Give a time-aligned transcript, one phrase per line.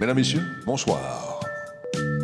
[0.00, 1.40] Mesdames, Messieurs, bonsoir.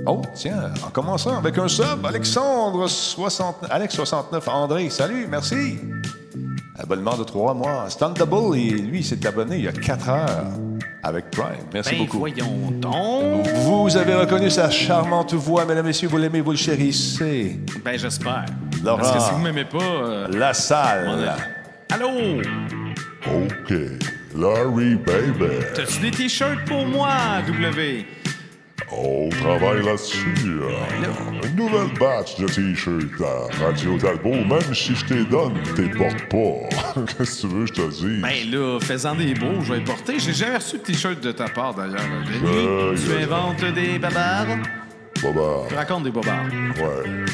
[0.07, 3.67] Oh, tiens, en commençant avec un sub, Alexandre 60...
[3.71, 5.79] Alex 69, André, salut, merci.
[6.79, 7.87] Abonnement de trois mois.
[8.16, 10.45] Double, et lui, il s'est abonné il y a quatre heures
[11.05, 11.65] avec Prime.
[11.73, 12.19] Merci Ben beaucoup.
[12.19, 13.46] voyons donc.
[13.49, 17.61] Vous avez reconnu sa charmante voix, mesdames, messieurs, vous l'aimez, vous le chérissez.
[17.85, 18.46] Ben j'espère.
[18.85, 18.99] Laurent.
[18.99, 19.79] Parce que si vous m'aimez pas...
[19.83, 21.33] euh, La salle.
[21.91, 22.09] Allô?
[23.27, 23.73] OK.
[24.37, 25.65] Larry, baby.
[25.75, 28.07] T'as-tu des t-shirts pour moi, W?
[28.91, 30.35] On travaille là-dessus.
[31.45, 34.35] Une nouvelle batch de t-shirts à Radio Talbot.
[34.35, 37.02] Même si je t'ai donne, t'es portes pas.
[37.19, 38.23] Qu'est-ce que tu veux, que je te dise?
[38.23, 40.19] Ben là, faisant des beaux, je vais les porter.
[40.19, 42.01] J'ai jamais reçu de t-shirt de ta part, d'ailleurs.
[42.27, 44.59] Denis, tu inventes des babards?
[45.23, 45.69] Baba.
[45.69, 46.46] Tu racontes des babards.
[46.77, 47.24] Ouais.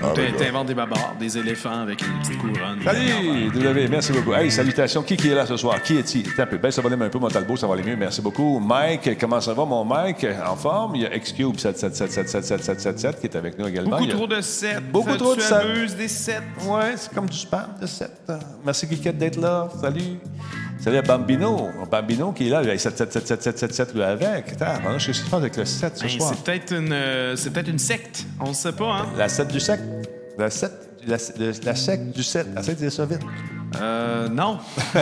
[0.00, 2.78] Ah, T'in- T'inventes des babards, des éléphants avec une petite couronne.
[2.84, 4.32] Salut, W, merci beaucoup.
[4.32, 5.02] Hey, salutations.
[5.02, 5.82] Qui qui est là ce soir?
[5.82, 6.22] Qui est-il?
[6.22, 6.56] Peu.
[6.58, 7.96] Ben, ça va aller un peu, mon talbot, ça va aller mieux.
[7.96, 8.60] Merci beaucoup.
[8.60, 10.24] Mike, comment ça va, mon Mike?
[10.46, 10.94] En forme?
[10.96, 13.98] Il y a Xcube 77777777 qui est avec nous également.
[13.98, 14.90] Beaucoup a- trop de 7.
[14.92, 15.52] Beaucoup trop de tu sept.
[15.58, 16.42] abuses des 7.
[16.66, 18.10] Ouais, c'est comme du spam de 7.
[18.64, 19.68] Merci, Kikette, d'être là.
[19.80, 20.18] Salut.
[20.78, 21.70] Salut à Bambino.
[21.90, 24.52] Bambino qui est là, il a 777777 lui avec.
[24.52, 26.32] Attends, maintenant, je sais ce qui se passe avec le 7 ce Ben, soir.
[26.34, 28.24] c'est peut-être une, euh, c'est peut-être une secte.
[28.40, 29.06] On ne sait pas, hein?
[29.16, 29.80] La 7 du sec.
[30.38, 30.72] La 7,
[31.06, 32.46] la, le- la sec du 7.
[32.58, 33.20] Essaye de dire ça vite.
[33.80, 34.58] Euh, non.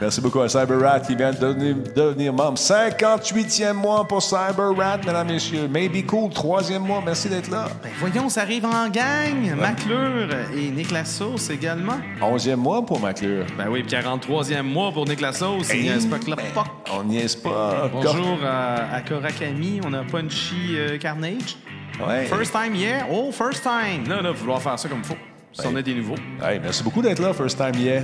[0.00, 2.58] Merci beaucoup à CyberRat qui vient de devenir, devenir membre.
[2.58, 5.68] 58e mois pour CyberRat, mesdames, messieurs.
[5.68, 7.02] Maybe Cool, troisième mois.
[7.04, 7.66] Merci d'être là.
[7.82, 9.56] Ben voyons, ça arrive en gang.
[9.56, 11.98] McClure et Nicolas Sauce également.
[12.20, 13.46] 11e mois pour McClure.
[13.56, 15.70] Ben oui, puis 43e mois pour Nicolas Sauce.
[15.72, 16.66] Il n'y a pas que POC.
[16.92, 17.88] On n'y est pas.
[17.92, 19.80] Bonjour à, à Korakami.
[19.84, 21.56] On a Punchy euh, Carnage.
[22.04, 22.24] Ouais.
[22.26, 23.06] First time hier.
[23.10, 24.08] Oh, first time.
[24.08, 25.16] Là, là, il falloir faire ça comme il faut.
[25.54, 26.16] Si on a des nouveaux.
[26.42, 27.32] Hey, merci beaucoup d'être là.
[27.32, 28.02] First time yeah.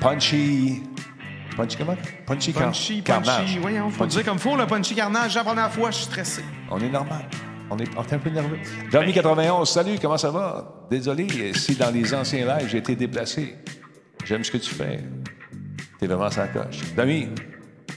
[0.00, 0.82] Punchy.
[1.56, 1.96] Punchy comment?
[2.26, 3.38] Punchy, Car- Punchy, Carnage.
[3.46, 3.58] Punchy.
[3.58, 4.16] Voyons, faut Punchy.
[4.16, 5.34] dire comme faut, le Punchy Carnage.
[5.36, 6.42] La première fois, je suis stressé.
[6.70, 7.24] On est normal.
[7.70, 8.58] On est, on est un peu nerveux.
[8.90, 10.86] Jeremy 91, salut, comment ça va?
[10.90, 13.56] Désolé si dans les anciens lives j'ai été déplacé.
[14.24, 15.00] J'aime ce que tu fais.
[15.98, 16.80] T'es vraiment sa coche.
[16.96, 17.28] Dami,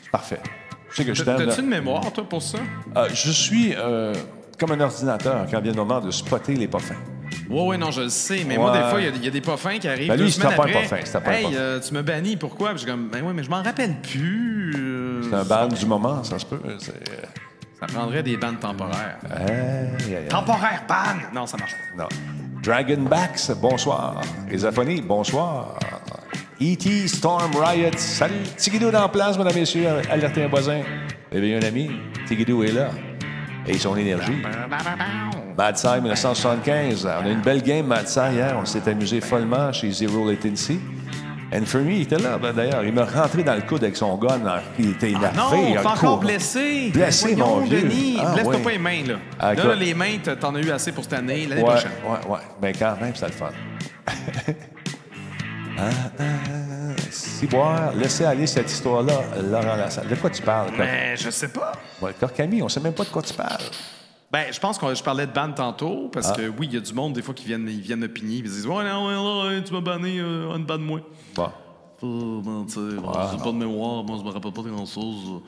[0.02, 0.40] c'est parfait.
[0.92, 1.38] Je sais que je t'aime.
[1.38, 2.60] T'as-tu une mémoire, toi, pour ça?
[2.96, 4.14] Euh, je suis euh,
[4.60, 6.80] comme un ordinateur quand vient le moment de spotter les pas
[7.50, 8.44] Ouais, ouais, non, je le sais.
[8.48, 10.08] Mais moi, des fois, il y a- il y, a des pas fins qui arrivent.
[10.08, 10.88] Ben, lui, deux semaines pas un après.
[10.88, 12.70] pas fin, pas Hey, euh, tu me bannis, pourquoi?
[12.70, 14.74] Puis je suis comme, ben ouais, mais je m'en rappelle plus.
[14.78, 16.60] euh, C'est un ban du moment, ça se peut.
[16.66, 16.78] Euh,
[17.80, 19.18] Ça prendrait des bandes temporaires.
[19.32, 20.28] aïe, aïe.
[20.30, 21.16] Temporaire ban!
[21.34, 22.04] Non, ça marche pas.
[22.04, 22.10] Non.
[22.62, 24.22] Dragonbacks, bonsoir.
[24.52, 25.80] Esophonie, bonsoir.
[26.62, 27.08] E.T.
[27.08, 28.34] Storm Riot, salut.
[28.58, 29.88] Tigidou dans la place, mesdames et messieurs.
[30.12, 30.82] Alertez un voisin.
[31.32, 31.90] Réveillez un ami.
[32.28, 32.90] Tigidou est là.
[33.66, 34.42] Et son énergie.
[35.60, 37.06] Mad Side 1975.
[37.06, 38.56] On a une belle game, Mad Side, hier.
[38.58, 40.80] On s'est amusé follement chez Zero Latency.
[41.54, 42.86] And for me, il était là, ben, d'ailleurs.
[42.86, 44.40] Il m'a rentré dans le coude avec son gun.
[44.78, 45.36] qu'il était énervé.
[45.36, 46.92] Non, il a encore blessé.
[46.94, 47.82] Blessé, Voyons, mon vieux.
[47.82, 49.16] Denis, Ah, blesse-toi pas les mains, là.
[49.38, 51.46] Ah, là, les mains, t'en- as eu assez pour cette année.
[51.46, 51.92] L'année Ouais, prochaine.
[52.08, 52.40] ouais, ouais.
[52.62, 53.50] Mais quand même, c'est le fun.
[55.78, 55.82] ah,
[56.20, 56.24] ah,
[57.12, 60.08] si boire, laissez aller cette histoire-là, Laurent Lassalle.
[60.08, 60.68] De quoi tu parles?
[60.70, 61.74] Cor- Mais je sais pas.
[62.02, 63.64] Ouais, Corcami, on sait même pas de quoi tu parles.
[64.32, 66.10] Ben, je pense que je parlais de ban tantôt, Ah.
[66.14, 68.08] parce que oui, il y a du monde, des fois, qui viennent, ils viennent me
[68.08, 71.00] pigner, ils disent Ouais, non, ouais, là, tu m'as banné, euh, une banne moi.
[71.36, 71.50] Bon,
[72.02, 72.80] Sais,
[73.32, 75.42] j'ai pas de mémoire, moi, je me rappelle pas de grand-chose.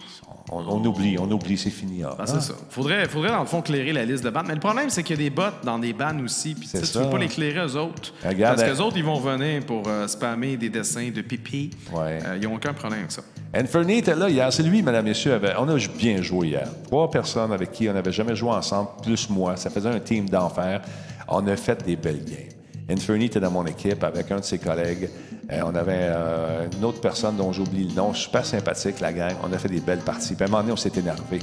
[0.51, 2.03] on, on oublie, on oublie, c'est fini.
[2.03, 2.15] ah.
[2.19, 2.53] Ah, c'est ça.
[2.69, 4.45] Faudrait, faudrait, dans le fond, clairer la liste de bandes.
[4.48, 6.53] Mais le problème, c'est qu'il y a des bots dans des bandes aussi.
[6.53, 7.09] Puis tu sais, C'est tu veux ça.
[7.09, 8.13] pas les clairer eux autres.
[8.25, 11.69] Regarde, parce elle- qu'eux autres, ils vont venir pour euh, spammer des dessins de pipi.
[11.94, 12.19] Ouais.
[12.25, 13.21] Euh, ils ont aucun problème avec ça.
[13.56, 14.51] Anthony était là hier.
[14.51, 15.33] C'est lui, mesdames, messieurs.
[15.33, 16.68] avait- on a bien joué hier.
[16.86, 19.56] Trois personnes avec qui on n'avait jamais joué ensemble, plus moi.
[19.56, 20.81] Ça faisait un team d'enfer.
[21.27, 22.50] On a fait des belles games.
[22.89, 25.09] Inferny était dans mon équipe avec un de ses collègues.
[25.51, 29.33] Euh, on avait euh, une autre personne dont j'oublie le nom, super sympathique, la gang.
[29.43, 30.35] On a fait des belles parties.
[30.35, 31.39] Puis à un moment donné, on s'est énervé.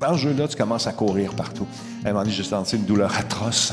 [0.00, 1.66] Dans ce jeu-là, tu commences à courir partout.
[2.04, 3.72] À un moment donné, j'ai senti une douleur atroce.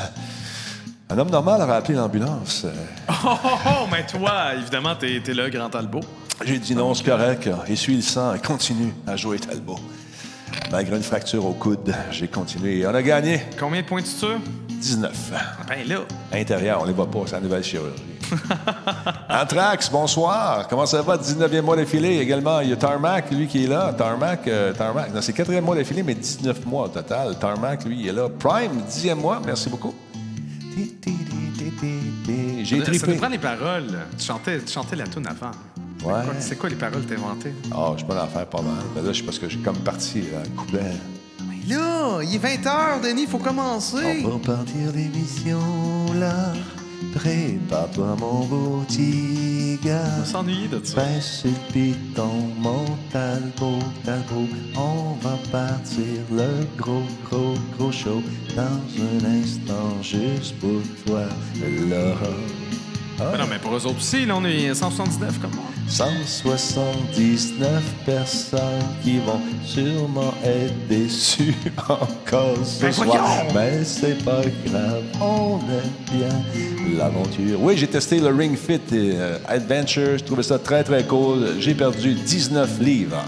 [1.10, 2.66] Un homme normal aurait appelé l'ambulance.
[3.10, 6.02] Oh, oh, oh, mais toi, évidemment, t'es es là, Grand Talbot.
[6.46, 7.50] J'ai dit non, c'est correct.
[7.68, 9.80] Essuie le sang et continue à jouer Talbot.
[10.72, 14.08] Malgré une fracture au coude, j'ai continué et on a gagné Combien de points de
[14.08, 14.40] suture?
[14.70, 15.34] 19.
[15.68, 16.00] Ben là.
[16.34, 18.11] Intérieur, on les voit pas, c'est la nouvelle chirurgie.
[19.30, 20.68] Anthrax, bonsoir.
[20.68, 21.18] Comment ça va?
[21.18, 22.18] 19e mois d'affilée.
[22.20, 23.94] Également, il y a Tarmac, lui, qui est là.
[23.94, 25.14] Tarmac, euh, Tarmac.
[25.14, 27.38] Non, c'est 4e mois d'affilée, mais 19 mois au total.
[27.40, 28.28] Tarmac, lui, il est là.
[28.30, 29.42] Prime, 10e mois.
[29.46, 29.94] Merci beaucoup.
[32.64, 33.12] J'ai Ça trippé.
[33.14, 34.00] nous prend les paroles.
[34.18, 35.52] Tu chantais, tu chantais la tune avant.
[36.04, 36.24] Ouais.
[36.26, 37.54] Quoi- C'est quoi les paroles que t'as inventées?
[37.72, 38.74] Ah, je peux en faire pas mal.
[38.96, 40.82] Mais là, je parce que j'ai comme parti, là, couplet.
[41.48, 44.24] Mais là, il est 20h, Denis, il faut commencer.
[44.26, 45.60] On va partir l'émission
[46.16, 46.54] là.
[47.14, 48.86] Prépare-toi mon beau
[49.84, 50.04] gars.
[50.16, 51.04] On va s'ennuyer de ça.
[51.44, 52.30] Le piton.
[54.76, 58.22] On va partir le gros, gros, gros show
[58.56, 61.26] dans un instant juste pour toi,
[61.90, 62.36] Laura.
[63.32, 65.66] Mais non, mais pour eux autres aussi, là, on est 179 comme moi.
[65.88, 68.60] 179 personnes
[69.04, 71.56] qui vont sûrement être déçues
[71.90, 73.08] encore ce Ben soir.
[73.08, 73.54] voyons!
[73.54, 76.30] Mais c'est pas grave, on aime bien
[76.98, 77.62] l'aventure.
[77.62, 80.18] Oui, j'ai testé le Ring Fit euh, Adventure.
[80.18, 81.56] Je trouvais ça très, très cool.
[81.60, 83.24] J'ai perdu 19 livres.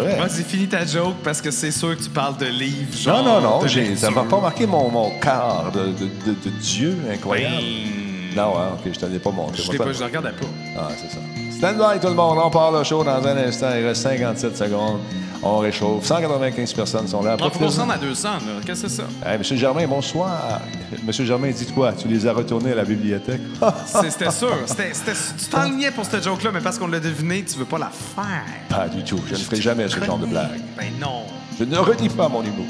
[0.00, 0.16] Vrai?
[0.16, 2.90] Vas-y, finis ta joke parce que c'est sûr que tu parles de livres.
[3.06, 3.62] Non, Genre non, non.
[3.62, 5.90] de j'ai- Ça m'a pas marqué mon, mon quart de, de-
[6.26, 7.56] de- de Dieu incroyable.
[7.56, 9.62] Ben, Non, hein, OK, je te l'ai pas montré.
[9.62, 10.46] Je pas- je regardais pas.
[10.76, 11.18] Ah, c'est ça.
[11.56, 13.68] Stand by tout le monde, on part le show dans un instant.
[13.78, 14.98] Il reste 57 secondes.
[15.42, 16.04] On réchauffe.
[16.04, 17.32] 195 personnes sont là.
[17.32, 17.82] Se Profitez-en.
[17.82, 18.38] rende à 200, là.
[18.64, 19.04] Qu'est-ce que c'est ça?
[19.26, 20.60] Hey, Monsieur Germain, bonsoir.
[21.06, 21.92] Monsieur Germain, dites quoi?
[21.92, 23.40] Tu les as retournés à la bibliothèque?
[23.86, 24.54] C'était sûr.
[24.66, 24.92] C'était-
[25.38, 28.44] tu t'enlignais pour cette joke-là, mais parce qu'on l'a deviné, tu veux pas la faire.
[28.70, 29.20] Pas du tout.
[29.26, 30.60] Je ne ferai jamais ce genre de blague.
[30.78, 31.24] Ben non.
[31.58, 32.66] Je ne redis pas mon humour.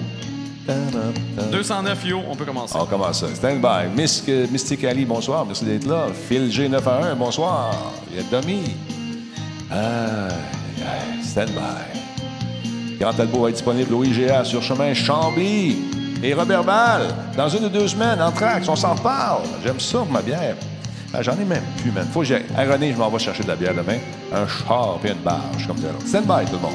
[1.52, 2.74] 209, yo, on peut commencer.
[2.78, 3.26] On commence ça.
[3.34, 3.88] Stand by.
[3.94, 5.44] Miss, euh, Mystic Ali, bonsoir.
[5.44, 6.06] Merci d'être là.
[6.28, 7.74] Phil G911, bonsoir.
[8.10, 8.62] Il y a Domi.
[9.70, 10.28] Ah,
[11.22, 12.00] stand by.
[12.98, 15.76] Grand Talbot va être disponible au IGA sur chemin Chambly.
[16.22, 17.02] Et Robert Ball,
[17.36, 19.42] dans une ou deux semaines, en trax, on s'en parle.
[19.62, 20.56] J'aime ça ma bière.
[21.12, 22.06] Ah, J'en ai même plus, man.
[22.12, 22.44] Faut que j'aille.
[22.56, 23.98] À René, je m'en vais chercher de la bière demain.
[24.32, 25.88] Un char et une barge, comme ça.
[26.06, 26.72] Stand by, tout le monde.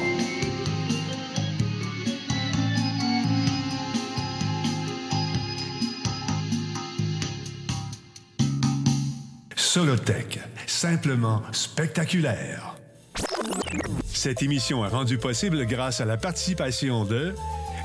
[9.56, 12.76] Solotech, simplement spectaculaire.
[14.20, 17.34] Cette émission est rendue possible grâce à la participation de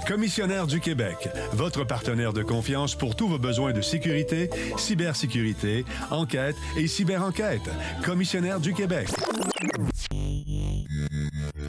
[0.08, 6.56] Commissionnaire du Québec, votre partenaire de confiance pour tous vos besoins de sécurité, cybersécurité, enquête
[6.76, 7.62] et cyberenquête.
[8.02, 9.10] Commissionnaire du Québec.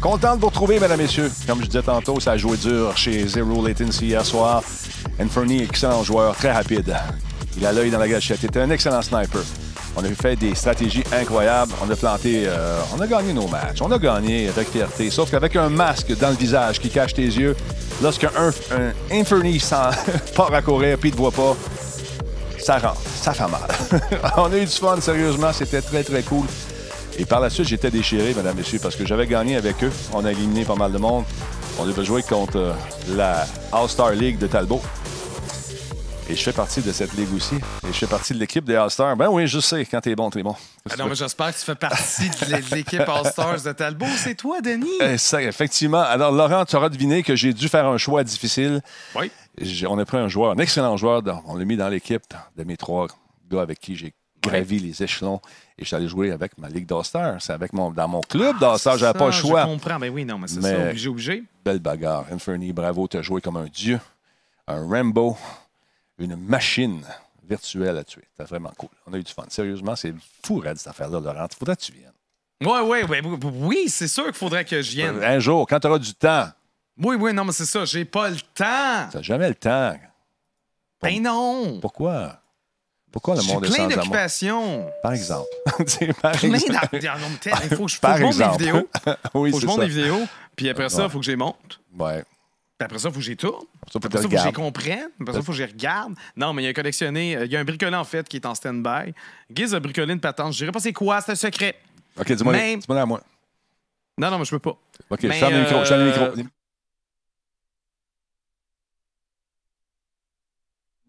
[0.00, 1.30] Content de vous retrouver, mesdames, messieurs.
[1.46, 4.62] Comme je disais tantôt, ça a joué dur chez Zero Latency hier soir.
[5.20, 6.94] Anthony, excellent joueur, très rapide.
[7.56, 8.38] Il a l'œil dans la gâchette.
[8.42, 9.42] Il était un excellent sniper.
[9.96, 11.72] On a fait des stratégies incroyables.
[11.84, 13.80] On a planté, euh, on a gagné nos matchs.
[13.80, 15.10] On a gagné avec fierté.
[15.10, 17.56] Sauf qu'avec un masque dans le visage qui cache tes yeux,
[18.02, 19.90] lorsqu'un un s'en
[20.36, 21.56] part à courir puis il te voit pas,
[22.64, 23.60] ça rentre, ça fait mal.
[24.38, 26.46] on a eu du fun, sérieusement, c'était très, très cool.
[27.18, 29.92] Et par la suite, j'étais déchiré, mesdames, messieurs, parce que j'avais gagné avec eux.
[30.14, 31.24] On a éliminé pas mal de monde.
[31.78, 32.72] On devait jouer contre euh,
[33.10, 34.80] la All-Star League de Talbot.
[36.30, 37.56] Et je fais partie de cette ligue aussi.
[37.56, 39.14] Et je fais partie de l'équipe des All-Stars.
[39.14, 40.56] Ben oui, je sais, quand t'es bon, t'es bon.
[40.90, 44.06] Ah non, mais j'espère que tu fais partie de l'équipe All-Stars de Talbot.
[44.16, 44.88] C'est toi, Denis.
[45.02, 46.00] Eh, ça, effectivement.
[46.00, 48.80] Alors, Laurent, tu auras deviné que j'ai dû faire un choix difficile.
[49.14, 49.30] Oui.
[49.88, 51.22] On a pris un joueur, un excellent joueur.
[51.46, 52.22] on l'a mis dans l'équipe
[52.56, 53.06] de mes trois
[53.50, 55.40] gars avec qui j'ai gravi les échelons.
[55.78, 57.40] Et je suis allé jouer avec ma Ligue d'All-Stars.
[57.40, 58.98] C'est avec mon, dans mon club d'All-Stars.
[58.98, 59.62] J'avais pas le choix.
[59.62, 59.98] Je comprends.
[59.98, 60.88] Ben oui, non, mais c'est Mais- ça.
[60.88, 61.44] Obligé, obligé.
[61.64, 62.26] Belle bagarre.
[62.32, 63.98] Inferny, bravo, tu as joué comme un dieu.
[64.66, 65.36] Un Rambo.
[66.18, 67.02] Une machine
[67.48, 68.22] virtuelle à tuer.
[68.36, 68.88] C'était vraiment cool.
[69.06, 69.44] On a eu du fun.
[69.48, 71.46] Sérieusement, c'est fou, Red, cette affaire-là, Laurent.
[71.50, 72.12] Il faudrait que tu viennes.
[72.62, 73.20] Ouais, ouais, ouais.
[73.24, 75.22] oui, Oui, c'est sûr qu'il faudrait que je vienne.
[75.22, 76.48] Un jour, quand tu auras du temps,
[76.98, 77.84] Oui, oui, non, mais c'est ça.
[77.84, 79.08] J'ai pas le temps.
[79.10, 79.96] tu n'as jamais le temps.
[81.02, 81.78] Ben non.
[81.80, 82.40] Pourquoi?
[83.10, 83.96] Pourquoi le monde est plein sans amour?
[83.96, 84.90] d'occupations.
[85.02, 85.48] Par exemple.
[86.22, 88.88] Par Plein t'es- Il faut que je monte des vidéos.
[89.34, 90.22] oui, Faut que je monte des vidéos.
[90.56, 91.08] Puis après ça, il Ouais.
[91.10, 91.80] faut que je les monte.
[91.96, 92.22] Ouais.
[92.76, 93.64] Puis après ça, il faut que j'y tourne.
[93.94, 95.08] Après tu ça, il faut que j'y comprenne.
[95.20, 96.14] Après ça, il faut que j'y regarde.
[96.36, 97.36] Non, mais il y a un collectionné.
[97.36, 99.14] euh, Il y a un bricolé, en fait, qui est en stand-by.
[99.50, 100.52] Guise a bricolé une patente.
[100.52, 101.76] Je dirais pas c'est quoi, c'est un secret.
[102.18, 103.20] OK, dis-moi Mais- dis-moi à moi.
[104.18, 104.76] Non, non, mais je peux pas.
[105.10, 105.78] OK, Mais, je ferme le micro.
[105.80, 106.42] Je ferme euh,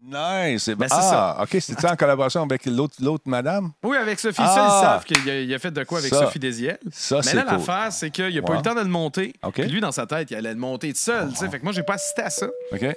[0.02, 0.68] Nice.
[0.68, 3.72] Ben, c'est ah, OK, c'était en collaboration avec l'autre madame?
[3.82, 4.46] Oui, avec Sophie, Ah!
[4.46, 6.20] ça, ils savent qu'il a, fait de quoi avec Ça.
[6.20, 6.78] Sophie Désiel.
[6.92, 7.52] Ça, Mais là, cool.
[7.52, 9.32] l'affaire, c'est qu'il a pas eu le temps de le monter.
[9.42, 9.54] OK.
[9.54, 11.30] Puis lui, dans sa tête, il allait le monter tout seul.
[11.34, 12.46] Fait que moi, j'ai pas assisté à ça.
[12.72, 12.96] OK.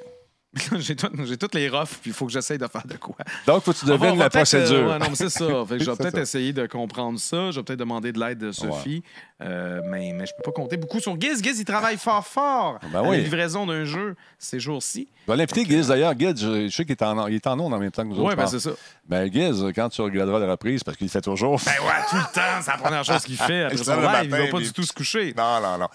[0.80, 3.16] j'ai tout- j'ai toutes les refs, puis il faut que j'essaye de faire de quoi.
[3.46, 4.88] Donc, faut que tu devines la euh, procédure.
[4.88, 5.46] ouais, non, mais c'est ça.
[5.68, 6.22] Fait que je vais peut-être ça.
[6.22, 7.52] essayer de comprendre ça.
[7.52, 9.04] Je vais peut-être demander de l'aide de Sophie.
[9.42, 11.42] Euh, mais, mais je peux pas compter beaucoup sur Giz.
[11.44, 13.22] Giz, il travaille fort, fort Ben à la oui.
[13.22, 15.08] livraison d'un jeu ces jours-ci.
[15.28, 16.14] Je vais l'inviter, Giz, d'ailleurs.
[16.18, 18.08] Giz, je, je sais qu'il est en, il est en ondes en même temps que
[18.10, 18.36] nous Oui, autres.
[18.36, 18.62] ben je pense.
[18.64, 18.76] c'est ça.
[19.08, 21.62] Ben, Giz, quand tu regarderas la reprise, parce qu'il fait toujours.
[21.64, 23.66] Ben ouais, tout le temps, c'est la première chose qu'il fait.
[23.66, 25.34] Après le live, il va pas du tout se coucher.
[25.38, 25.88] Non, non, non.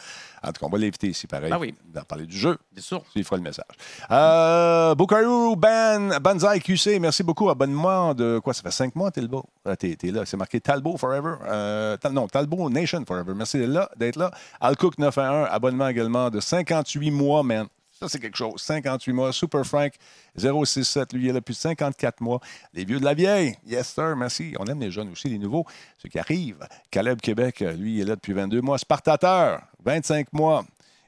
[0.44, 1.50] En tout cas, on va l'inviter ici, pareil.
[1.52, 1.74] Ah oui.
[1.90, 2.56] On va parler du jeu.
[2.72, 3.02] Bien sûr.
[3.14, 3.64] Il fera le message.
[4.10, 7.48] Euh, Bukaru Ban, Banzai QC, merci beaucoup.
[7.50, 8.52] Abonnement de quoi?
[8.54, 9.44] Ça fait cinq mois, Talbot.
[9.64, 10.24] Ah, t'es, t'es là.
[10.26, 11.34] C'est marqué Talbot Forever.
[11.46, 13.32] Euh, Tal- non, Talbot Nation Forever.
[13.34, 13.88] Merci d'être là.
[13.96, 14.30] D'être là.
[14.60, 17.66] Alcook 911, abonnement également de 58 mois, man.
[17.98, 18.60] Ça, c'est quelque chose.
[18.60, 19.32] 58 mois.
[19.32, 19.92] Super Frank
[20.36, 22.40] 067, lui, il est là depuis 54 mois.
[22.72, 23.56] Les vieux de la vieille.
[23.64, 24.16] Yes, sir.
[24.16, 24.54] Merci.
[24.58, 25.64] On aime les jeunes aussi, les nouveaux,
[25.98, 26.66] ceux qui arrivent.
[26.90, 28.78] Caleb Québec, lui, il est là depuis 22 mois.
[28.78, 30.64] Spartateur, 25 mois.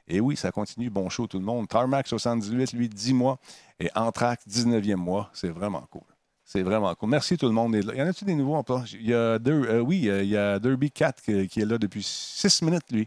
[0.07, 0.89] Et oui, ça continue.
[0.89, 1.67] Bon show, tout le monde.
[1.67, 3.37] Tarmac 78, lui, 10 mois.
[3.79, 5.29] Et Anthrax, 19e mois.
[5.33, 6.03] C'est vraiment cool.
[6.49, 7.09] C'est vraiment cool.
[7.09, 7.75] Merci tout le monde.
[7.75, 8.55] Il y en a-tu des nouveaux?
[8.55, 8.93] En plus?
[8.93, 11.65] Il y a deux, euh, oui, euh, il y a Derby 4 qui, qui est
[11.65, 13.05] là depuis 6 minutes, lui.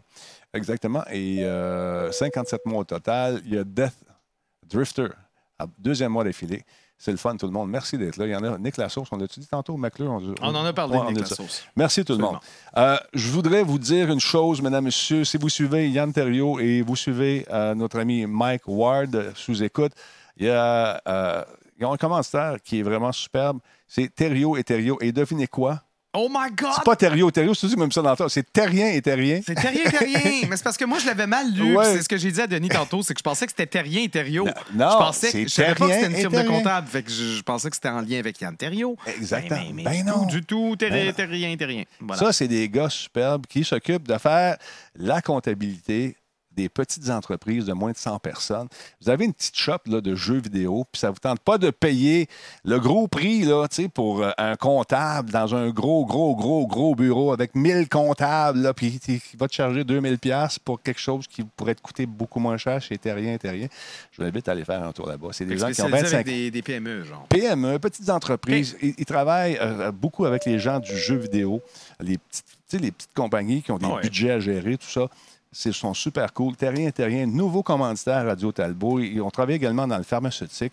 [0.53, 1.03] Exactement.
[1.09, 3.41] Et euh, 57 mois au total.
[3.45, 3.95] Il y a Death
[4.69, 5.07] Drifter,
[5.79, 6.63] deuxième mois d'affilée.
[6.99, 7.67] C'est le fun, tout le monde.
[7.71, 8.27] Merci d'être là.
[8.27, 8.59] Il y en a.
[8.59, 9.75] Nick Lassource, on l'a-tu dit tantôt?
[9.75, 10.11] McClure?
[10.11, 11.21] On, On en a parlé Ouais, on Nick.
[11.21, 11.63] Lassource.
[11.75, 12.37] Merci tout le monde.
[12.77, 15.23] Euh, je voudrais vous dire une chose, mesdames, messieurs.
[15.23, 19.93] Si vous suivez Yann Terriot et vous suivez notre ami Mike Ward sous écoute,
[20.37, 21.01] il y a,
[21.81, 23.59] il y a un commentaire qui est vraiment superbe.
[23.87, 24.97] C'est Terriot et Terriot.
[25.01, 25.81] Et devinez quoi?
[26.13, 26.71] Oh my God!
[26.75, 28.27] C'est pas Terriot, Terriot, c'est même ça dans le temps.
[28.27, 29.39] C'est Terrien et Terrien.
[29.45, 30.19] C'est terrien, terrien.
[30.49, 31.77] Mais c'est parce que moi, je l'avais mal lu.
[31.77, 31.85] Ouais.
[31.85, 34.03] C'est ce que j'ai dit à Denis tantôt, c'est que je pensais que c'était terrien
[34.03, 34.45] et Thériault.
[34.73, 36.47] non, je pensais c'est que je savais pas que Terrien c'était une et firme de
[36.49, 36.87] comptable.
[36.89, 38.97] Fait que je, je pensais que c'était en lien avec Yann Thériault.
[39.07, 39.61] Exactement.
[39.67, 40.25] Mais, mais, mais Ben du non.
[40.25, 41.11] tout, du tout, Ben terrien, non.
[41.13, 41.83] terrien, terrien.
[42.01, 42.19] Voilà.
[42.21, 44.57] Ça, c'est des gars superbes qui s'occupent de faire
[44.95, 46.17] la comptabilité
[46.55, 48.67] des petites entreprises de moins de 100 personnes.
[49.01, 51.57] Vous avez une petite shop là, de jeux vidéo, puis ça ne vous tente pas
[51.57, 52.27] de payer
[52.65, 57.31] le gros prix là, pour euh, un comptable dans un gros, gros, gros, gros bureau
[57.31, 61.43] avec 1000 comptables, là, puis il va te charger 2000 pièces pour quelque chose qui
[61.43, 63.67] pourrait te coûter beaucoup moins cher chez Terrien, Terrien.
[64.11, 65.29] Je vous invite à aller faire un tour là-bas.
[65.31, 67.25] C'est des gens qui ont spécialisé 25 avec des, des PME, genre.
[67.29, 68.77] PME, petites entreprises.
[68.81, 71.61] Ils, ils travaillent euh, beaucoup avec les gens du jeu vidéo,
[71.99, 72.45] les petites,
[72.81, 74.01] les petites compagnies qui ont des Ah ouais.
[74.01, 75.07] budgets à gérer, tout ça.
[75.53, 76.55] C'est sont super cool.
[76.55, 78.99] Terrien, Terrien, nouveau commanditaire à Radio Talbot.
[78.99, 80.71] Ils ont travaillé également dans le pharmaceutique.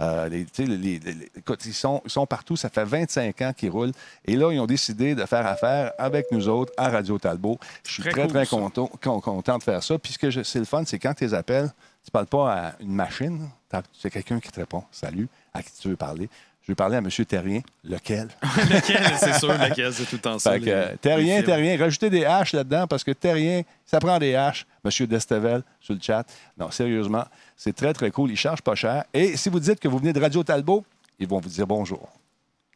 [0.00, 1.30] Euh, les- les- les-
[1.66, 2.56] ils, sont, ils sont partout.
[2.56, 3.90] Ça fait 25 ans qu'ils roulent.
[4.24, 7.58] Et là, ils ont décidé de faire affaire avec nous autres à Radio Talbot.
[7.84, 8.56] Je suis Très très, cool, très ça.
[8.56, 9.98] content, con- content de faire ça.
[9.98, 11.66] Puis ce que c'est le fun, c'est quand tu les appelles,
[12.04, 13.48] tu ne parles pas à une machine.
[13.92, 14.84] C'est quelqu'un qui te répond.
[14.92, 16.28] Salut, à qui tu veux parler?
[16.70, 17.08] Je veux parler à M.
[17.26, 17.62] Terrien.
[17.82, 18.28] Lequel?
[18.70, 20.52] lequel, c'est sûr, lequel, c'est tout le temps ça.
[20.52, 21.76] Fait que, les- les terrien, terrien.
[21.76, 24.64] Rajoutez des haches là-dedans parce que terrien, ça prend des haches.
[24.84, 26.22] Monsieur Destevel sur le chat.
[26.56, 27.24] Non, sérieusement,
[27.56, 28.30] c'est très, très cool.
[28.30, 29.02] Ils chargent pas cher.
[29.12, 30.84] Et si vous dites que vous venez de Radio Talbot,
[31.18, 32.08] ils vont vous dire bonjour.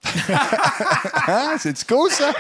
[1.29, 1.55] hein?
[1.61, 2.33] C'est-tu cool, ça?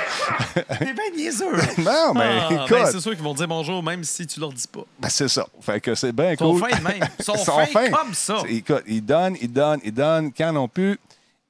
[0.55, 1.47] T'es bien niaiseux.
[1.79, 4.53] Non, mais Ah, écoute, ben, c'est sûr qu'ils vont dire bonjour, même si tu leur
[4.53, 4.83] dis pas.
[4.99, 5.47] ben, c'est ça.
[5.61, 6.69] Fait que c'est bien Ils sont cool.
[6.69, 7.09] fins de même.
[7.19, 7.91] Ils sont Ils sont fins fins.
[7.91, 8.39] comme ça.
[8.43, 10.33] C'est- Écoute, ils donnent, ils donnent, ils donnent.
[10.37, 10.99] Quand non plus,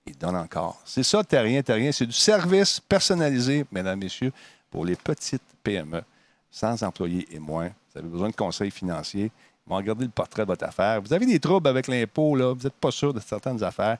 [0.06, 0.80] ils donnent encore.
[0.84, 1.90] C'est ça, terrien, terrien.
[1.92, 4.32] C'est du service personnalisé, mesdames, messieurs,
[4.70, 6.02] pour les petites PME,
[6.50, 7.68] sans employés et moins.
[7.92, 9.30] Vous avez besoin de conseils financiers.
[9.66, 11.00] Ils vont regarder le portrait de votre affaire.
[11.00, 12.52] Vous avez des troubles avec l'impôt, là.
[12.52, 13.98] Vous n'êtes pas sûr de certaines affaires.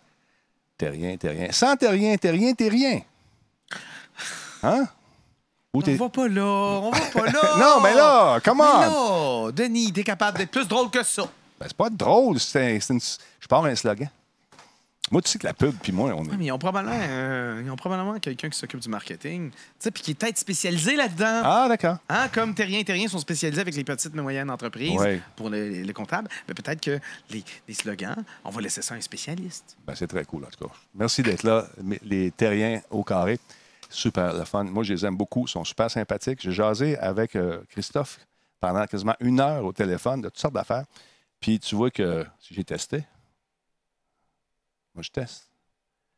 [0.77, 1.51] Terrien, terrien.
[1.53, 3.01] Sans terrien, terrien, terrien.
[4.63, 4.87] Hein?
[5.73, 7.43] On va pas là, on va pas là.
[7.59, 11.23] Non, mais là, là, Denis, t'es capable d'être plus drôle que ça.
[11.59, 12.39] Ben, c'est pas drôle.
[12.39, 13.01] c'est une-
[13.41, 14.09] Je pars un slogan.
[15.11, 16.31] Moi, tu sais que la pub, puis moi, on est.
[16.31, 19.57] Oui, mais ils ont probablement, euh, ils ont probablement quelqu'un qui s'occupe du marketing, tu
[19.79, 21.43] sais, puis qui est peut-être spécialisé là-dedans.
[21.45, 21.99] Ah, d'accord.
[22.09, 25.21] Hein, comme Terrien et Terrien sont spécialisés avec les petites et moyennes entreprises Ouais.
[25.37, 26.99] pour les, les comptables, mais peut-être que
[27.31, 29.77] les, les slogans, on va laisser ça à un spécialiste.
[29.87, 30.75] Ben, c'est très cool, en tout cas.
[30.95, 31.67] Merci d'être là.
[32.03, 33.39] Les terriens au carré,
[33.91, 34.65] super le fun.
[34.65, 35.45] Moi, je les aime beaucoup.
[35.47, 36.41] Ils sont super sympathiques.
[36.43, 38.21] J'ai jasé avec euh, Christophe
[38.59, 40.87] pendant quasiment une heure au téléphone de toutes sortes d'affaires.
[41.41, 43.05] Puis tu vois que si j'ai testé,
[44.95, 45.49] moi, je teste.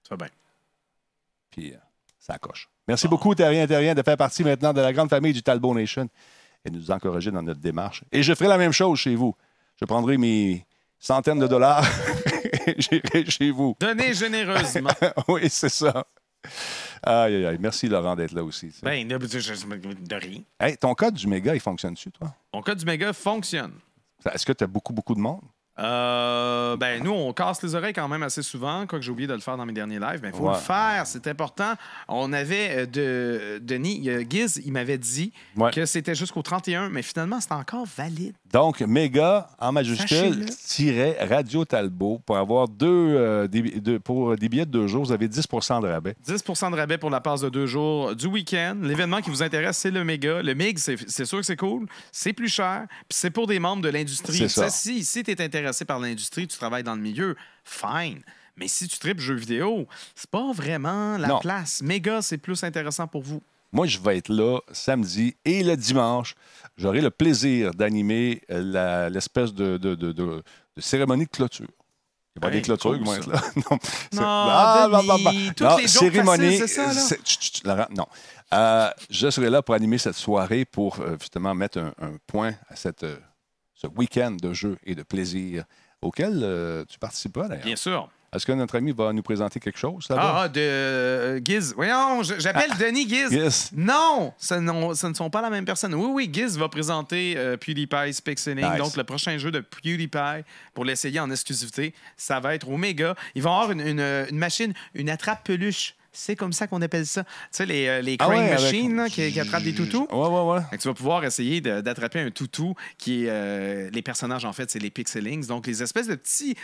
[0.02, 0.28] Ça va bien.
[1.50, 1.78] Puis euh,
[2.18, 2.68] ça coche.
[2.88, 6.08] Merci beaucoup, Terrien Terrien, de faire partie maintenant de la grande famille du Talbot Nation
[6.64, 8.04] et de nous encourager dans notre démarche.
[8.12, 9.34] Et je ferai la même chose chez vous.
[9.80, 10.64] Je prendrai mes
[10.98, 11.84] centaines de dollars
[12.66, 13.76] et j'irai chez vous.
[13.80, 14.90] Donnez généreusement.
[15.28, 16.06] oui, c'est ça.
[17.02, 17.58] Aïe, aïe, aïe.
[17.60, 18.70] Merci, Laurent, d'être là aussi.
[18.70, 18.80] sais.
[18.84, 20.42] ben, de- de rien.
[20.60, 22.34] Hey, ton code du méga, il fonctionne-tu, toi?
[22.52, 23.74] Mon code du méga fonctionne.
[24.32, 25.42] Est-ce que tu as beaucoup, beaucoup de monde?
[25.78, 29.34] Euh, ben, nous, on casse les oreilles quand même assez souvent, quoique j'ai oublié de
[29.34, 30.20] le faire dans mes derniers lives.
[30.22, 30.54] Mais il faut Ouais.
[30.54, 31.74] le faire, c'est important.
[32.08, 35.70] On avait euh, de Denis, euh, Giz, il m'avait dit Ouais.
[35.72, 38.34] que c'était jusqu'au 31, mais finalement, c'est encore valide.
[38.52, 44.48] Donc, méga en majuscule, tiret Radio Talbot pour avoir deux, euh, des, deux- pour des
[44.48, 45.46] billets de deux jours, vous avez 10
[45.82, 46.14] de rabais.
[46.24, 48.76] 10% de rabais pour la passe de deux jours du week-end.
[48.82, 50.42] L'événement qui vous intéresse, c'est le méga.
[50.42, 51.86] Le MIG, c'est c'est sûr que c'est cool.
[52.12, 52.86] C'est plus cher.
[53.08, 54.38] Puis c'est pour des membres de l'industrie.
[54.38, 54.70] C'est ça.
[54.70, 58.20] Si, si tu es intéressé par l'industrie, tu travailles dans le milieu, fine.
[58.56, 61.38] Mais si tu tripes jeux vidéo, c'est pas vraiment la Non.
[61.40, 61.82] place.
[61.82, 63.42] Méga, c'est plus intéressant pour vous.
[63.72, 66.34] Moi, je vais être là samedi et le dimanche.
[66.78, 70.42] J'aurai le plaisir d'animer euh, l'espèce de, de- de- de-
[70.76, 71.66] de cérémonie de clôture.
[71.68, 73.42] Il n'y a pas Hey, des clôtures cool, qui vont être là.
[73.56, 73.78] Non,
[74.12, 75.30] Non, Ah, bah, bah, bah.
[75.48, 76.58] Toutes Non, les cérémonie.
[76.58, 76.92] faciles, c'est ça, là?
[76.94, 78.06] c'est- chut, chut, Laurent, non.
[78.54, 82.54] Euh, je serai là pour animer cette soirée pour euh, justement mettre un, un point
[82.68, 83.16] à cette, euh,
[83.86, 85.64] ce week-end de jeux et de plaisir
[86.02, 87.64] auquel euh, tu participeras d'ailleurs.
[87.64, 88.08] Bien sûr.
[88.34, 90.22] Est-ce que notre ami va nous présenter quelque chose là-bas?
[90.34, 91.72] Ah, ah, de euh, Giz.
[91.74, 93.30] Voyons, j'appelle Denis Giz.
[93.32, 93.70] Yes.
[93.74, 95.94] Non, ce, non, ce ne sont pas la même personne.
[95.94, 98.78] Oui, oui, Giz va présenter euh, PewDiePie's Pixeling, Nice.
[98.78, 101.94] donc le prochain jeu de PewDiePie pour l'essayer en exclusivité.
[102.16, 103.14] Ça va être Omega.
[103.36, 104.00] Ils vont avoir une, une-
[104.30, 105.94] une machine, une attrape-peluche.
[106.18, 107.24] C'est comme ça qu'on appelle ça.
[107.24, 110.08] Tu sais, les, euh, les Ah crane ouais, machines qui, qui attrapent des toutous.
[110.10, 110.78] Ouais, ouais, ouais.
[110.78, 113.28] Tu vas pouvoir essayer d'attraper un toutou qui est.
[113.30, 115.46] euh, les personnages, en fait, c'est les Pixelings.
[115.46, 116.56] Donc, les espèces de petits.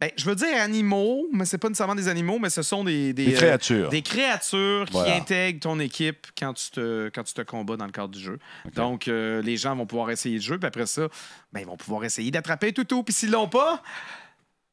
[0.00, 3.12] ben, je veux dire animaux, mais c'est pas nécessairement des animaux, mais ce sont des.
[3.12, 3.88] Des euh, créatures.
[3.88, 7.92] des créatures qui intègrent ton équipe quand tu, te, quand tu te combats dans le
[7.92, 8.38] cadre du jeu.
[8.74, 11.08] Donc, euh, les gens vont pouvoir essayer le jeu, puis après ça,
[11.52, 13.02] ben, ils vont pouvoir essayer d'attraper un toutou.
[13.02, 13.82] Puis s'ils l'ont pas,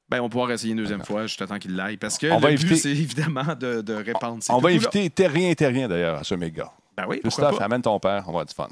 [0.10, 1.26] ben, ils vont pouvoir essayer une deuxième fois.
[1.26, 1.98] Je t'attends qu'ils l'aillent.
[1.98, 4.70] Parce que On le va but, éviter- c'est évidemment de, de répandre ces On va
[4.70, 6.72] inviter Terrien et Terrien d'ailleurs à ce méga.
[6.96, 7.20] Ben oui,
[7.64, 8.68] amène ton père, on va avoir du fun.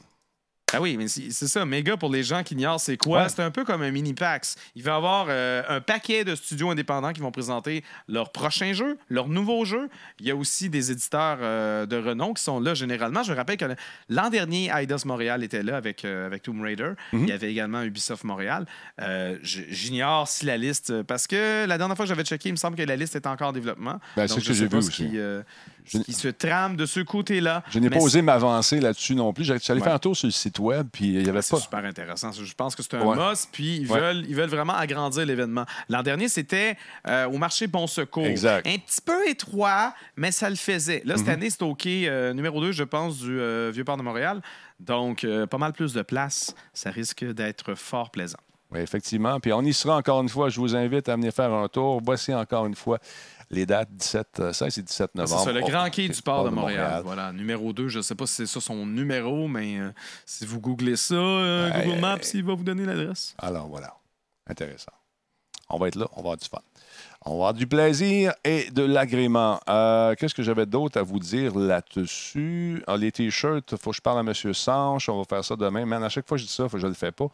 [0.74, 1.66] Ah oui, mais c'est ça.
[1.66, 3.30] Méga, pour les gens qui ignorent c'est quoi, Ouais.
[3.30, 4.56] c'est un peu comme un mini-PAX.
[4.76, 8.74] Il va y avoir euh, un paquet de studios indépendants qui vont présenter leurs prochains
[8.74, 9.90] jeux, leurs nouveaux jeux.
[10.20, 13.24] Il y a aussi des éditeurs euh, de renom qui sont là généralement.
[13.24, 13.66] Je rappelle que
[14.10, 16.92] l'an dernier, Eidos Montréal était là avec, euh, avec Tomb Raider.
[17.14, 17.24] Mhm.
[17.24, 18.66] Il y avait également Ubisoft Montréal.
[19.44, 21.02] J'ignore si la liste...
[21.04, 23.28] Parce que la dernière fois que j'avais checké, il me semble que la liste est
[23.28, 24.00] encore en développement.
[24.16, 24.92] Ben, c'est ce que j'ai vu aussi.
[24.92, 25.42] Qui, Je-
[25.86, 27.64] ce qui se trame de ce côté-là.
[27.70, 29.44] Je n'ai Mais pas osé m'avancer là-dessus non plus.
[29.44, 29.84] J'allais Ouais.
[29.84, 31.62] faire un tour sur le site web, puis il n'y avait C'est pas.
[31.62, 32.32] super intéressant.
[32.32, 33.18] Je pense que c'est un Ouais.
[33.18, 34.00] must, puis ils, Ouais.
[34.00, 35.66] veulent, ils veulent vraiment agrandir l'événement.
[35.90, 38.26] L'an dernier, c'était euh, au marché Bon Secours.
[38.26, 38.66] Exact.
[38.68, 41.02] Un petit peu étroit, mais ça le faisait.
[41.06, 41.34] Là, cette Mhm.
[41.34, 44.42] année, c'est au quai euh, numéro 2, je pense, du euh, Vieux-Port de Montréal.
[44.80, 46.56] Donc, pas mal plus de place.
[46.74, 48.40] Ça risque d'être fort plaisant.
[48.72, 49.40] Oui, effectivement.
[49.40, 50.50] Puis on y sera encore une fois.
[50.50, 52.02] Je vous invite à venir faire un tour.
[52.04, 52.98] Voici encore une fois
[53.52, 55.44] les dates 17, euh, 16 et 17 C'est novembre.
[55.44, 56.82] ça, le Grand Quai du Port de Montréal.
[56.84, 57.02] Montréal.
[57.04, 57.88] Voilà, numéro 2.
[57.90, 59.92] Je ne sais pas si c'est ça son numéro, mais euh,
[60.26, 61.86] si vous googlez ça, euh, Ouais.
[61.86, 63.36] Google Maps, il va vous donner l'adresse.
[63.38, 63.94] Alors voilà.
[64.48, 64.92] Intéressant.
[65.70, 66.60] On va être là, on va avoir du fun.
[67.24, 69.60] On va avoir du plaisir et de l'agrément.
[69.70, 72.84] Euh, Qu'est-ce que j'avais d'autre à vous dire là-dessus?
[72.88, 74.34] Ah, les T-shirts, il faut que je parle à M.
[74.54, 75.08] Sanche.
[75.08, 75.86] On va faire ça demain.
[75.86, 77.28] Man, à chaque fois que je dis ça, faut que je ne le fais pas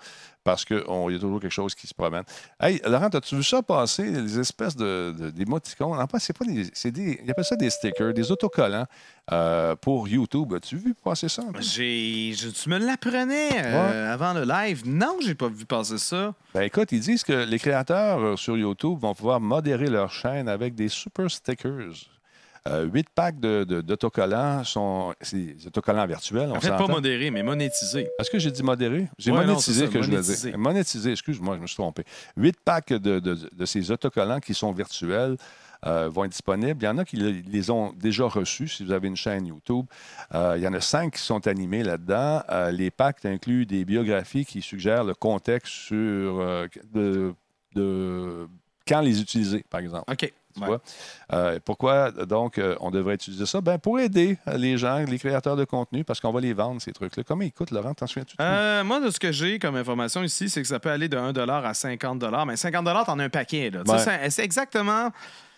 [0.47, 2.23] parce qu'il y a toujours quelque chose qui se promène.
[2.57, 4.05] Hey, Laurent, as-tu vu ça passer?
[4.09, 5.51] Les espèces de, de-.
[5.51, 6.69] En fait, c'est pas des.
[6.73, 7.19] C'est des.
[7.21, 8.85] Ils appellent ça des stickers, des autocollants
[9.33, 10.53] euh, pour YouTube.
[10.53, 11.43] As-tu vu passer ça?
[11.59, 14.83] J'ai, je- tu me l'apprenais euh, avant le live.
[14.85, 16.33] Non, j'ai pas vu passer ça.
[16.53, 20.47] Ben écoute, ils disent que les créateurs euh, sur YouTube vont pouvoir modérer leur chaîne
[20.47, 21.91] avec des super stickers.
[22.67, 26.49] Euh, Huit packs d'autocollants sont c'est des autocollants virtuels.
[26.51, 28.09] On En fait, pas modéré, mais monétisé.
[28.19, 29.07] Est-ce que j'ai dit modéré?
[29.17, 30.49] J'ai Ouais, monétisé ça, que je voulais monétisé.
[30.49, 30.57] dire.
[30.59, 32.03] Monétisé, excuse-moi, je me suis trompé.
[32.35, 35.37] Huit packs de, de- de ces autocollants qui sont virtuels
[35.85, 36.81] euh, vont être disponibles.
[36.81, 39.45] Il y en a qui le- les ont déjà reçus si vous avez une chaîne
[39.45, 39.85] YouTube.
[40.33, 42.41] Euh, il y en a cinq qui sont animés là-dedans.
[42.49, 46.39] Euh, les packs incluent des biographies qui suggèrent le contexte sur
[46.93, 47.33] de,
[47.75, 48.47] de-
[48.87, 50.11] quand les utiliser, par exemple.
[50.11, 50.33] OK.
[50.57, 50.67] Tu Ouais.
[50.67, 50.81] vois?
[51.33, 53.61] Euh, pourquoi donc euh, on devrait utiliser ça?
[53.61, 56.91] Ben, pour aider les gens, les créateurs de contenu, parce qu'on va les vendre, ces
[56.91, 57.23] trucs-là.
[57.23, 57.93] Comment ils coûtent, Laurent?
[57.93, 58.35] T'en souviens-tu?
[58.41, 61.17] Euh, moi, de ce que j'ai comme information ici, c'est que ça peut aller de
[61.17, 63.69] 1 à 50 Mais 50 t'en as un paquet.
[63.69, 63.83] Là.
[63.85, 64.29] Ouais.
[64.29, 65.11] C'est exactement.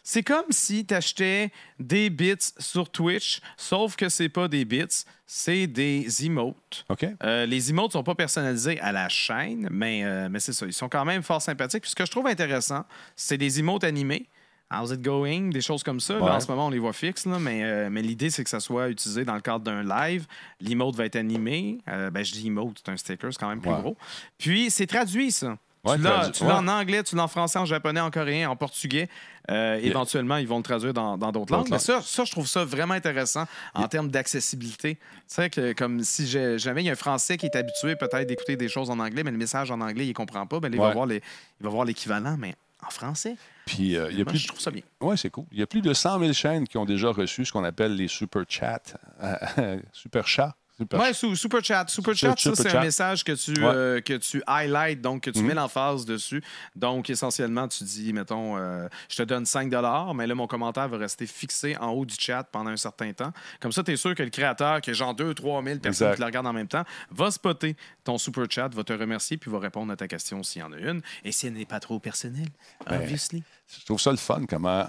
[0.04, 4.86] C'est comme si tu achetais des bits sur Twitch, sauf que c'est pas des bits,
[5.28, 6.86] c'est des emotes.
[6.90, 7.06] OK?
[7.24, 10.66] Euh, les emotes sont pas personnalisés à la chaîne, mais, euh, mais c'est ça.
[10.66, 11.82] Ils sont quand même fort sympathiques.
[11.84, 12.86] Puis ce que je trouve intéressant,
[13.16, 14.28] c'est des emotes animés.
[14.72, 15.50] How's it going?
[15.50, 16.20] Des choses comme ça.
[16.20, 18.50] Là, en ce moment, on les voit fixes, là, mais, euh, mais l'idée, c'est que
[18.52, 20.28] ça soit utilisé dans le cadre d'un live.
[20.62, 21.80] L'emote va être animé.
[21.88, 23.82] Euh, ben, je dis emote, c'est un sticker, c'est quand même plus Ouais.
[23.82, 23.98] gros.
[24.38, 25.58] Puis, c'est traduit, ça.
[25.86, 26.52] Ouais, tu l'as ouais.
[26.52, 29.08] en anglais, tu l'as en français, en japonais, en coréen, en portugais.
[29.50, 31.70] Euh, Éventuellement, ils vont le traduire dans d'autres langues.
[31.72, 34.96] Mais ça, ça, je trouve ça vraiment intéressant en termes d'accessibilité.
[34.96, 38.28] Tu sais, que comme si jamais il y a un Français qui est habitué peut-être
[38.28, 40.70] d'écouter des choses en anglais, mais le message en anglais, il ne comprend pas, ben,
[40.70, 40.94] là, il, va Ouais.
[40.94, 42.56] voir les, il va voir l'équivalent, mais
[42.86, 43.36] en français.
[43.70, 44.82] Puis euh, il y a Moi, plus je trouve ça bien.
[45.00, 45.46] Oui, c'est cool.
[45.52, 47.96] Il y a plus de 100 000 chaînes qui ont déjà reçu ce qu'on appelle
[47.96, 48.82] les super chats.
[49.94, 50.56] super chats.
[50.80, 51.86] Super Ouais, sous Super Chat.
[51.90, 53.66] Super Chat, ça, c'est un message que tu, Ouais.
[53.74, 55.48] euh, que tu highlights, donc que tu Mhm.
[55.48, 56.42] mets l'emphase dessus.
[56.76, 59.70] Donc, essentiellement, tu dis, mettons, euh, je te donne 5
[60.16, 63.34] mais là, mon commentaire va rester fixé en haut du chat pendant un certain temps.
[63.60, 66.16] Comme ça, tu es sûr que le créateur, qui a genre 2-3 000 personnes Exact.
[66.16, 69.52] qui le regardent en même temps, va spotter ton Super Chat, va te remercier, puis
[69.52, 71.02] va répondre à ta question s'il y en a une.
[71.26, 72.48] Et si elle n'est pas trop personnelle,
[72.88, 73.44] Ben, obviously.
[73.80, 74.88] Je trouve ça le fun comment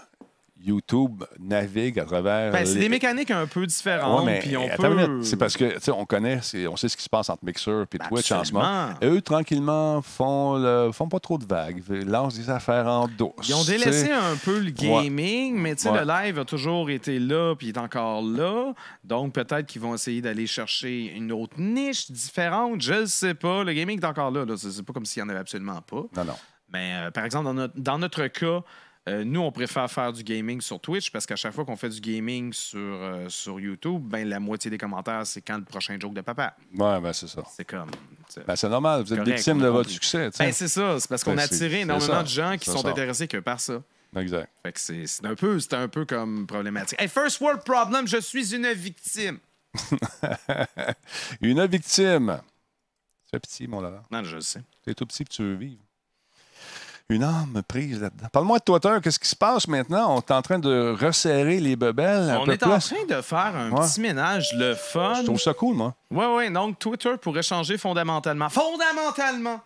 [0.63, 2.53] YouTube navigue à travers.
[2.53, 5.23] Ben, c'est les- des mécaniques un peu différentes, Ouais, mais on peut...
[5.23, 7.85] C'est parce que tu sais, on connaît, on sait ce qui se passe entre Mixer
[7.93, 8.91] et Ben, Twitch en ce moment.
[9.03, 13.33] Eux, tranquillement, font, le- font pas trop de vagues, lancent des affaires en douce.
[13.49, 16.05] Ils ont délaissé un peu le gaming, mais tu sais, Ouais.
[16.05, 18.73] le live a toujours été là, puis il est encore là.
[19.05, 22.81] Donc, peut-être qu'ils vont essayer d'aller chercher une autre niche différente.
[22.83, 23.65] Je ne sais pas.
[23.65, 24.45] Le gaming est encore là.
[24.57, 26.03] c'est pas comme s'il n'y en avait absolument pas.
[26.17, 26.37] Non, non.
[26.73, 28.61] Mais euh, par exemple, dans notre, dans notre cas,
[29.09, 31.89] euh, nous, on préfère faire du gaming sur Twitch parce qu'à chaque fois qu'on fait
[31.89, 35.97] du gaming sur, euh, sur YouTube, ben, la moitié des commentaires, c'est quand le prochain
[35.99, 36.55] joke de papa.
[36.75, 37.43] Ouais, ben c'est ça.
[37.57, 37.91] C'est comme.
[38.47, 40.31] Ben, c'est normal, vous êtes Correct, victime de votre succès.
[40.31, 40.39] tu.
[40.39, 41.01] Ben, c'est ça.
[41.01, 42.23] C'est parce qu'on Ben, a c'est- attiré énormément ça.
[42.23, 42.89] de gens qui sont ça.
[42.91, 43.83] intéressés que par ça.
[44.17, 44.51] Exact.
[44.75, 47.01] C'est un peu, un peu comme problématique.
[47.01, 49.39] Hey, first world problem, je suis une victime.
[51.41, 52.41] Une victime.
[53.31, 54.03] C'est petit, mon Laurent.
[54.11, 54.63] Non, je le sais.
[54.85, 55.81] C'est tout petit que tu veux vivre.
[57.11, 58.29] Une âme prise là-dedans.
[58.33, 58.97] Parle-moi de Twitter.
[59.03, 60.15] Qu'est-ce qui se passe maintenant?
[60.17, 63.53] On est en train de resserrer les bebelles On peu est en train de faire
[63.57, 63.81] un Ouais.
[63.87, 65.15] petit ménage, le fun.
[65.21, 65.95] Je trouve ça cool, moi.
[66.13, 66.51] Ouais, ouais.
[66.51, 68.49] Donc, Twitter pourrait changer fondamentalement.
[68.49, 69.61] Fondamentalement!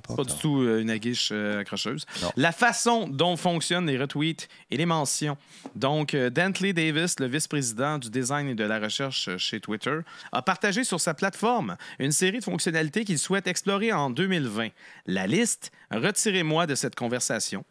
[0.00, 2.06] Pas du tout euh, une aguiche euh, accrocheuse.
[2.22, 2.30] Non.
[2.36, 5.36] La façon dont fonctionnent les retweets et les mentions.
[5.74, 9.98] Donc, euh, Dentley Davis, le vice-président du design et de la recherche euh, chez Twitter,
[10.32, 14.68] a partagé sur sa plateforme une série de fonctionnalités qu'il souhaite explorer en 2020.
[15.06, 17.64] La liste Retirez-moi de cette conversation.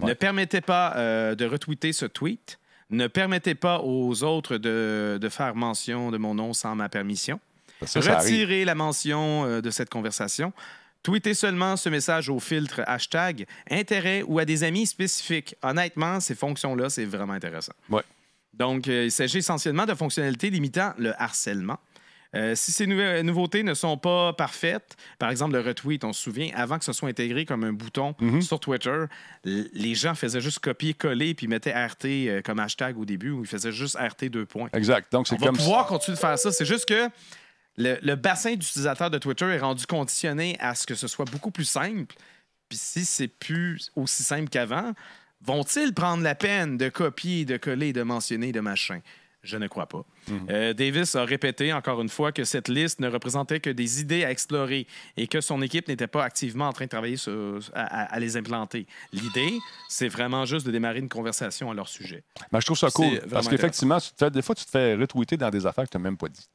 [0.00, 2.58] Ne permettez pas euh, de retweeter ce tweet.
[2.90, 7.40] Ne permettez pas aux autres de, de faire mention de mon nom sans ma permission.
[7.84, 8.40] Ça, ça arrive.
[8.40, 10.52] Retirez la mention de cette conversation.
[11.04, 15.54] Tweetez seulement ce message au filtre hashtag intérêt ou à des amis spécifiques.
[15.62, 17.74] Honnêtement, ces fonctions-là, c'est vraiment intéressant.
[17.90, 18.02] Ouais.
[18.54, 21.78] Donc, euh, il s'agit essentiellement de fonctionnalités limitant le harcèlement.
[22.34, 26.20] Euh, si ces nouve- nouveautés ne sont pas parfaites, par exemple le retweet, on se
[26.22, 28.42] souvient, avant que ce soit intégré comme un bouton Mhm.
[28.42, 29.04] sur Twitter,
[29.44, 33.46] les gens faisaient juste copier-coller puis mettaient RT euh, comme hashtag au début ou ils
[33.46, 34.68] faisaient juste RT deux points.
[34.72, 35.12] Exact.
[35.12, 36.50] Donc, c'est On va comme pouvoir continuer de faire ça.
[36.50, 37.08] C'est juste que
[37.76, 41.50] le, le bassin d'utilisateurs de Twitter est rendu conditionné à ce que ce soit beaucoup
[41.50, 42.14] plus simple.
[42.68, 44.92] Puis si c'est plus aussi simple qu'avant,
[45.40, 49.00] vont-ils prendre la peine de copier, de coller, de mentionner, de machin?
[49.42, 50.06] Je ne crois pas.
[50.48, 54.24] Euh, Davis a répété encore une fois que cette liste ne représentait que des idées
[54.24, 54.86] à explorer
[55.18, 58.86] et que son équipe n'était pas activement en train de travailler sur- à, les implanter.
[59.12, 59.58] L'idée,
[59.90, 62.24] c'est vraiment juste de démarrer une conversation à leur sujet.
[62.52, 63.20] Ben, je trouve ça cool.
[63.30, 63.98] Parce qu'effectivement,
[64.32, 66.48] des fois, tu te fais retweeter dans des affaires que tu n'as même pas dit.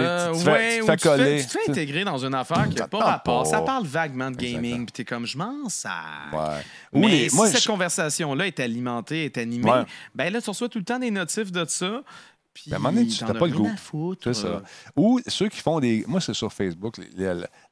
[0.00, 1.40] Euh, tu te fais- ouais, tu te ou fais tu te fais- coller.
[1.40, 3.46] tu te fais intégrer dans une affaire qui n'a pas rapport.
[3.46, 5.90] Ça parle vaguement de gaming, puis t'es comme, je m'en sers.
[6.32, 6.62] Ouais.
[7.00, 9.84] Mais les- si moi, cette je- conversation-là est alimentée, est animée, Ouais.
[10.14, 12.02] ben là, tu reçois tout le temps des notifs de ça.
[12.52, 13.68] Puis Ben, à un moment donné, tu t'en n'as as pas le goût.
[13.76, 14.32] foutre.
[14.32, 14.46] Ça.
[14.46, 14.60] euh.
[14.94, 16.04] Ou ceux qui font des.
[16.06, 16.94] Moi, c'est sur Facebook.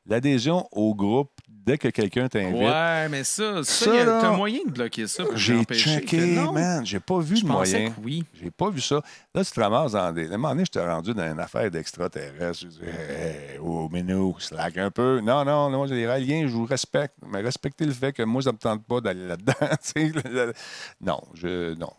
[0.07, 1.31] L'adhésion au groupe,
[1.65, 2.61] dès que quelqu'un t'invite.
[2.63, 5.63] Ouais, mais ça, ça, Ça, y a- là, t'as moyen de bloquer ça pour J'ai
[5.65, 6.53] checké, non.
[6.53, 6.85] man.
[6.85, 7.91] J'ai pas vu Je de moyen.
[7.91, 8.25] que oui.
[8.41, 9.01] J'ai pas vu ça.
[9.35, 10.25] Là, tu te ramasses dans des.
[10.31, 12.61] À un moment donné, je t'ai rendu dans une affaire d'extraterrestre.
[12.63, 15.21] Je dis, hey, oh, mais nous, slack un peu.
[15.21, 17.15] Non, non, non, les Raéliens, je vous respecte.
[17.27, 19.53] Mais respectez le fait que moi, ça me tente pas d'aller là-dedans.
[21.01, 21.75] non, je.
[21.75, 21.91] Non.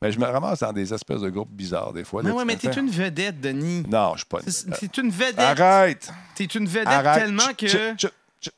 [0.00, 2.22] Mais je me ramasse dans des espèces de groupes bizarres, des fois.
[2.22, 3.84] Mais tu mais t'es une vedette, Denis.
[3.88, 4.38] Non, je suis pas.
[4.46, 5.38] C'est- T'es une vedette.
[5.38, 6.10] Arrête!
[6.34, 7.24] T'es une vedette Arrête!
[7.24, 7.66] tellement que.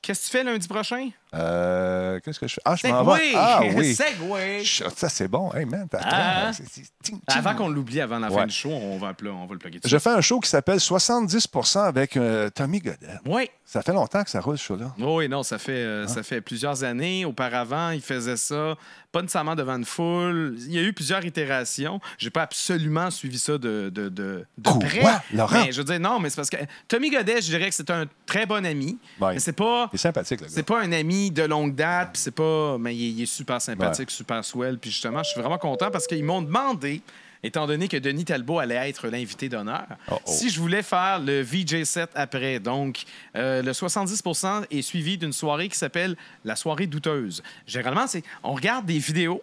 [0.02, 1.10] Qu'est-ce que tu fais lundi prochain?
[1.34, 2.60] Euh, Qu'est-ce que je fais?
[2.64, 3.32] Ah, je m'en vais.
[3.36, 3.94] Ah oui.
[3.94, 4.62] Segway!
[4.96, 5.52] Ça, c'est bon.
[5.54, 6.50] Hey, man, Ah.
[6.52, 7.20] c'est- c'est- ting, ting.
[7.28, 8.46] Avant qu'on l'oublie avant la fin Ouais.
[8.46, 9.80] du show, on va, le- on va le plugger.
[9.84, 12.98] Je fais un show qui s'appelle 70% avec euh, Tommy Godet.
[13.26, 13.48] Oui.
[13.64, 14.92] Ça fait longtemps que ça roule, ce show-là.
[14.98, 15.86] Oui, non, ça fait, Ah.
[15.86, 17.24] euh, ça fait plusieurs années.
[17.24, 18.74] Auparavant, il faisait ça,
[19.12, 20.56] pas nécessairement devant une foule.
[20.58, 22.00] Il y a eu plusieurs itérations.
[22.18, 25.02] J'ai pas absolument suivi ça de, de, de, de Quoi, près.
[25.32, 25.64] Laurent?
[25.64, 26.56] Mais je veux dire, non, mais c'est parce que
[26.88, 28.98] Tommy Godet, je dirais que c'est un très bon ami.
[29.20, 29.34] Ouais.
[29.34, 29.88] Mais c'est pas.
[29.92, 30.52] Il est sympathique, le gars.
[30.52, 32.78] C'est pas un ami de longue date, puis c'est pas.
[32.78, 34.78] Mais il est, il est super sympathique, super swell.
[34.78, 37.02] Puis justement, je suis vraiment content parce qu'ils m'ont demandé
[37.42, 39.86] étant donné que Denis Talbot allait être l'invité d'honneur.
[40.10, 40.20] Oh, oh.
[40.26, 43.04] Si je voulais faire le VJ set après, donc
[43.36, 44.22] euh, le 70
[44.70, 47.42] est suivi d'une soirée qui s'appelle la soirée douteuse.
[47.66, 49.42] Généralement, c'est on regarde des vidéos,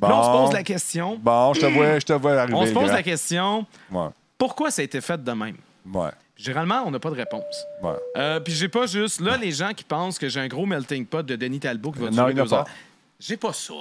[0.00, 0.44] là, on se Bon.
[0.44, 1.18] pose la question.
[1.22, 2.58] Bon, je te vois, je te vois arriver.
[2.58, 5.56] On se pose la question Ouais, pourquoi ça a été fait de même?
[5.94, 7.66] ouais, Généralement, on n'a pas de réponse.
[7.82, 7.90] ouais.
[8.16, 9.20] Euh, puis j'ai pas juste.
[9.20, 11.98] Là, les gens qui pensent que j'ai un gros melting pot de Denis Talbot qui
[11.98, 12.58] va Non, durer deux pas.
[12.60, 12.66] heures.
[13.20, 13.74] J'ai pas ça.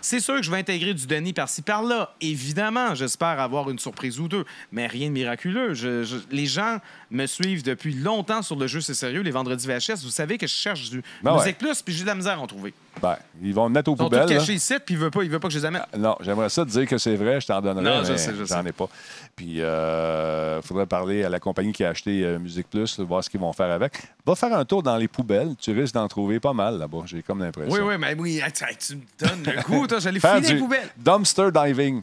[0.00, 2.14] C'est sûr que je vais intégrer du Denis par-ci par-là.
[2.20, 5.74] Évidemment, j'espère avoir une surprise ou deux, mais rien de miraculeux.
[5.74, 6.78] Je- je- les gens
[7.10, 10.04] me suivent depuis longtemps sur le jeu C'est sérieux, les vendredis VHS.
[10.04, 11.52] Vous savez que je cherche du Ben Musique ouais.
[11.54, 12.72] Plus, puis j'ai de la misère à en trouver.
[13.02, 14.38] Ben, ils vont mettre aux Ils sont tous poubelles.
[14.38, 15.82] cachés ici, puis il veut pas, il veut pas que je les amène.
[15.98, 18.32] Non, j'aimerais ça te dire que c'est vrai, je t'en donnerais, Non, je mais sais,
[18.34, 18.88] je j'en ai pas.
[19.36, 23.28] Puis, il faudrait parler à la compagnie qui a acheté euh, Musique Plus, voir ce
[23.30, 23.94] qu'ils vont faire avec.
[24.26, 27.22] Va faire un tour dans les poubelles, tu risques d'en trouver pas mal là-bas, j'ai
[27.22, 27.72] comme l'impression.
[27.74, 28.40] Oui, oui, mais oui,
[28.78, 30.88] tu me donnes le goût, toi, j'allais fouiller les poubelles.
[30.96, 32.02] dumpster diving.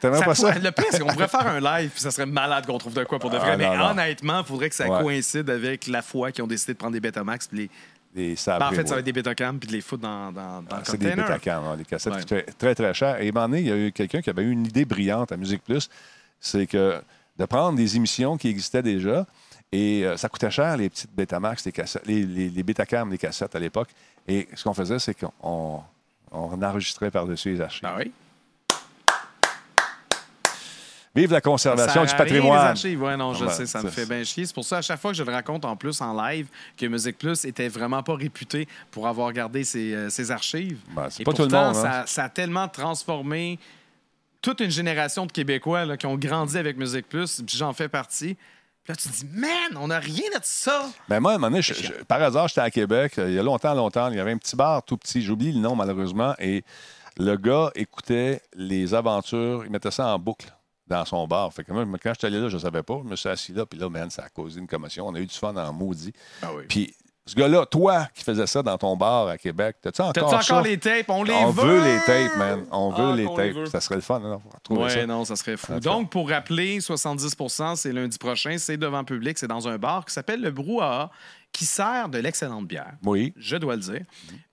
[0.00, 0.52] T'aimerais pas ça?
[0.58, 3.04] Le pire, c'est qu'on pourrait faire un live, puis ça serait malade qu'on trouve de
[3.04, 3.52] quoi pour de vrai.
[3.52, 5.00] Ah, mais non, honnêtement, il faudrait que ça Ouais.
[5.02, 7.46] coïncide avec la fois qu'ils ont décidé de prendre des Betamax.
[7.48, 7.70] Puis les...
[8.36, 10.62] Sables, Ben, en fait, ça va être des Betacam, puis de les foutre dans, dans,
[10.62, 11.14] dans le C'est des.
[11.14, 12.44] Betacam, hein, des cassettes Ouais.
[12.46, 13.20] qui très, très cher.
[13.20, 14.84] Et à un moment donné, il y a eu quelqu'un qui avait eu une idée
[14.84, 15.88] brillante à Musique Plus,
[16.40, 17.00] c'est que
[17.38, 19.26] de prendre des émissions qui existaient déjà,
[19.72, 23.18] et euh, ça coûtait cher, les petites Betamax, les, cassettes, les, les, les Betacam, les
[23.18, 23.88] cassettes à l'époque.
[24.28, 25.82] Et ce qu'on faisait, c'est qu'on
[26.30, 27.80] on enregistrait par-dessus les archives.
[27.84, 28.12] Ah oui?
[31.14, 32.58] Vive la conservation du rien, les patrimoine.
[32.58, 33.00] archives.
[33.02, 34.46] Ouais, non, je Ouais, sais, ça me fait bien chier.
[34.46, 36.86] C'est pour ça, à chaque fois que je le raconte en plus en live, que
[36.86, 40.78] Musique Plus était vraiment pas réputé pour avoir gardé ses, euh, ses archives.
[40.90, 42.02] Ben, c'est Et pas tout le pourtant, monde, hein.
[42.02, 43.58] ça, ça a tellement transformé
[44.42, 47.88] toute une génération de Québécois là, qui ont grandi avec Musique Plus, puis j'en fais
[47.88, 48.34] partie.
[48.82, 50.86] Puis là, tu te dis, man, on n'a rien de ça.
[51.08, 53.34] Ben moi, à un moment donné, je- je- par hasard, j'étais à Québec, euh, il
[53.34, 55.74] y a longtemps, longtemps, il y avait un petit bar tout petit, j'oublie le nom
[55.74, 56.62] malheureusement, et
[57.16, 60.53] le gars écoutait les aventures, il mettait ça en boucle
[60.86, 61.52] dans son bar.
[61.52, 63.52] Fait que moi, quand j'étais allé là, je ne savais pas, je me suis assis
[63.52, 65.06] là, puis là, man, ça a causé une commotion.
[65.08, 66.12] On a eu du fun en maudit.
[66.42, 66.64] Ah oui.
[66.68, 66.94] Puis
[67.26, 70.62] ce gars-là, toi qui faisais ça dans ton bar à Québec, t'as-tu encore T'as-tu encore
[70.62, 71.08] les tapes?
[71.08, 71.78] On les On veut!
[71.78, 72.66] veut les tapes, man.
[72.70, 73.56] On veut Ah, les tapes.
[73.56, 73.66] veut.
[73.66, 74.42] Ça serait le fun, non?
[74.54, 75.06] Retrouver Ouais, ça.
[75.06, 75.80] non, ça serait fou.
[75.80, 80.12] Donc, pour rappeler, 70% c'est lundi prochain, c'est devant public, c'est dans un bar qui
[80.12, 81.10] s'appelle le Brouhaha,
[81.54, 82.92] qui sert de l'excellente bière.
[83.04, 83.32] Oui.
[83.38, 84.02] Je dois le dire.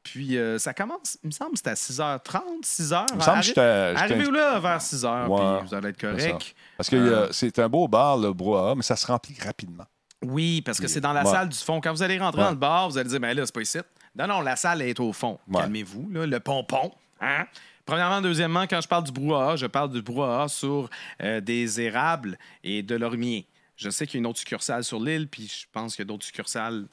[0.04, 3.06] Puis, euh, ça commence, il me semble, c'est à 6h30, 6h.
[3.12, 6.56] Il me semble que Arrivez là vers 6h, Ouais, puis vous allez être correct.
[6.78, 9.86] Parce que Euh, euh, c'est un beau bar, le brouhaha, mais ça se remplit rapidement.
[10.24, 11.32] Oui, parce que c'est dans la Ouais.
[11.32, 11.82] salle du fond.
[11.82, 12.46] Quand vous allez rentrer Ouais.
[12.46, 13.80] dans le bar, vous allez dire, ben là, c'est pas ici.
[14.16, 15.40] Non, non, la salle est au fond.
[15.52, 16.92] Calmez-vous, le pompon.
[17.20, 17.46] Hein?
[17.86, 20.90] Premièrement, deuxièmement, quand je parle du brouhaha, je parle du brouhaha sur
[21.24, 23.48] euh, des érables et de l'ormier.
[23.82, 26.08] Je sais qu'il y a une autre succursale sur l'île, puis je pense qu'il y
[26.08, 26.86] a d'autres succursales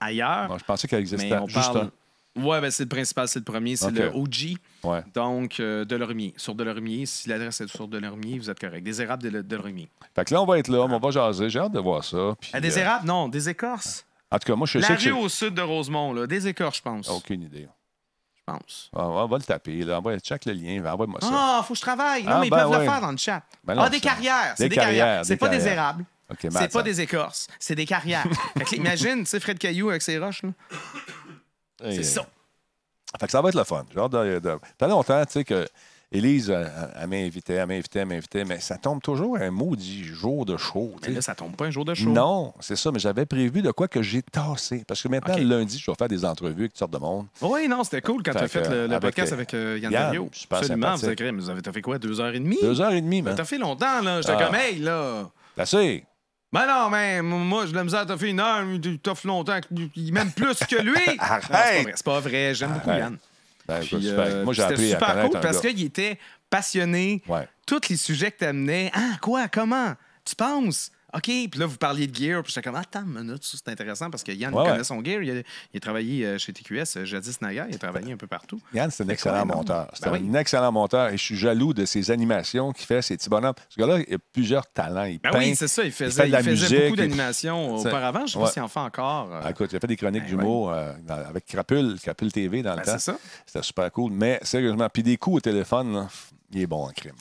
[0.00, 0.48] ailleurs.
[0.48, 1.90] Bon, je pensais qu'elle existait mais on juste parle.
[2.34, 4.56] Ouais, ben c'est le principal, c'est le premier, c'est le OG.
[4.84, 5.04] Ouais.
[5.14, 6.32] Donc, euh, de l'ormier.
[6.38, 8.82] Sur de l'ormier, si l'adresse est sur de l'ormier, vous êtes correct.
[8.82, 9.88] Des érables de, de l'ormier.
[10.14, 11.50] Fait que là, on va être là, on va jaser.
[11.50, 12.34] J'ai hâte de voir ça.
[12.40, 13.06] Puis, Ah, des euh, érables?
[13.06, 14.06] Non, des écorces.
[14.30, 16.26] En tout cas, moi, je La sais que rue au sud de Rosemont, là.
[16.26, 17.08] Des écorces, je pense.
[17.10, 17.68] Aucune idée.
[18.34, 18.90] Je pense.
[18.96, 19.82] Ah, on va le taper.
[19.84, 19.98] Là.
[19.98, 20.82] Envoie, check le lien.
[20.90, 21.28] Envoie-moi ça.
[21.30, 22.24] Ah, faut que je travaille.
[22.24, 22.78] Non, Ah, mais ils ben peuvent ouais.
[22.78, 23.42] le faire dans le chat.
[23.62, 24.54] Ben non, ah, des ça- carrières.
[24.56, 25.04] C'est des des, carrières.
[25.04, 26.04] carrières, C'est pas des érables.
[26.32, 27.46] OK, C'est pas des écorces.
[27.58, 28.26] C'est des carrières.
[28.58, 30.50] fait que, imagine, tu sais, Fred Caillou avec ses roches, là.
[31.90, 32.26] C'est ça.
[33.20, 33.84] Fait que ça va être le fun.
[33.94, 34.58] Genre de, de...
[34.78, 35.66] Fait longtemps, tu sais, que
[36.14, 40.58] Élise, elle, m'invitait, elle m'invitait, elle m'invitait, mais ça tombe toujours un maudit jour de
[40.58, 40.94] show.
[41.02, 42.10] tu Mais là, ça tombe pas un jour de show.
[42.10, 44.84] Non, c'est ça, mais j'avais prévu de quoi que j'ai tassé.
[44.86, 47.26] Parce que maintenant, le lundi, je vais faire des entrevues avec toutes sortes de monde.
[47.40, 49.78] Oui, non, c'était cool quand tu as fait le, le avec, podcast euh, avec euh,
[49.80, 50.30] Yann Yann, Dario.
[50.50, 52.58] Absolument, vous avez, vous avez t'as fait quoi, deux heures et demie?
[52.60, 53.34] Deux heures et demie, man.
[53.34, 54.20] T'as fait longtemps, là.
[54.20, 54.44] J'étais Ah.
[54.44, 55.30] comme, hey, là.
[55.56, 56.04] Assez.
[56.52, 59.58] Ben non, mais moi, je la misère, t'as fait une heure, tu t'offres longtemps,
[59.96, 60.92] même plus que lui.
[61.06, 61.82] Non, c'est pas Arrête.
[61.82, 62.54] vrai, c'est pas vrai.
[62.54, 63.02] J'aime beaucoup Arrête.
[63.04, 63.16] Yann.
[63.66, 64.44] Ben, Puis, euh.
[64.44, 66.18] Moi, j'ai c'était appris à super connaître cool parce qu'il était
[66.50, 67.22] passionné.
[67.26, 67.48] Ouais.
[67.66, 68.90] Tous les sujets que tu amenais.
[68.94, 69.94] Ah, quoi, comment?
[70.24, 70.91] Tu penses?
[71.14, 71.22] OK.
[71.24, 72.42] Puis là, vous parliez de gear.
[72.42, 74.84] Puis j'étais comme, attends une minute, ça, c'est intéressant parce que Yann Ouais, connaît ouais.
[74.84, 75.22] son gear.
[75.22, 75.34] Il a,
[75.72, 77.66] il a travaillé euh, chez TQS, euh, jadis Naga.
[77.68, 78.60] Il a travaillé un peu partout.
[78.72, 79.90] Yann, c'est un C'est excellent monteur.
[79.94, 80.36] C'est Ben un oui.
[80.38, 83.54] excellent monteur et je suis jaloux de ses animations qu'il fait, ses petits bonhommes.
[83.68, 85.04] Ce gars-là, il a plusieurs talents.
[85.04, 85.38] Il Ben peint.
[85.38, 85.84] oui, c'est ça.
[85.84, 88.26] Il fait faisait, de la il faisait musique, beaucoup d'animations C'est- auparavant.
[88.26, 88.44] Je sais ouais.
[88.44, 89.32] pas s'il en fait encore.
[89.34, 92.32] euh, Ah, écoute, il a fait des chroniques Ben d'humour euh, dans- avec Crapule, Crapule
[92.32, 92.92] TV dans le ben, temps.
[92.92, 93.18] c'est ça.
[93.46, 94.12] C'était super cool.
[94.12, 96.08] Mais sérieusement, puis des coups au téléphone, là,
[96.52, 97.12] il est bon en crime.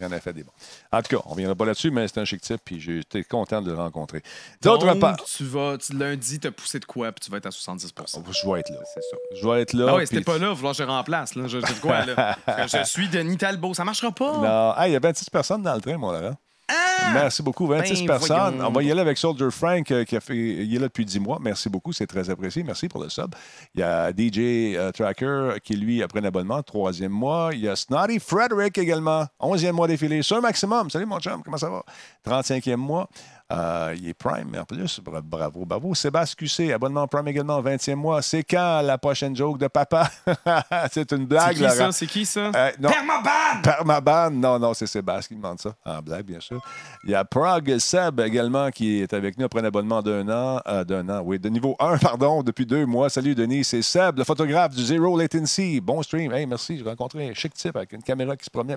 [0.00, 0.52] Il en a fait des bons.
[0.92, 3.22] En tout cas, on ne viendra pas là-dessus, mais c'est un chic type, puis j'étais
[3.24, 4.22] content de le rencontrer.
[4.62, 7.50] D'autre part, tu vas, tu, lundi, t'as poussé de quoi, puis tu vas être à
[7.50, 7.90] 70%
[8.30, 8.78] je vais être là.
[8.94, 9.16] C'est ça.
[9.34, 9.86] Je vais être là.
[9.90, 11.34] Ah oui, c'était pas là, il va falloir que je remplace.
[11.34, 11.46] Là.
[11.46, 12.36] Je, je, quoi, là?
[12.66, 13.74] je suis Denis Talbot.
[13.74, 14.38] Ça marchera pas.
[14.38, 16.36] Non, Hey, il y a 26 personnes dans le train, mon Laurent.
[16.70, 17.10] Ah!
[17.12, 17.66] Merci beaucoup.
[17.66, 18.54] 26 Ben, personnes.
[18.56, 18.68] voyons.
[18.68, 21.04] On va y aller avec Soldier Frank, euh, qui a fait, il est là depuis
[21.04, 21.38] 10 mois.
[21.40, 22.62] Merci beaucoup, c'est très apprécié.
[22.62, 23.34] Merci pour le sub.
[23.74, 27.50] Il y a DJ euh, Tracker qui, lui, a pris un abonnement, troisième mois.
[27.52, 30.22] Il y a Snotty Frederick également, 11e mois défilé.
[30.22, 30.88] Sur maximum.
[30.90, 31.82] Salut, mon chum, comment ça va?
[32.26, 33.08] 35e mois.
[33.52, 35.00] Euh, il est Prime en plus.
[35.00, 35.94] Bra- Bravo, bravo.
[35.94, 38.22] Sébastien QC, abonnement Prime également, 20e mois.
[38.22, 40.08] C'est quand la prochaine joke de papa?
[40.92, 41.74] c'est une C'est blague, qui Laurent.
[41.74, 41.92] ça?
[41.92, 42.50] C'est qui ça?
[42.54, 42.88] Euh, non.
[42.90, 43.60] Permaban!
[43.62, 45.74] Permaban, non, non, c'est Sébastien qui demande ça.
[45.84, 46.60] En blague, bien sûr.
[47.04, 50.60] Il y a Prague Seb également qui est avec nous après un abonnement d'un an.
[50.68, 53.10] euh, d'un an, oui, de niveau 1, pardon, depuis deux mois.
[53.10, 53.64] Salut, Denis.
[53.64, 55.80] C'est Seb, le photographe du Zero Latency.
[55.80, 56.32] Bon stream.
[56.32, 56.78] Hey, merci.
[56.78, 58.76] J'ai rencontré un chic type avec une caméra qui se promenait.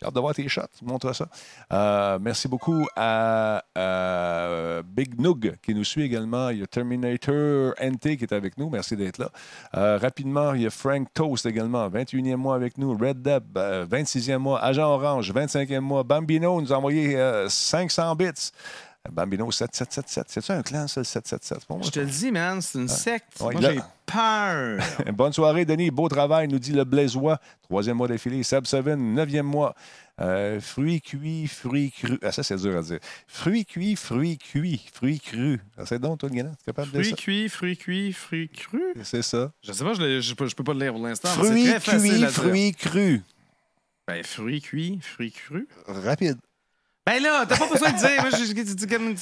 [0.00, 0.62] J'ai hâte de voir tes shots.
[0.82, 2.18] Montre ça.
[2.20, 3.62] Merci beaucoup à
[3.96, 6.50] euh, Big Noog qui nous suit également.
[6.50, 8.68] Il y a Terminator NT qui est avec nous.
[8.70, 9.30] Merci d'être là.
[9.76, 12.96] Euh, rapidement, il y a Frank Toast également, 21e mois avec nous.
[12.96, 14.62] Red Deb, euh, 26e mois.
[14.62, 16.02] Agent Orange, 25e mois.
[16.02, 18.52] Bambino nous a envoyé euh, 500 bits.
[19.12, 20.26] Bambino 7777.
[20.28, 21.66] C'est-tu un clan, ça, le 777?
[21.66, 23.40] Pour moi, Je te le dis, man, c'est une secte.
[23.40, 24.80] Ouais, Moi, j'ai peur.
[25.14, 25.90] Bonne soirée, Denis.
[25.90, 27.38] Beau travail, nous dit le Blaisois.
[27.62, 28.42] Troisième mois d'affilée.
[28.42, 29.74] Seb Seven, neuvième mois.
[30.20, 32.18] Euh, fruits cuits, fruits crus.
[32.22, 32.98] Ah, ça, c'est dur à dire.
[33.26, 35.58] Fruits cuits, fruits cuits, fruits crus.
[35.76, 38.48] Ah, c'est donc, toi, Guénin, tu es capable de Fruits dire cuits, fruits cuits, fruits
[38.48, 38.94] crus?
[38.96, 39.04] ça?
[39.04, 39.52] C'est ça.
[39.62, 41.28] Je sais pas, je, l'ai- je, peux, je peux pas le lire pour l'instant.
[41.28, 43.20] Fruits cuits, fruits crus.
[44.08, 45.66] Ben, fruits cuits, fruits crus.
[45.86, 46.38] Rapide.
[47.06, 48.20] Ben là, t'as pas besoin de dire.
[48.20, 49.14] Moi, j'ai j'ai dit comme?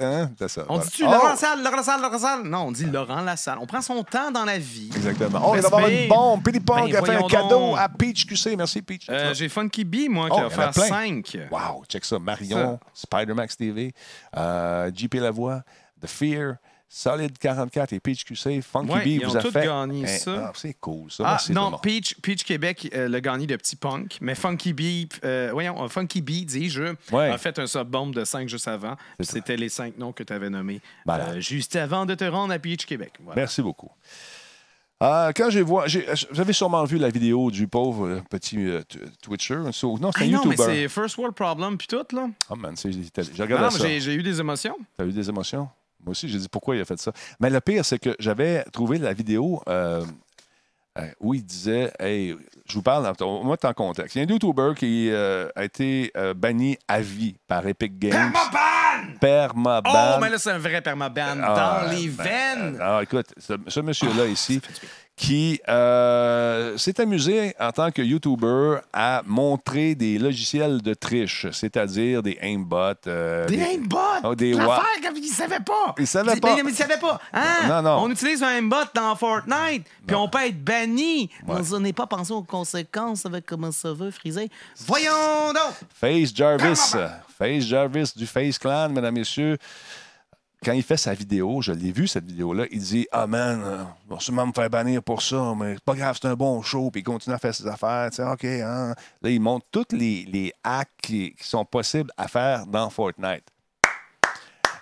[0.00, 0.30] Hein?
[0.38, 0.62] C'est ça.
[0.70, 0.84] On voilà.
[0.84, 1.10] dit-tu Oh!
[1.10, 2.42] Laurent Lassalle, Laurent Lassalle, Laurent Lassalle?
[2.44, 3.58] Non, on dit Laurent Lassalle.
[3.60, 4.90] On prend son temps dans la vie.
[4.96, 5.42] Exactement.
[5.44, 6.42] Oh, il va avoir une bombe.
[6.42, 7.78] Pity Pong Ben, a fait un voyons cadeau donc.
[7.78, 8.56] à Peach QC.
[8.56, 9.06] Merci, Peach.
[9.10, 10.88] Euh, J'ai Funky Bee, moi, Oh, qui il a y en a offert plein.
[10.88, 11.38] 5.
[11.50, 12.18] Wow, check ça.
[12.18, 13.92] Marion, Spider-Max TV,
[14.36, 15.62] euh, JP Lavoie,
[16.02, 16.54] The Fear,
[16.92, 18.60] Solid 44 et Peach QC.
[18.62, 19.64] Funky Ouais, Bee vous a fait.
[19.64, 20.46] gagné Eh, ça.
[20.48, 21.22] ah, c'est cool, ça.
[21.24, 21.78] Ah, Merci, non.
[21.78, 25.88] Peach, Peach Québec euh, l'a gagné de petit punk, mais Funky Bee, euh, voyons, euh,
[25.88, 27.30] Funky Bee, dis-je, Ouais.
[27.30, 28.96] a fait un sub-bomb de 5 juste avant.
[29.20, 32.58] C'était les 5 noms que tu avais nommés euh, juste avant de te rendre à
[32.58, 33.12] Peach Québec.
[33.22, 33.40] Voilà.
[33.42, 33.90] Merci beaucoup.
[35.02, 38.58] Ah, quand j'ai vu, j'ai- vous avez sûrement vu la vidéo du pauvre euh, petit
[38.58, 38.82] euh,
[39.22, 39.60] Twitcher.
[39.72, 40.64] So- non, c'est Ah un non, mais YouTuber.
[40.82, 42.28] c'est First World Problem puis tout, là.
[42.50, 43.86] Oh man, j'ai regardé ça.
[43.88, 44.76] j'ai eu des émotions.
[44.98, 45.68] T'as eu des émotions?
[46.04, 47.12] Moi aussi, j'ai dit pourquoi il a fait ça.
[47.40, 50.04] Mais le pire, c'est que j'avais trouvé la vidéo euh,
[50.98, 52.34] euh, où il disait Hey,
[52.66, 54.14] je vous parle, en- moi, en contexte.
[54.16, 57.98] Il y a un YouTuber qui euh, a été euh, banni à vie par Epic
[57.98, 58.32] Games.
[58.32, 59.18] Permaban!
[59.20, 59.90] Permaban.
[60.16, 62.78] Oh, mais là, c'est un vrai permaban Ah, dans les ben, veines.
[62.80, 64.60] Ah, Alors, écoute, ce, ce monsieur-là ici,
[65.20, 72.22] qui euh, s'est amusé en tant que YouTuber à montrer des logiciels de triche, c'est-à-dire
[72.22, 72.94] des aimbots.
[73.06, 73.98] euh, Des aimbots!
[74.24, 75.94] Oh, des L'affaire, comme il savait pas!
[75.98, 76.56] Il savait Mais- pas.
[76.56, 77.20] Mais, il savait pas!
[77.34, 77.68] Hein?
[77.68, 78.02] Non, non.
[78.04, 81.28] On utilise un aimbot dans Fortnite, puis on peut être banni.
[81.46, 81.56] Ouais.
[81.70, 84.48] On n'est pas pensé aux conséquences avec comment ça veut friser.
[84.86, 85.74] Voyons donc!
[85.94, 86.94] Face Jarvis.
[87.38, 89.58] Face Jarvis du Face Clan, mesdames, messieurs.
[90.62, 93.82] Quand il fait sa vidéo, je l'ai vu cette vidéo-là, il dit Ah man, euh,
[94.10, 96.60] on va sûrement me faire bannir pour ça, mais c'est pas grave, c'est un bon
[96.60, 98.10] show, puis il continue à faire ses affaires.
[98.10, 98.94] Tu sais, OK, hein.
[99.22, 103.44] Là, il montre tous les, les hacks qui, qui sont possibles à faire dans Fortnite.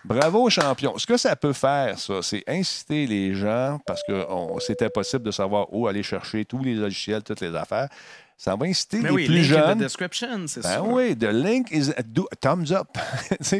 [0.04, 0.96] Bravo, champion.
[0.96, 4.24] Ce que ça peut faire, ça, c'est inciter les gens, parce que
[4.60, 7.88] c'était possible de savoir où aller chercher tous les logiciels, toutes les affaires.
[8.36, 9.78] Ça va inciter Mais les oui, plus link in the jeunes.
[9.78, 10.86] description, c'est Ben sûr.
[10.86, 12.86] oui, the link is do- thumbs up.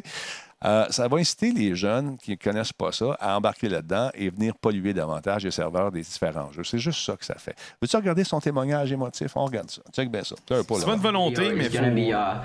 [0.65, 4.29] Euh, ça va inciter les jeunes qui ne connaissent pas ça à embarquer là-dedans et
[4.29, 6.65] venir polluer davantage les serveurs des différents jeux.
[6.65, 7.55] C'est juste ça que ça fait.
[7.81, 9.37] Veux-tu regarder son témoignage émotif?
[9.37, 9.83] On regarde ça.
[9.95, 10.35] Check bien ça.
[10.49, 11.79] C'est pas une volonté, mais faut...
[11.79, 12.41] uh,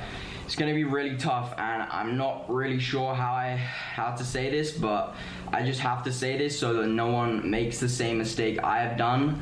[0.46, 3.58] it's gonna be really tough, and I'm not really sure how I
[3.98, 5.14] how to say this, but
[5.52, 8.80] I just have to say this so that no one makes the same mistake I
[8.84, 9.42] have done.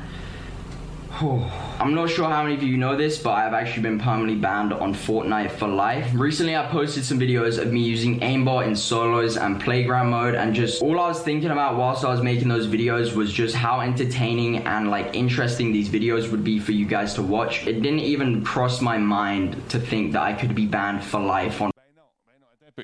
[1.20, 4.72] I'm not sure how many of you know this, but I've actually been permanently banned
[4.72, 6.10] on Fortnite for life.
[6.14, 10.54] Recently, I posted some videos of me using aimbot in solos and playground mode, and
[10.54, 13.80] just all I was thinking about whilst I was making those videos was just how
[13.80, 17.66] entertaining and like interesting these videos would be for you guys to watch.
[17.66, 21.60] It didn't even cross my mind to think that I could be banned for life
[21.60, 21.71] on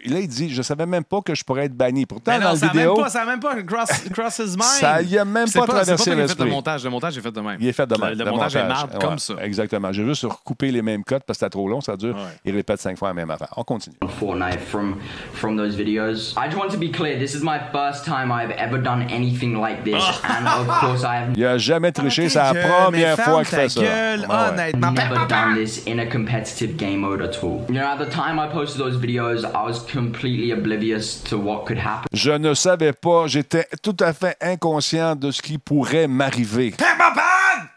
[0.04, 2.04] Et Là, il dit Je savais même pas que je pourrais être banni.
[2.06, 3.88] Pourtant, Mais dans non, la ça n'a vidéo, même pas, ça a même pas cross,
[4.12, 4.62] cross his mind.
[4.62, 6.84] Ça y a même pas traversé fait le montage.
[6.84, 7.56] Le montage est fait de même.
[7.60, 8.10] il est fait de Le- même.
[8.10, 9.34] Le, de montage, est comme Ouais, ça.
[9.42, 9.92] Exactement.
[9.92, 12.14] J'ai juste recoupé les mêmes codes parce que c'était trop long, ça dure.
[12.14, 12.22] Ouais.
[12.44, 13.48] Il répète cinq fois la même affaire.
[13.56, 13.96] On continue.
[14.20, 14.96] Fortnite from
[15.32, 16.34] from those videos.
[16.36, 17.18] I just want to be clear.
[17.18, 21.16] This is my first time I've ever done anything like this, and of course I
[21.22, 22.28] have Il a jamais triché.
[22.28, 23.80] Ta C'est la première fois qu'il fait ça.
[23.80, 24.34] gueule, Ouais, ouais.
[24.52, 24.92] honnêtement.
[24.92, 27.62] never done this in a competitive game mode at all.
[27.68, 31.66] You know, at the time I posted those videos, I was completely oblivious to what
[31.66, 32.08] could happen.
[32.12, 36.74] Je ne savais pas, j'étais tout à fait inconscient de ce qui pourrait m'arriver.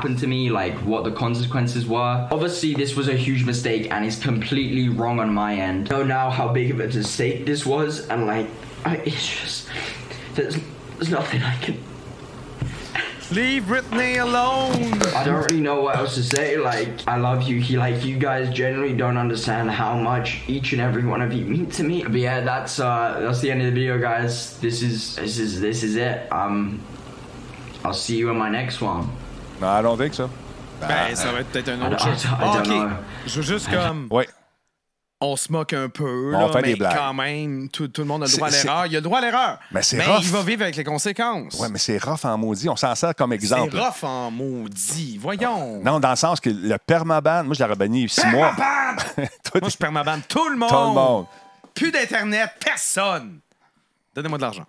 [0.01, 2.27] To me, like what the consequences were.
[2.31, 5.89] Obviously, this was a huge mistake and it's completely wrong on my end.
[5.91, 8.47] I know now how big of a mistake this was, and like,
[8.83, 9.67] I, it's just
[10.33, 10.57] there's
[10.97, 11.77] there's nothing I can.
[13.31, 14.91] Leave Britney alone!
[15.15, 16.57] I don't really know what else to say.
[16.57, 17.61] Like, I love you.
[17.61, 21.45] He, like, you guys generally don't understand how much each and every one of you
[21.45, 22.03] mean to me.
[22.03, 24.59] But yeah, that's uh, that's the end of the video, guys.
[24.59, 26.29] This is this is this is it.
[26.31, 26.81] Um,
[27.85, 29.07] I'll see you in my next one.
[29.61, 30.29] Non, I don't think so.
[30.81, 32.27] Ben, ça va être peut-être un I autre don't- jeu.
[32.27, 32.85] I Ah, don't know.
[32.87, 32.91] OK.
[33.27, 34.07] Je veux juste comme...
[34.11, 34.25] Oui.
[35.23, 36.95] On se moque un peu, On là, fait mais des blagues.
[36.97, 38.85] quand même, tout, tout le monde a le C'est- droit à c'est- l'erreur.
[38.87, 39.59] Il a le droit à l'erreur.
[39.71, 40.19] Mais c'est rough.
[40.23, 41.59] il va vivre avec les conséquences.
[41.59, 42.67] Ouais, mais c'est rough en maudit.
[42.69, 43.77] On s'en sert comme c'est exemple.
[43.77, 45.19] rough en maudit.
[45.21, 45.79] Voyons.
[45.83, 48.51] Non, dans le sens que le permaban, moi, je l'aurais banni six mois.
[49.61, 50.21] Moi, je perds ma bande.
[50.27, 50.69] Tout le monde.
[50.69, 51.25] Tout le monde.
[51.75, 52.49] Plus d'Internet.
[52.63, 53.39] Personne.
[54.15, 54.65] Donnez-moi de l'argent.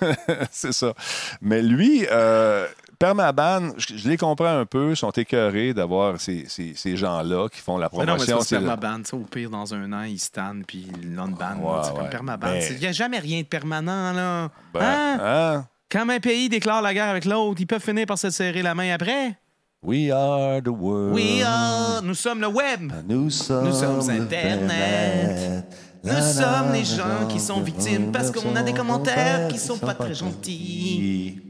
[0.50, 0.94] c'est ça.
[1.40, 2.66] Mais lui, euh,
[2.98, 7.60] Permaban, je, je les comprends un peu, sont écœurés d'avoir ces, ces- ces gens-là qui
[7.60, 8.58] font la Mais non, mais promotion.
[8.60, 9.02] permaban.
[9.12, 11.56] Au pire, dans un an, ils stand puis ils l'unban.
[11.60, 11.96] Ouais, c'est ouais.
[11.98, 12.46] comme permaban.
[12.52, 14.48] Mais- Il n'y a jamais rien de permanent, là.
[14.72, 15.18] Ben, Hein?
[15.20, 15.64] hein?
[15.90, 18.74] Quand un pays déclare la guerre avec l'autre, ils peuvent finir par se serrer la
[18.74, 19.38] main après?
[19.82, 21.14] We are the world.
[21.14, 22.92] Oui, ah, nous sommes le web.
[23.08, 24.10] Nous sommes, Nous sommes.
[24.10, 25.64] Internet.
[26.02, 29.94] Nous sommes les gens qui sont victimes parce qu'on a des commentaires qui sont pas
[29.94, 31.40] très gentils.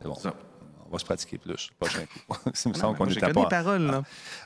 [0.00, 0.16] C'est bon.
[0.88, 1.70] On va se pratiquer plus.
[1.80, 2.36] Prochain coup.
[2.64, 3.32] Il me Non, semble qu'on que pas.
[3.32, 4.02] des paroles, là.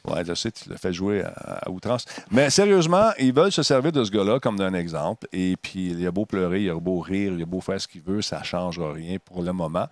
[0.07, 1.29] Ouais, je sais, tu l'as fait jouer à,
[1.67, 2.05] à outrance.
[2.31, 5.27] Mais sérieusement, ils veulent se servir de ce gars-là comme d'un exemple.
[5.33, 7.87] Et puis, il a beau pleurer, il a beau rire, il a beau faire ce
[7.89, 9.87] qu'il veut, ça ne changera rien pour le moment.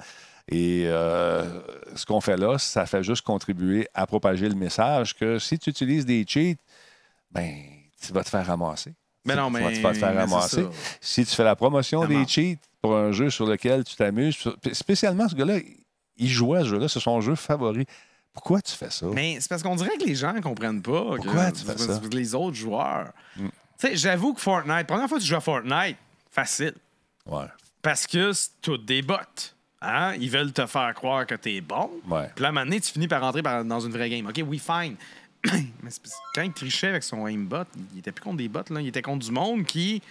[0.50, 1.44] Et euh,
[1.94, 5.68] ce qu'on fait là, ça fait juste contribuer à propager le message que si tu
[5.68, 6.54] utilises des cheats,
[7.30, 7.54] ben,
[8.00, 8.94] tu vas te faire ramasser.
[9.26, 10.64] Mais non, mais- Tu vas te faire ramasser.
[11.02, 14.38] Si tu fais la promotion des cheats pour un jeu sur lequel tu t'amuses,
[14.72, 15.58] spécialement ce gars-là,
[16.18, 17.86] il jouait à ce jeu-là, c'est son jeu favori.
[18.32, 19.06] Pourquoi tu fais ça?
[19.12, 21.16] Mais c'est parce qu'on dirait que les gens ne comprennent pas.
[21.16, 22.00] que- Pourquoi tu fais ça?
[22.00, 22.08] Mm.
[22.12, 23.10] Les autres joueurs.
[23.36, 23.42] Tu
[23.78, 25.96] sais, j'avoue que Fortnite, première fois que tu joues à Fortnite,
[26.30, 26.74] facile.
[27.26, 27.46] Ouais.
[27.82, 29.14] Parce que c'est toutes des bots.
[29.80, 30.14] Hein?
[30.20, 31.90] Ils veulent te faire croire que t'es bon.
[32.08, 32.28] Ouais.
[32.34, 34.26] Puis là, à un moment donné, tu finis par rentrer dans une vraie game.
[34.26, 34.96] OK, oui, fine.
[35.82, 35.90] Mais
[36.34, 37.62] quand il trichait avec son aimbot,
[37.92, 38.80] il était plus contre des bots, là.
[38.80, 40.02] il était contre du monde qui,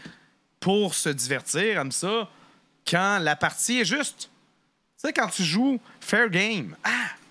[0.60, 2.30] pour se divertir, comme ça,
[2.90, 4.30] quand la partie est juste.
[5.00, 6.76] Tu sais, quand tu joues fair game.
[6.84, 6.90] Ah,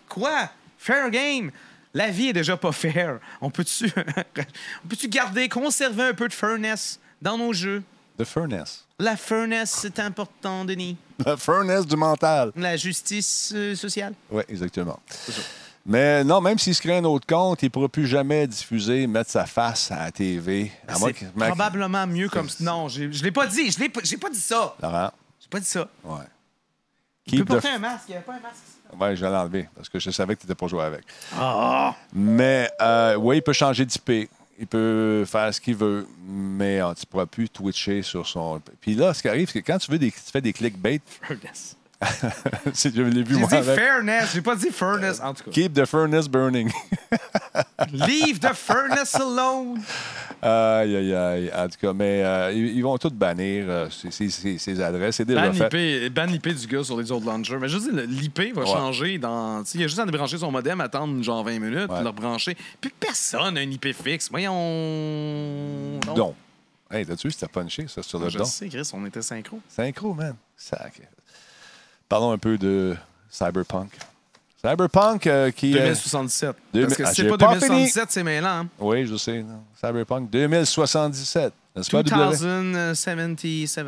[0.08, 0.48] quoi?
[0.78, 1.50] Fair game?
[1.94, 3.18] La vie est déjà pas fair.
[3.40, 3.86] On peut-tu
[4.84, 7.82] on peut-tu garder, conserver un peu de fairness dans nos jeux?
[8.18, 8.84] The Furnace.
[8.98, 10.96] La fairness, c'est important, Denis.
[11.24, 12.52] The Furnace du mental.
[12.54, 14.14] La justice euh, sociale.
[14.30, 15.00] Oui, exactement.
[15.84, 19.06] Mais non, même s'il se crée un autre compte, il ne pourra plus jamais diffuser,
[19.06, 20.70] mettre sa face à la TV.
[20.88, 22.62] À moins C'est que- Mac- probablement mieux comme ça.
[22.64, 23.70] Non, je l'ai pas dit.
[23.70, 24.74] Je l'ai pas, j'ai pas dit ça.
[24.82, 25.10] Laurent,
[25.40, 25.88] J'ai pas dit ça.
[26.04, 26.24] ouais.
[27.26, 27.52] Il peut Keep the...
[27.54, 28.04] porter un masque.
[28.08, 29.00] Il n'y a pas un masque.
[29.00, 31.04] Ouais, je vais l'enlever parce que je savais que tu n'étais pas joué avec.
[31.36, 31.94] Ah!
[32.12, 34.30] Mais euh, oui, il peut changer d'IP.
[34.58, 38.62] Il peut faire ce qu'il veut, mais euh, tu ne pourras plus twitcher sur son.
[38.80, 41.00] Puis là, ce qui arrive, c'est que quand tu, veux des, tu fais des clickbait.
[42.74, 43.74] c'est- je l'ai vu J'ai moi dit avec.
[43.78, 44.30] fairness.
[44.34, 45.20] J'ai pas dit fairness.
[45.20, 45.50] En tout cas.
[45.50, 46.70] Keep the furnace burning.
[47.92, 49.80] Leave the fairness alone.
[50.42, 51.50] aïe, aïe, aïe.
[51.56, 54.80] En tout cas, mais euh, ils, ils vont tous bannir euh, ces, ces- ces- ces
[54.80, 55.16] adresses.
[55.16, 55.72] C'est déjà Ban fait.
[55.74, 57.56] l'IP, ban l'IP du gars sur les autres launchers.
[57.58, 58.66] Mais je dis, l'IP va Ouais.
[58.66, 59.62] changer dans.
[59.64, 62.02] tu sais, Il y a juste à débrancher son modem, attendre genre 20 minutes, Ouais.
[62.02, 62.56] le rebrancher.
[62.80, 64.28] Puis personne n'a un IP fixe.
[64.30, 65.98] Voyons.
[66.06, 66.14] Non.
[66.14, 66.34] Don.
[66.90, 68.44] Hey, t'as-tu vu, c'était punché, ça, sur le Je don?
[68.44, 69.58] sais, Chris, on était synchro.
[69.68, 70.36] Synchro, man.
[70.56, 71.00] Sac.
[72.08, 72.96] Parlons un peu de
[73.30, 73.90] Cyberpunk.
[74.62, 75.74] Cyberpunk euh, qui.
[75.76, 76.56] euh, 2077.
[76.72, 78.48] deux Parce que ah, c'est pas pas 2077, c'est mêlant.
[78.48, 78.68] hein.
[78.78, 79.42] oui, je sais.
[79.42, 79.62] non.
[79.80, 81.52] Cyberpunk 2077.
[81.76, 82.36] N'est-ce pas, W?
[82.36, 83.86] 2077.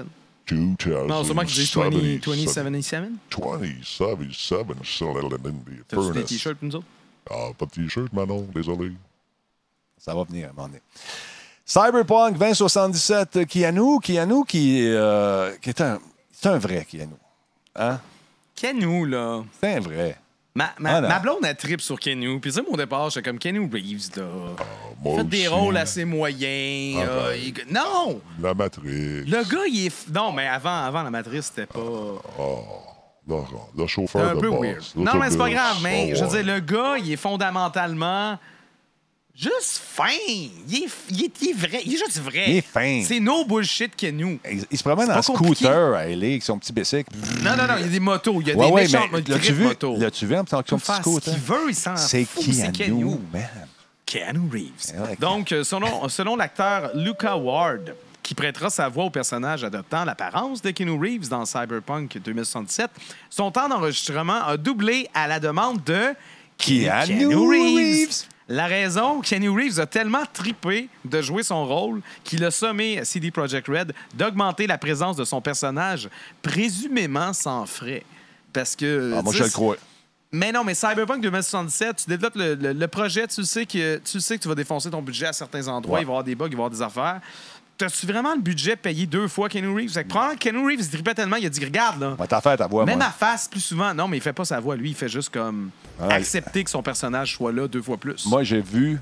[0.51, 3.03] Non, c'est moi qui dis 20, 2077.
[3.31, 3.39] 2077.
[3.39, 6.87] 2077, still in the T'as-tu des t-shirts pour nous autres?
[7.31, 8.93] Ah, pas de t-shirt, Manon, désolé.
[9.99, 10.81] Ça va venir à un moment donné.
[11.65, 15.99] Cyberpunk 2077, euh, Keanu, Keanu qui, euh, qui est un,
[16.33, 17.13] c'est un vrai Keanu.
[17.79, 18.01] Hein?
[18.57, 19.43] Keanu, là.
[19.61, 20.17] C'est vrai.
[20.55, 21.09] Ma, ma, Voilà.
[21.09, 22.41] ma blonde, elle trip sur Keanu.
[22.41, 24.25] Puis, tu sais, mon départ, j'étais comme Keanu Reeves, là.
[25.05, 26.99] Moi Fait des rôles assez moyens.
[27.01, 27.39] Ah, euh, ben.
[27.69, 28.21] il- Non!
[28.43, 29.25] La Matrix.
[29.25, 30.09] Le gars, il est.
[30.13, 31.79] Non, mais avant, avant la matrice, c'était pas.
[33.29, 34.61] Laurent, le chauffeur un de peu base.
[34.61, 34.83] weird.
[34.97, 36.43] Non, mais c'est pas grave, mais Ah, je veux ouais.
[36.43, 38.39] dire, le gars, il est fondamentalement.
[39.41, 40.07] Juste fin.
[40.69, 41.81] Il est, il est, il est vrai.
[41.87, 42.45] Il est juste vrai.
[42.49, 43.03] Il est fin.
[43.07, 44.41] C'est no bullshit Keanu.
[44.51, 47.11] Il, il se promène en scooter à LA avec son petit bicycle.
[47.45, 48.41] Non, non, non, il y a des motos.
[48.41, 49.97] Il y a Ouais, des ouais, méchantes motos.
[49.97, 50.37] l'as-tu vu?
[50.37, 51.33] en son petit scooter?
[51.35, 53.05] qu'il veut, il s'en C'est c'est Keanu, Keanu.
[53.33, 53.43] man?
[54.05, 55.01] Keanu Reeves.
[55.01, 60.05] Ouais, Donc, euh, selon, selon l'acteur Luca Ward, qui prêtera sa voix au personnage adoptant
[60.05, 62.91] l'apparence de Keanu Reeves dans Cyberpunk 2077,
[63.31, 66.13] son temps d'enregistrement a doublé à la demande de
[66.57, 67.77] Keanu Reeves.
[67.77, 68.25] Reeves.
[68.51, 73.31] La raison, Kenny Reeves a tellement tripé de jouer son rôle qu'il a sommé CD
[73.31, 76.09] Projekt Red d'augmenter la présence de son personnage,
[76.41, 78.05] présumément sans frais.
[78.53, 79.13] Parce que.
[79.17, 79.77] Ah, moi, je le crois.
[80.33, 84.21] Mais non, mais Cyberpunk 2077, tu développes le, le- le projet, tu sais, que, tu
[84.21, 86.03] sais que tu vas défoncer ton budget à certains endroits, Ouais.
[86.03, 87.21] il va y avoir des bugs, il va y avoir des affaires.
[87.79, 89.93] T'as-tu vraiment le budget payé deux fois Kenny Reeves?
[89.93, 92.17] Fait que probablement que Kenny Reeves, il tripait tellement, il a dit Regarde, là.
[92.19, 93.07] Va t'en faire ta voix, Même moi.
[93.07, 93.95] à face, plus souvent.
[93.95, 94.91] Non, mais il fait pas sa voix, lui.
[94.91, 95.71] Il fait juste comme
[96.01, 96.13] Ouais.
[96.13, 98.27] accepter que son personnage soit là deux fois plus.
[98.27, 98.99] Moi, j'ai vu.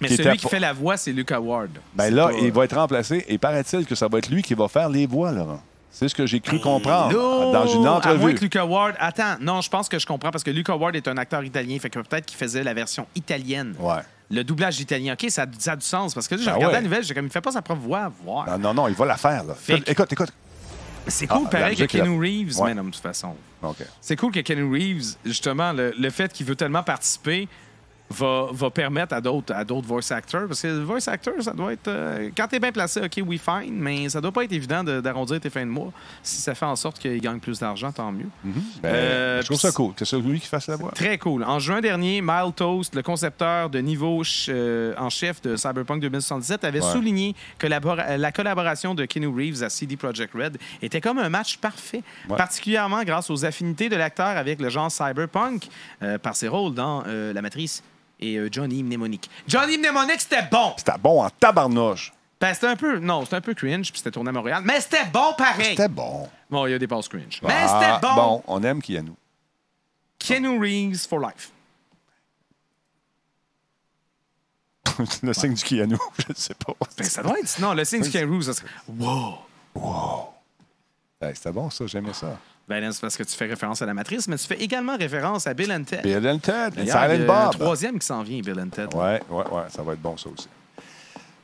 [0.00, 1.70] mais celui était qui fait la voix, c'est Luke Howard.
[1.94, 4.42] Ben C'est là, pas- il va être remplacé et paraît-il que ça va être lui
[4.42, 5.62] qui va faire les voix, Laurent.
[5.96, 7.12] C'est ce que j'ai cru comprendre
[7.52, 8.34] dans une À moins entrevue.
[8.34, 8.96] que Luke Howard.
[8.98, 11.78] Attends, non, je pense que je comprends parce que Luke Howard est un acteur italien.
[11.78, 13.76] Fait que peut-être qu'il faisait la version italienne.
[13.78, 14.00] Ouais.
[14.28, 15.12] Le doublage italien.
[15.12, 16.12] OK, ça, ça a du sens.
[16.12, 16.80] Parce que là, j'ai Ah regardé ouais.
[16.80, 18.10] la nouvelle, j'ai comme, il fait pas sa propre voix.
[18.24, 18.46] Voir.
[18.50, 19.44] Non, non, non, il va la faire.
[19.44, 19.54] Là.
[19.54, 20.32] Fait que- Écoute, écoute.
[21.06, 21.84] C'est cool, Ah, pareil, que.
[21.84, 22.58] Keanu Reeves.
[22.58, 22.74] Ouais.
[22.74, 23.36] Non, de toute façon.
[23.62, 23.76] OK.
[24.00, 27.46] C'est cool que Kenny Reeves, justement, le, le fait qu'il veut tellement participer
[28.14, 30.46] va, va permettre à d'autres, à d'autres voice actors.
[30.48, 31.88] Parce que le voice actor, ça doit être.
[31.88, 35.00] euh, quand t'es bien placé, OK, we fine, mais ça doit pas être évident de-
[35.00, 35.92] d'arrondir tes fins de mois.
[36.22, 38.28] Si ça fait en sorte qu'il gagne plus d'argent, tant mieux.
[38.44, 38.54] Ben,
[38.84, 40.92] Euh, je trouve ça cool c'est lui qui fasse la voix.
[40.92, 41.42] Très cool.
[41.44, 46.00] En juin dernier, Mile Toast, le concepteur de niveau ch- euh, en chef de Cyberpunk
[46.00, 46.92] 2077, avait Ouais.
[46.92, 51.18] souligné que la, bor- la collaboration de Keanu Reeves à CD Projekt Red était comme
[51.18, 52.36] un match parfait, Ouais.
[52.36, 55.68] particulièrement grâce aux affinités de l'acteur avec le genre cyberpunk
[56.02, 57.82] euh, par ses rôles dans La Matrice
[58.24, 59.28] et euh, Johnny Mnemonic.
[59.46, 60.72] Johnny Mnemonic, c'était bon!
[60.76, 62.12] C'était bon en tabarnouche.
[62.40, 64.80] Ben, c'était un peu, non, c'était un peu cringe, puis c'était tourné à Montréal, mais
[64.80, 65.70] c'était bon pareil!
[65.76, 66.28] C'était bon.
[66.50, 67.40] Bon, il y a des passes cringe.
[67.42, 68.14] Mais Ah, c'était bon!
[68.14, 69.12] Bon, on aime Keanu.
[70.18, 71.50] Keanu Reeves for life.
[75.22, 76.72] le signe du Keanu, je ne sais pas.
[76.96, 77.58] Ben, ça doit être.
[77.58, 78.68] Non, le signe du Keanu Reeves, ça serait.
[78.88, 79.38] Wow!
[81.20, 82.38] Hey, C'était bon, ça, j'aimais ça.
[82.68, 85.46] Ben c'est parce que tu fais référence à la matrice, mais tu fais également référence
[85.46, 86.02] à Bill and Ted.
[86.02, 87.52] Bill and Ted, Silent Bob.
[87.52, 88.96] troisième qui s'en vient, Bill and Ted.
[88.96, 89.20] Ouais,
[89.68, 90.48] ça va être bon, ça aussi.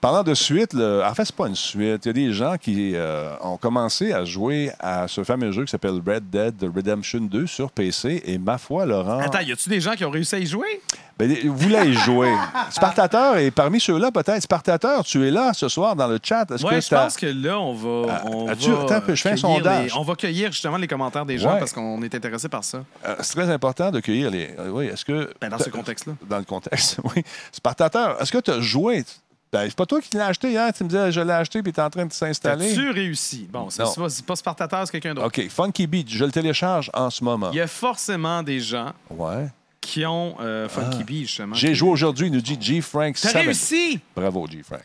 [0.01, 2.07] Parlant de suite, le- en fait, c'est pas une suite.
[2.07, 5.67] Il y a des gens qui euh, ont commencé à jouer à ce fameux jeu
[5.67, 8.23] qui s'appelle Red Dead Redemption 2 sur PC.
[8.25, 10.81] Et ma foi, Laurent, Attends, y a-tu des gens qui ont réussi à y jouer?
[11.29, 12.33] Ben, voulait y jouer.
[12.71, 16.47] Spartateur, et parmi ceux-là, peut-être, Spartateur, tu es là ce soir dans le chat.
[16.57, 18.21] Je pense que là, on va.
[18.25, 19.85] On Ah, as-tu- va attends un peu, je fais un cueillir sondage.
[19.93, 21.59] les- on va cueillir justement les commentaires des gens Ouais.
[21.59, 22.85] parce qu'on est intéressé par ça.
[23.07, 24.51] Euh, c'est très important de cueillir les.
[24.59, 25.31] euh, oui, est-ce que.
[25.41, 26.15] Ben, dans ce contexte-là.
[26.29, 27.23] Dans le contexte, oui.
[27.53, 29.05] Spartateur, est-ce que tu as joué?
[29.53, 30.73] Ben, c'est pas toi qui l'as acheté hier.
[30.73, 32.73] Tu me disais, je l'ai acheté, puis tu es en train de s'installer.
[32.73, 33.49] Tu réussi?
[33.53, 35.27] Bon, c'est pas, c'est pas Spartateur, c'est quelqu'un d'autre.
[35.27, 37.51] OK, Funky Beat, je le télécharge en ce moment.
[37.53, 39.49] Il y a forcément des gens Ouais.
[39.81, 41.05] Qui ont euh, Funky Ah.
[41.05, 41.55] Bee, justement.
[41.55, 42.81] J'ai joué aujourd'hui, il nous dit G.
[42.81, 43.45] Frank T'as 7.
[43.47, 44.01] réussi!
[44.15, 44.63] Bravo, G.
[44.63, 44.83] Frank.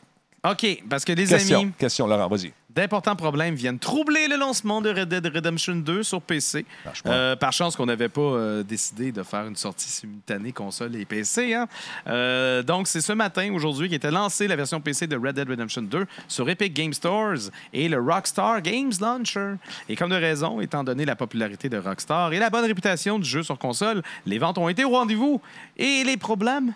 [0.51, 1.71] OK, parce que les Question, amis.
[1.77, 2.51] question, Laurent, vas-y.
[2.69, 6.65] D'importants problèmes viennent troubler le lancement de Red Dead Redemption 2 sur PC.
[7.05, 11.05] Euh, par chance qu'on n'avait pas euh, décidé de faire une sortie simultanée console et
[11.05, 11.53] PC.
[11.53, 11.69] hein.
[12.07, 15.83] Euh, donc, c'est ce matin, aujourd'hui, qu'était lancée la version PC de Red Dead Redemption
[15.83, 19.53] 2 sur Epic Game Stores et le Rockstar Games Launcher.
[19.87, 23.29] Et comme de raison, étant donné la popularité de Rockstar et la bonne réputation du
[23.29, 25.39] jeu sur console, les ventes ont été au rendez-vous.
[25.77, 26.73] Et les problèmes?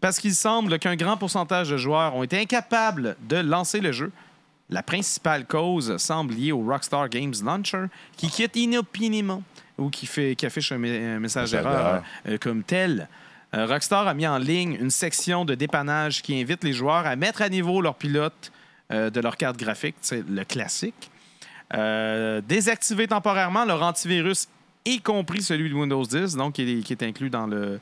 [0.00, 4.12] Parce qu'il semble qu'un grand pourcentage de joueurs ont été incapables de lancer le jeu.
[4.68, 7.84] La principale cause semble liée au Rockstar Games Launcher,
[8.16, 9.42] qui quitte inopinément
[9.78, 13.08] ou qui, fait, qui affiche un, message d'erreur euh, comme tel.
[13.54, 17.14] Euh, Rockstar a mis en ligne une section de dépannage qui invite les joueurs à
[17.14, 18.50] mettre à niveau leur pilote
[18.90, 21.10] euh, de leur carte graphique, c'est le classique.
[22.46, 24.48] Désactiver temporairement leur antivirus,
[24.84, 27.80] y compris celui de Windows 10, donc qui est, qui est inclus dans le-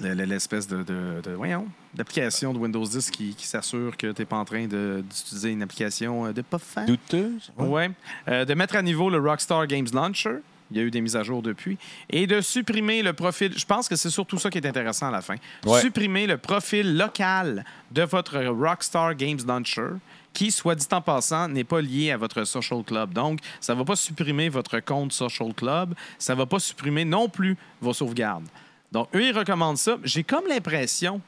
[0.00, 4.26] l'espèce de, de- de- voyons, d'application de Windows 10 qui, qui s'assure que tu n'es
[4.26, 6.58] pas en train d'utiliser une application euh, de pas.
[6.86, 7.52] Douteuse?
[7.58, 7.90] Ouais.
[8.28, 10.36] Euh, de mettre à niveau le Rockstar Games Launcher.
[10.70, 11.76] Il y a eu des mises à jour depuis.
[12.10, 13.52] Et de supprimer le profil.
[13.56, 15.36] Je pense que c'est surtout ça qui est intéressant à la fin.
[15.64, 15.80] Ouais.
[15.82, 19.88] Supprimer le profil local de votre Rockstar Games Launcher
[20.32, 23.12] qui, soit dit en passant, n'est pas lié à votre social club.
[23.12, 25.94] Donc, ça ne va pas supprimer votre compte social club.
[26.18, 28.48] Ça ne va pas supprimer non plus vos sauvegardes.
[28.94, 29.98] Donc, eux, ils recommandent ça.
[30.04, 31.20] J'ai comme l'impression.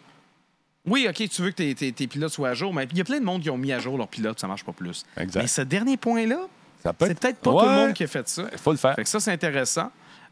[0.86, 3.00] Oui, OK, tu veux que tes, tes- tes pilotes soient à jour, mais il y
[3.00, 5.04] a plein de monde qui ont mis à jour leurs pilotes, ça marche pas plus.
[5.16, 5.42] Exact.
[5.42, 6.38] Mais ce dernier point-là,
[6.84, 8.44] c'est peut-être pas tout le monde qui a fait ça.
[8.52, 8.94] Il faut le faire.
[8.94, 9.90] Fait que ça, c'est intéressant.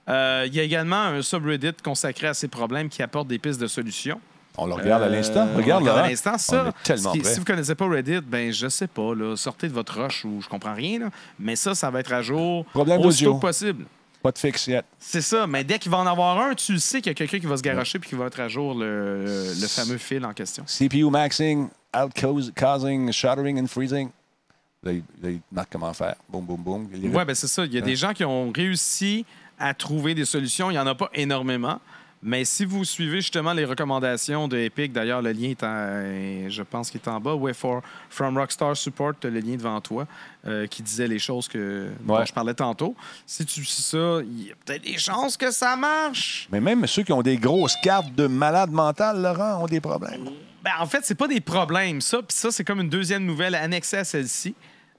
[0.09, 3.61] Euh, Il y a également un subreddit consacré à ces problèmes qui apporte des pistes
[3.61, 4.20] de solutions.
[4.57, 5.49] On le regarde à l'instant.
[5.49, 5.99] Euh, Regarde, on regarde Laurent.
[6.05, 6.39] à l'instant.
[6.39, 7.24] Ça, tellement prêt.
[7.24, 9.12] si vous ne connaissez pas Reddit, ben je sais pas.
[9.16, 11.01] Là, sortez de votre rush ou je comprends rien.
[11.01, 11.11] là.
[11.41, 13.87] mais ça, ça va être à jour Problème aussitôt que possible.
[14.25, 14.85] Pas de fixe yet.
[14.99, 15.47] C'est ça.
[15.47, 17.45] Mais dès qu'il va en avoir un, tu le sais qu'il y a quelqu'un qui
[17.45, 20.64] va se garocher puis qui va être à jour le, le fameux fil en question.
[20.64, 24.09] CPU maxing, out cause- causing, shuttering and freezing.
[24.83, 26.14] Là, il marque comment faire.
[26.27, 26.89] Boum, boum, boum.
[26.91, 27.66] Oui, ben c'est ça.
[27.66, 29.27] Il y a des gens qui ont réussi
[29.59, 30.70] à trouver des solutions.
[30.70, 31.79] Il n'y en a pas énormément.
[32.27, 36.62] Mais si vous suivez justement les recommandations de Epic, d'ailleurs, le lien est en, je
[36.62, 37.35] pense qu'il est en bas.
[37.35, 40.07] Ouais, for, From Rockstar Support, le lien devant toi
[40.47, 42.25] euh, qui disait les choses que dont Ouais.
[42.27, 42.97] je parlais tantôt.
[43.27, 46.49] Si tu suis ça, il y a peut-être des chances que ça marche.
[46.51, 50.25] Mais même ceux qui ont des grosses cartes de malade mental, Laurent, ont des problèmes.
[50.62, 52.18] Ben, en fait, c'est pas des problèmes, ça.
[52.22, 54.55] Puis ça, c'est comme une deuxième nouvelle annexée à celle-ci.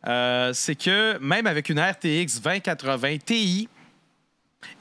[0.07, 3.67] Euh, c'est que même avec une RTX 2080 Ti,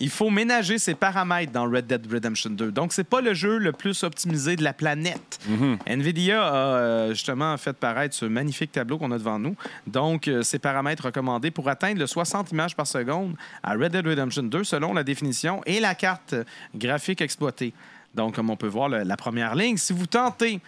[0.01, 2.73] il faut ménager ses paramètres dans Red Dead Redemption 2.
[2.73, 5.39] Donc, c'est pas le jeu le plus optimisé de la planète.
[5.87, 9.57] NVIDIA a euh, justement fait paraître ce magnifique tableau qu'on a devant nous.
[9.87, 14.07] Donc, euh, ses paramètres recommandés pour atteindre le 60 images par seconde à Red Dead
[14.07, 16.35] Redemption 2 selon la définition et la carte
[16.75, 17.73] graphique exploitée.
[18.15, 20.61] Donc, comme on peut voir, la première ligne, si vous tentez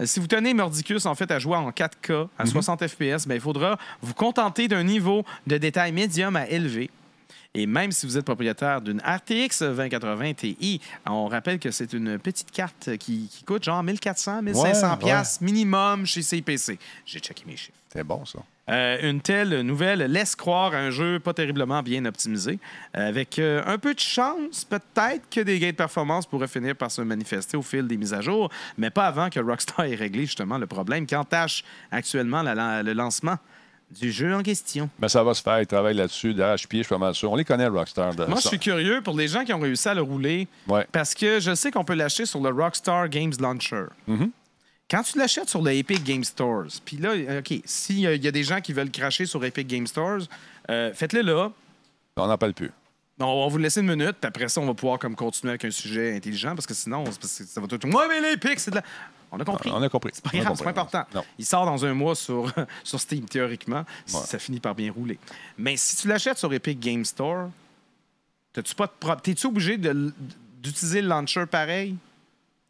[0.00, 3.34] euh, si vous tenez Mordicus en fait à jouer en 4K à 60 FPS, ben,
[3.34, 6.90] il faudra vous contenter d'un niveau de détail médium à élevé.
[7.54, 12.18] Et même si vous êtes propriétaire d'une RTX 2080 Ti, on rappelle que c'est une
[12.18, 16.78] petite carte qui, qui coûte genre 1400, 1500 Ouais, piastres minimum chez CIPC.
[17.04, 17.76] J'ai checké mes chiffres.
[17.92, 18.38] C'est bon, ça.
[18.70, 22.58] Euh, une telle nouvelle laisse croire à un jeu pas terriblement bien optimisé.
[22.96, 26.74] Euh, avec euh, un peu de chance, peut-être que des gains de performance pourraient finir
[26.74, 29.94] par se manifester au fil des mises à jour, mais pas avant que Rockstar ait
[29.96, 33.36] réglé justement le problème qui entache actuellement la- la- le lancement
[34.00, 34.88] du jeu en question.
[35.00, 35.60] Mais ça va se faire.
[35.60, 37.30] Ils travaillent là-dessus, d'arrache-pied, je suis pas mal sûr.
[37.30, 38.14] On les connaît, Rockstar.
[38.14, 40.86] de- Moi, je suis curieux pour les gens qui ont réussi à le rouler, Ouais.
[40.92, 43.84] parce que je sais qu'on peut l'acheter sur le Rockstar Games Launcher.
[44.08, 44.30] Mm-hmm.
[44.90, 48.22] Quand tu l'achètes sur le Epic Game Stores, puis là, OK, s'il y, a- il
[48.22, 50.22] y a des gens qui veulent cracher sur Epic Game Stores,
[50.70, 51.50] euh, faites-le là.
[52.16, 52.70] On n'en parle plus.
[53.20, 55.50] On on va vous laisser une minute, puis après ça, on va pouvoir comme continuer
[55.52, 57.78] avec un sujet intelligent, parce que sinon, c'est parce que ça va tout.
[57.86, 58.82] Ouais, mais l'Epic, c'est de la.
[59.32, 59.70] On a compris.
[59.72, 60.10] On a compris.
[60.12, 61.04] C'est pas grave, c'est pas important.
[61.14, 61.24] Non.
[61.38, 62.52] Il sort dans un mois sur,
[62.84, 63.84] sur Steam, théoriquement.
[64.12, 64.20] Ouais.
[64.20, 65.18] Ça finit par bien rouler.
[65.56, 67.48] Mais si tu l'achètes sur Epic Game Store,
[68.52, 71.96] t'as-tu pas de T'es-tu obligé d'utiliser le launcher pareil?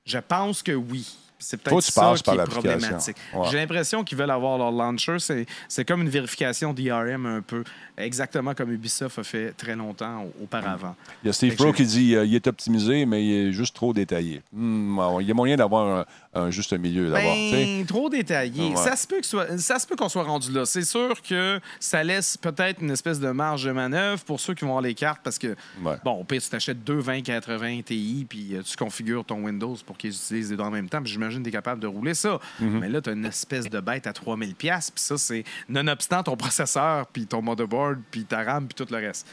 [0.05, 1.17] Je pense que oui.
[1.43, 3.17] C'est peut-être ça qui est problématique.
[3.35, 3.49] Ouais.
[3.51, 5.17] J'ai l'impression qu'ils veulent avoir leur launcher.
[5.19, 7.65] C'est, comme une vérification d'IRM un peu.
[7.99, 10.97] Exactement comme Ubisoft a fait très longtemps au- auparavant.
[11.23, 13.75] Il y a Steve Pro qui dit euh, il est optimisé, mais il est juste
[13.77, 14.41] trop détaillé.
[14.53, 17.11] Hmm, il y a moyen d'avoir un, un juste milieu.
[17.11, 18.71] Ben, trop détaillé.
[18.71, 18.77] Ouais.
[18.77, 20.65] Ça se peut qu'on soit rendu là.
[20.65, 24.63] C'est sûr que ça laisse peut-être une espèce de marge de manœuvre pour ceux qui
[24.65, 25.97] vont avoir les cartes parce que, Ouais.
[26.05, 29.97] bon, au pire, tu t'achètes deux 2080 Ti puis euh, tu configures ton Windows pour
[29.99, 31.01] qu'ils utilisent les deux en même temps.
[31.33, 32.39] J'imagine que tu es capable de rouler ça.
[32.61, 32.79] Mm-hmm.
[32.81, 34.55] Mais là, tu as une espèce de bête à 3000$.
[34.57, 38.99] Puis ça, c'est nonobstant ton processeur, puis ton motherboard, puis ta RAM, puis tout le
[38.99, 39.27] reste.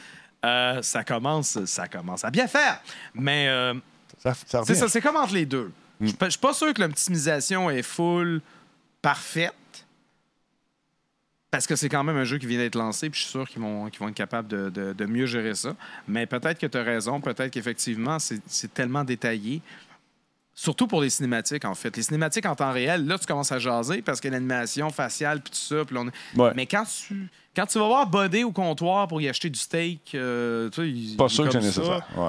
[0.44, 2.80] Euh, ça commence, ça commence à bien faire.
[3.14, 3.74] Mais euh,
[4.18, 4.74] Ça, ça c'est revient.
[4.76, 5.70] ça, c'est comme entre les deux.
[6.00, 8.40] Je suis pas- je suis pas sûr que l'optimisation est full
[9.02, 9.52] parfaite.
[11.50, 13.48] Parce que c'est quand même un jeu qui vient d'être lancé, puis je suis sûr
[13.48, 15.74] qu'ils vont, vont être capables de, de- de mieux gérer ça.
[16.06, 19.60] Mais peut-être que tu as raison, peut-être qu'effectivement, c'est c'est tellement détaillé.
[20.62, 21.96] Surtout pour les cinématiques, en fait.
[21.96, 25.52] Les cinématiques en temps réel, là, tu commences à jaser parce que l'animation faciale, puis
[25.52, 25.86] tout ça.
[25.86, 26.52] puis on Ouais.
[26.54, 30.14] Mais quand tu, quand tu vas voir Bodé au comptoir pour y acheter du steak,
[30.14, 32.06] euh, tu sais, Pas il sûr que c'est nécessaire.
[32.14, 32.28] Ouais.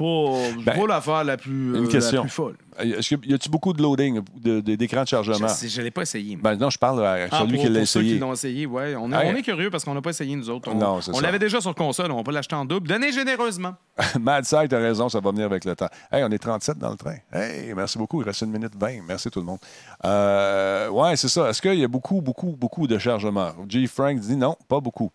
[0.00, 2.16] Pas, Ben, pas l'affaire la plus, une euh, question.
[2.18, 2.56] la plus folle.
[2.78, 5.46] Est-ce qu'il y a-tu beaucoup de loading, de- de- d'écran de chargement?
[5.48, 6.36] Je ne l'ai pas essayé.
[6.36, 8.14] Ben non, je parle à Ah, celui pour- qui l'a pour ceux essayé.
[8.14, 8.96] qui l'ont essayé, ouais.
[8.96, 9.30] On est, Hey.
[9.34, 10.70] on est curieux parce qu'on n'a pas essayé nous autres.
[10.72, 12.88] On, Non, c'est on l'avait déjà sur console, on va pas l'acheter en double.
[12.88, 13.74] Donnez généreusement.
[14.18, 15.88] Mad Side, t'as raison, ça va venir avec le temps.
[16.10, 17.16] Hey, on est 37 dans le train.
[17.34, 18.22] Hey, merci beaucoup.
[18.22, 19.00] Il reste une minute 20.
[19.06, 19.58] Merci tout le monde.
[20.06, 21.50] Euh, ouais, c'est ça.
[21.50, 23.50] Est-ce qu'il y a beaucoup, beaucoup, beaucoup de chargement?
[23.68, 23.86] G.
[23.86, 25.10] Frank dit non, pas beaucoup.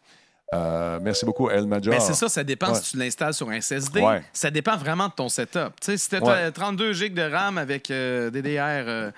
[0.54, 1.94] Euh, merci beaucoup, El Major.
[1.94, 2.76] Ben, c'est ça, ça dépend Ouais.
[2.80, 4.00] si tu l'installes sur un SSD.
[4.02, 4.24] Ouais.
[4.32, 5.74] Ça dépend vraiment de ton setup.
[5.82, 6.52] Tu sais, si tu as Ouais.
[6.52, 9.12] 32 GB de RAM avec euh, DDR, euh,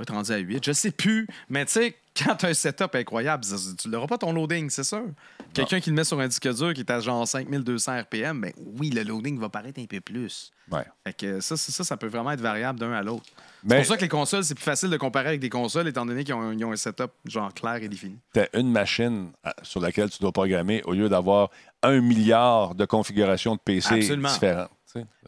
[0.00, 1.28] être rendu à 8, je sais plus.
[1.48, 3.44] Mais tu sais, quand tu as un setup incroyable,
[3.78, 5.04] tu n'auras pas ton loading, c'est sûr.
[5.52, 8.52] Quelqu'un qui le met sur un disque dur qui est à genre 5200 RPM, ben
[8.78, 10.50] oui, le loading va paraître un peu plus.
[10.70, 10.84] Ouais.
[11.06, 13.24] Fait que ça, ça, ça peut vraiment être variable d'un à l'autre.
[13.26, 15.88] C'est Mais pour ça que les consoles, c'est plus facile de comparer avec des consoles,
[15.88, 18.18] étant donné qu'ils ont, un setup genre clair et défini.
[18.32, 21.50] t'as une machine euh, sur laquelle tu dois programmer au lieu d'avoir
[21.82, 24.32] un milliard de configurations de PC Absolument.
[24.32, 24.70] différentes.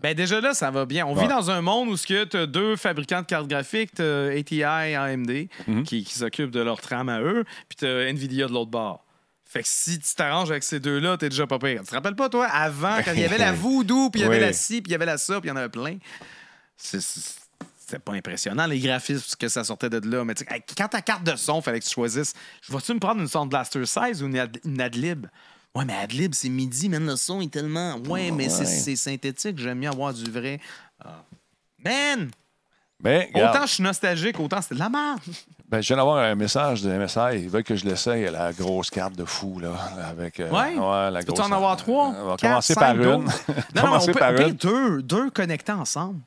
[0.02, 1.06] Ben déjà là, ça va bien.
[1.06, 1.22] On Ouais.
[1.22, 4.64] vit dans un monde où tu as deux fabricants de cartes graphiques, ATI et
[4.94, 5.82] AMD, Mhm.
[5.84, 9.04] qui, qui s'occupent de leur trame à eux, puis tu as Nvidia de l'autre bord.
[9.44, 11.80] Fait que si tu t'arranges avec ces deux-là, t'es déjà pas pire.
[11.80, 14.26] Tu te rappelles pas, toi, avant, quand il y avait la Voodoo, puis il y
[14.26, 14.42] avait Oui.
[14.42, 15.96] la ci, puis il y avait la ça, puis il y en avait plein?
[16.76, 20.24] C'était pas impressionnant, les graphismes que ça sortait de là.
[20.24, 20.34] Mais
[20.76, 22.34] quand ta carte de son, fallait que tu choisisses.
[22.62, 25.26] Je vais-tu me prendre une Sound Blaster 16 ou une, ad- une Adlib?
[25.76, 27.96] Ouais, mais Adlib, c'est midi, même le son est tellement.
[28.08, 28.64] Ouais, mais c'est- Ouais.
[28.66, 30.58] c'est synthétique, j'aime mieux avoir du vrai.
[31.04, 31.22] Ah.
[31.84, 32.30] Man!
[33.02, 35.20] Mais, regarde, Autant je suis nostalgique, autant c'était de la merde.
[35.68, 37.42] ben, je viens d'avoir un message de MSI.
[37.42, 39.74] Ils veulent que je l'essaye, la grosse carte de fou, là.
[40.08, 40.74] Avec, euh, Ouais?
[41.10, 41.46] la Tu peux grosse.
[41.46, 42.06] en avoir trois?
[42.08, 43.04] On va quatre, commencer cinq, par une.
[43.12, 43.26] On va
[43.82, 44.52] Non, non, on peut, par une.
[44.54, 46.20] deux, deux connectés ensemble.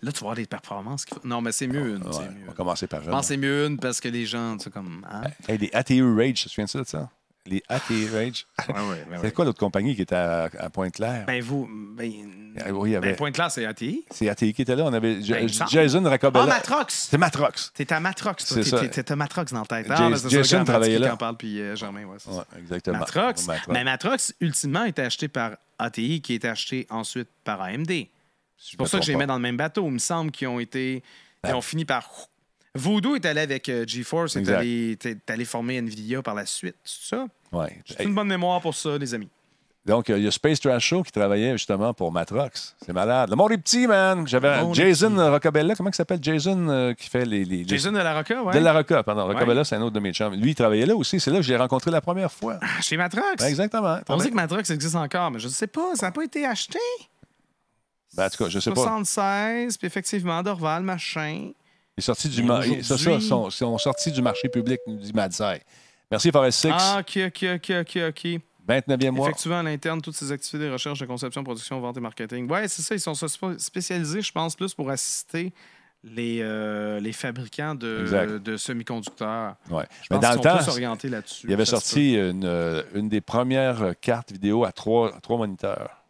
[0.00, 1.04] Là, tu vas avoir des performances.
[1.24, 2.02] Non, mais c'est mieux une.
[2.04, 3.10] Ouais, c'est on va commencer par Je une.
[3.10, 5.06] pense que c'est mieux une parce que les gens, tu sais, comme.
[5.10, 5.22] hein?
[5.46, 7.08] Hey, les ATU Rage, tu te souviens de ça?
[7.46, 8.46] Les Rage.
[8.68, 11.26] Ouais, ouais, ben C'est quoi l'autre compagnie qui était à, à Pointe-Claire?
[11.26, 11.68] Ben, vous.
[11.94, 12.10] Ben,
[12.64, 13.10] Ah oui, il y avait.
[13.10, 14.04] ben, point de classe, c'est ATI.
[14.10, 14.84] C'est ATI qui était là.
[14.86, 15.46] On avait Ben.
[15.68, 16.44] Jason Racobella.
[16.44, 17.08] Ah, Matrox!
[17.10, 17.70] C'est Matrox.
[17.74, 18.56] T'es à Matrox, toi.
[18.62, 18.88] C'est ça.
[18.88, 19.86] T'es- T'as Matrox dans la tête.
[19.90, 21.08] Ah, ben, Jason travaillait là.
[21.08, 22.46] qui en parle, puis euh, Germain, ouais, ça.
[22.58, 22.98] Exactement.
[23.00, 23.46] Matrox.
[23.46, 23.68] Matrox.
[23.68, 27.90] Mais Matrox, ultimement, a été acheté par ATI, qui a été acheté ensuite par AMD.
[28.56, 29.84] C'est pour ça que je les mets dans le même bateau.
[29.86, 31.02] Il me semble qu'ils ont été.
[31.46, 32.08] Ils ont fini par.
[32.76, 36.44] Voodoo est allé avec euh, GeForce et est allé, t'es allé former Nvidia par la
[36.46, 36.76] suite.
[36.84, 37.26] C'est ça?
[37.52, 37.78] Ouais.
[37.86, 39.28] C'est une bonne mémoire pour ça, les amis.
[39.86, 42.74] Donc, euh, il y a Space Trash Show qui travaillait justement pour Matrox.
[42.84, 43.28] C'est malade.
[43.28, 44.26] Le monde est petit, man.
[44.26, 45.14] J'avais est Jason.
[45.30, 45.74] Rocabella.
[45.76, 46.18] Comment il s'appelle?
[46.22, 47.44] Jason euh, qui fait les.
[47.44, 48.54] les- les- Jason de la Rocca, ouais.
[48.54, 49.26] De la Roca, pardon.
[49.28, 49.34] Ouais.
[49.34, 50.34] Rocabella, c'est un autre de mes chums.
[50.34, 51.20] Lui, il travaillait là aussi.
[51.20, 52.58] C'est là que j'ai rencontré la première fois.
[52.62, 53.36] Ah, Chez Matrox?
[53.38, 53.98] Ben, exactement.
[54.08, 55.94] On dit que Matrox existe encore, mais je ne sais pas.
[55.96, 56.78] Ça n'a pas été acheté?
[58.16, 58.76] Ben, en tout cas, je sais pas.
[58.76, 61.50] 76, puis effectivement, Dorval, machin.
[61.96, 65.62] Est sorti du il- ça, ça, sont, sont sortis du marché public, nous dit Madsai.
[66.10, 66.68] Merci, Forest 6.
[66.72, 68.40] Ah, OK, OK, OK, OK, OK.
[68.66, 69.28] 29e mois.
[69.28, 72.50] Effectuant à l'interne toutes ces activités de recherche, de conception, production, vente et marketing.
[72.50, 72.94] Ouais, c'est ça.
[72.94, 75.52] Ils sont sp- spécialisés, je pense, plus pour assister
[76.02, 79.56] les, euh, les fabricants de, de semi-conducteurs.
[79.70, 79.84] Ouais.
[80.02, 81.46] Je Mais pense dans le sont temps, plus orientés là-dessus.
[81.48, 86.03] il avait sorti une, euh, une des premières cartes vidéo à trois, trois moniteurs.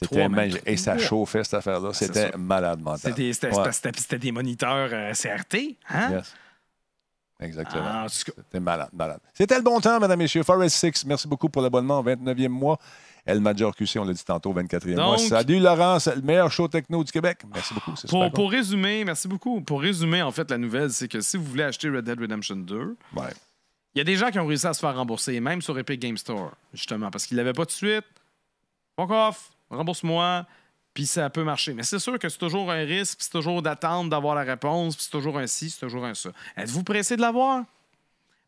[0.00, 0.62] C'était magique.
[0.66, 1.92] Et ça chauffait, cette affaire-là.
[1.92, 3.14] C'était malade mental.
[3.16, 4.18] C'était Ouais.
[4.18, 6.10] des moniteurs euh, CRT, hein?
[6.12, 6.34] Yes.
[7.40, 7.82] Exactement.
[7.84, 9.20] Ah, C'était malade, malade.
[9.32, 10.42] C'était le bon temps, mesdames, messieurs.
[10.42, 12.02] Forest 6, merci beaucoup pour l'abonnement.
[12.02, 12.78] 29e mois.
[13.24, 15.18] El Major QC, on l'a dit tantôt, 24e mois.
[15.18, 17.42] Salut Laurent, c'est le meilleur show techno du Québec.
[17.52, 17.94] Merci beaucoup.
[17.94, 18.32] super Pour, cool.
[18.32, 19.60] pour résumer, merci beaucoup.
[19.60, 22.56] Pour résumer, en fait, la nouvelle, c'est que si vous voulez acheter Red Dead Redemption
[22.56, 23.24] 2, Ouais.
[23.94, 26.00] il y a des gens qui ont réussi à se faire rembourser, même sur Epic
[26.00, 28.04] Game Store, justement, parce qu'ils l'avaient pas tout de suite.
[28.96, 30.46] Fuck off, rembourse-moi,
[30.94, 31.74] puis ça peut marcher.
[31.74, 34.96] Mais c'est sûr que c'est toujours un risque, puis c'est toujours d'attendre d'avoir la réponse,
[34.96, 36.30] puis c'est toujours un ci, c'est toujours un ça.
[36.56, 37.64] Êtes-vous pressé de l'avoir?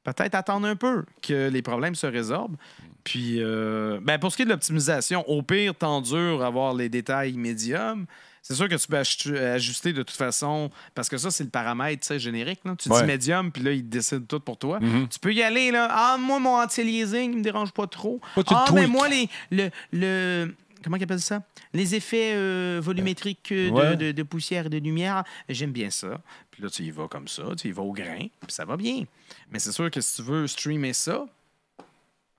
[0.02, 2.56] Peut-être attendre un peu que les problèmes se résorbent.
[3.04, 7.34] Puis, euh, ben pour ce qui est de l'optimisation, au pire, t'endures avoir les détails
[7.34, 8.06] médiums.
[8.42, 12.16] C'est sûr que tu peux ajuster de toute façon, parce que ça, c'est le paramètre
[12.16, 12.60] générique.
[12.64, 12.74] là.
[12.78, 13.00] Tu Ouais.
[13.02, 14.80] dis médium, puis là, il décide tout pour toi.
[14.80, 15.08] Mhm.
[15.08, 15.88] Tu peux y aller, là.
[15.90, 18.18] Ah, moi, mon anti-aliasing, il me dérange pas trop.
[18.48, 20.54] Ah, mais moi, les, le, le.
[20.82, 21.42] Comment ils appellent ça?
[21.72, 23.96] Les effets euh, volumétriques euh, de, Ouais.
[23.96, 26.20] de- de poussière et de lumière, j'aime bien ça.
[26.50, 28.76] Puis là, tu y vas comme ça, tu y vas au grain, puis ça va
[28.76, 29.04] bien.
[29.50, 31.26] Mais c'est sûr que si tu veux streamer ça,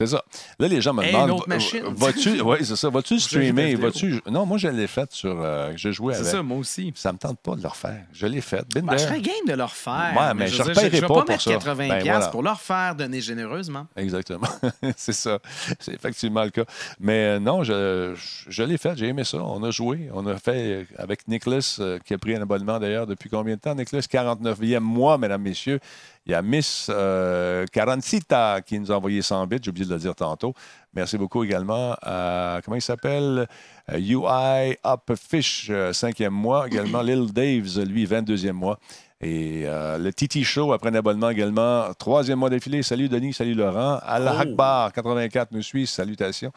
[0.02, 0.24] C'est ça.
[0.58, 1.46] Là, les gens me Hey, demandent.
[1.48, 1.84] machine.
[1.96, 2.42] Vas-tu.
[2.52, 2.90] Oui, c'est ça.
[2.90, 3.76] Vas-tu streamer?
[3.76, 4.22] Vas-tu.
[4.30, 5.40] Non, moi, je l'ai fait sur.
[5.40, 6.32] euh, je jouais c'est avec.
[6.32, 6.92] ça, moi aussi.
[6.96, 8.04] Ça me tente pas de le refaire.
[8.14, 8.64] Je l'ai fait.
[8.74, 10.14] Ben, je serais game de le refaire.
[10.18, 11.52] Ouais, mais je je vais pas pas pour mettre ça.
[11.52, 12.28] 80$ Ben, voilà.
[12.28, 13.86] pour le refaire, donner généreusement.
[13.96, 14.48] Exactement.
[14.98, 15.38] c'est ça.
[15.80, 16.66] C'est effectivement le cas.
[17.00, 18.16] Mais euh, non, je,
[18.50, 18.98] je, l'ai fait.
[18.98, 19.38] J'ai aimé ça.
[19.38, 20.10] On a joué.
[20.14, 23.56] On a fait euh, avec Nicholas, euh, qui a pris un abonnement d'ailleurs depuis combien
[23.56, 23.76] de temps?
[23.76, 25.80] Nicholas, 49e mois, mesdames, messieurs.
[26.26, 29.58] Il y a Miss euh, Carancita qui nous a envoyé 100 bits.
[29.62, 30.54] J'ai oublié de le dire tantôt.
[30.94, 33.48] Merci beaucoup également à, comment il s'appelle?
[33.92, 36.68] Euh, UI Upfish, euh, cinquième mois.
[36.68, 38.78] Également Lil Daves, lui, 22e mois.
[39.24, 42.82] Et euh, le TT Show, après un abonnement également, troisième mois d'affilée.
[42.82, 44.00] Salut Denis, salut Laurent.
[44.04, 44.42] Allah Oh.
[44.42, 45.86] Akbar, 84 nous suit.
[45.86, 46.52] Salutations.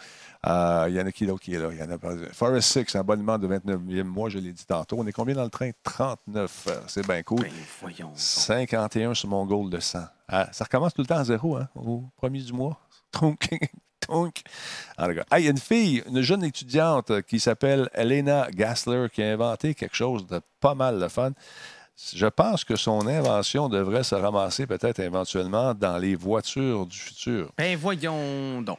[0.46, 1.68] Euh, Il y en a qui d'autre qui est là?
[1.70, 1.98] Il y en a
[2.32, 4.96] Forest 6, abonnement de 29e mois, je l'ai dit tantôt.
[4.98, 5.70] On est combien dans le train?
[5.82, 6.64] 39.
[6.68, 7.42] Euh, C'est bien cool.
[7.42, 7.50] Ben,
[7.82, 8.08] voyons.
[8.08, 8.18] donc.
[8.18, 9.98] 51 sur mon goal de 100.
[10.28, 12.78] Ah, ça recommence tout le temps à zéro, hein, au premier du mois?
[14.98, 19.22] Ah, il y a une fille, une jeune étudiante euh, qui s'appelle Elena Gassler qui
[19.22, 21.32] a inventé quelque chose de pas mal de fun.
[22.14, 27.52] Je pense que son invention devrait se ramasser peut-être éventuellement dans les voitures du futur.
[27.56, 28.78] Ben, voyons donc.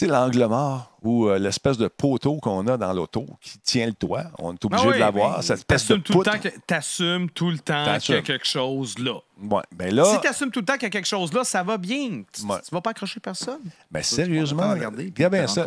[0.00, 3.84] Tu sais, l'angle mort ou euh, l'espèce de poteau qu'on a dans l'auto qui tient
[3.86, 4.24] le toit.
[4.38, 5.36] On est obligé Ah oui, de l'avoir.
[5.36, 6.30] ben, Cette espèce de T'assumes tout, le poutre.
[6.32, 9.16] temps que- t'assumes tout le temps qu'il y a quelque chose là.
[9.42, 11.44] Ouais, ben là, Si tu assumes tout le temps qu'il y a quelque chose là,
[11.44, 12.22] ça va bien.
[12.32, 12.56] Tu, Ouais.
[12.66, 13.60] tu vas pas accrocher personne.
[13.62, 15.66] ben, tu prends le sérieusement, regarder, regarde bien ça.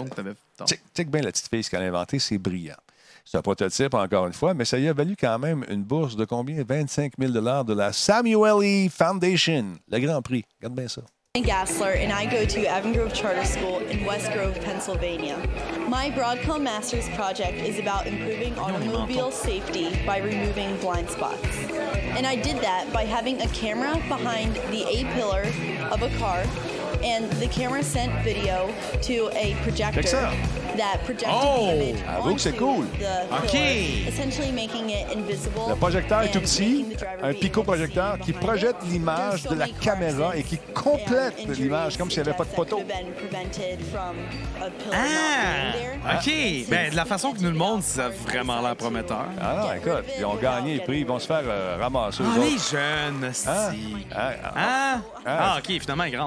[0.96, 2.74] check bien la petite fille, ce qu'elle a inventé, c'est brillant.
[3.26, 6.16] C'est un prototype, encore une fois, mais ça lui a valu quand même une bourse
[6.16, 6.64] de combien?
[6.64, 8.90] 25 000 de la Samuel E.
[8.90, 10.44] Foundation, le Grand Prix.
[10.60, 11.04] Regarde bien ça.
[11.42, 15.36] Gassler, and I go to Evan Grove Charter School in West Grove, Pennsylvania.
[15.90, 21.44] My Broadcom Masters project is about improving automobile safety by removing blind spots.
[22.16, 25.42] And I did that by having a camera behind the A pillar
[25.90, 26.44] of a car,
[27.04, 28.68] and the camera sent video
[29.02, 30.30] to a projector
[30.78, 31.68] that projected Oh!
[31.68, 32.86] the image Avoue que c'est cool.
[33.00, 33.52] the OK.
[33.52, 36.86] pillar, essentially making it invisible Le projecteur est tout petit,
[37.22, 41.36] un be pico able to projecteur qui projette l'image de la caméra et qui complète
[41.48, 42.82] and l'image comme s'il n'y avait pas de poteau.
[44.91, 46.16] Ah!
[46.18, 46.32] OK.
[46.70, 49.26] Ben, de la façon que nous le montrent, ça a vraiment l'air prometteur.
[49.41, 52.24] Ah non, écoute, ils ont gagné le prix, ils vont se faire euh, ramasser.
[52.26, 53.72] Ah, les jeunes, Hein?
[53.72, 53.96] si.
[54.12, 54.16] Hein?
[54.16, 54.98] Ah, Ah!
[55.26, 55.54] Ah.
[55.56, 56.18] Ah, OK, finalement, il est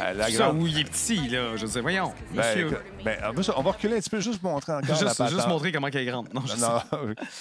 [0.00, 1.56] ah, la Ça, grande- où il est petit, là.
[1.56, 2.12] Je sais, voyons.
[2.32, 2.78] Ben, Monsieur.
[3.04, 5.16] ben, on va- on va reculer un petit peu juste pour montrer encore la juste,
[5.18, 5.30] patente.
[5.34, 6.28] juste montrer comment elle est grande.
[6.32, 6.56] Non, je sais.
[6.60, 6.80] Non,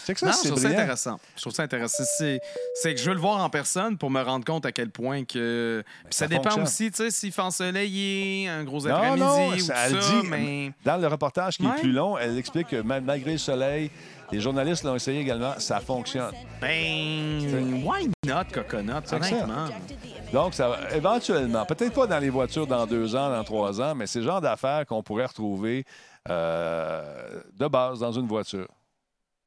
[0.03, 1.20] c'est que ça, Non, je trouve ça intéressant.
[1.36, 2.03] Je trouve ça intéressant.
[2.18, 2.39] C'est,
[2.84, 5.84] que je veux le voir en personne pour me rendre compte à quel point que.
[6.05, 6.64] Puis ça, ça dépend fonctionne.
[6.64, 10.72] aussi, tu sais, s'il fait ensoleillé, un gros après-midi ou ça, elle ça, dit, mais.
[10.86, 13.91] dans le reportage qui est plus long, elle explique que malgré le soleil,
[14.32, 16.34] les journalistes l'ont essayé également, ça fonctionne.
[16.60, 17.84] Ben.
[17.86, 19.68] Why not, coconut, honnêtement?
[20.34, 24.07] Donc, ça éventuellement, peut-être pas dans les voitures dans deux ans, dans trois ans, mais
[24.07, 25.86] c'est le genre d'affaires qu'on pourrait retrouver
[26.30, 28.67] euh, de base dans une voiture.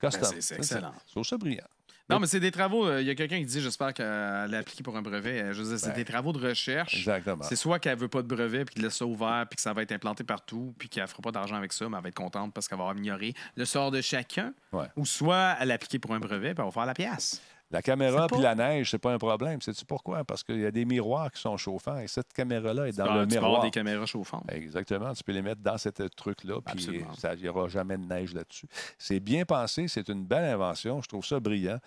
[0.01, 0.31] Custom.
[0.33, 0.93] Ben, c'est- excellent.
[1.07, 1.66] Je trouve ça brillant.
[2.09, 2.87] Non, mais c'est des travaux.
[2.87, 5.43] euh, Il y a quelqu'un qui dit, j'espère qu'elle a appliqué pour un brevet.
[5.43, 6.97] Euh, Je veux dire, c'est Ben, des travaux de recherche.
[6.97, 7.45] Exactement.
[7.45, 9.72] C'est soit qu'elle veut pas de brevet puis qu'elle laisse ça ouvert puis que ça
[9.74, 12.14] va être implanté partout puis qu'elle fera pas d'argent avec ça, mais elle va être
[12.16, 14.53] contente parce qu'elle va améliorer le sort de chacun.
[14.72, 14.87] Ouais.
[14.97, 17.41] Ou soit elle a appliqué pour un brevet puis elle va faire la pièce.
[17.73, 19.61] La caméra puis la neige, c'est pas un problème.
[19.62, 20.25] Sais-tu pourquoi?
[20.25, 23.18] Parce qu'il y a des miroirs qui sont chauffants et cette caméra-là est dans Ah,
[23.21, 23.62] le tu peux avoir miroir.
[23.62, 24.51] des caméras chauffantes.
[24.51, 25.12] Exactement.
[25.14, 28.66] Tu peux les mettre dans ce truc-là, puis il n'y aura jamais de neige là-dessus.
[28.99, 31.01] C'est bien pensé, c'est une belle invention.
[31.01, 31.79] Je trouve ça brillant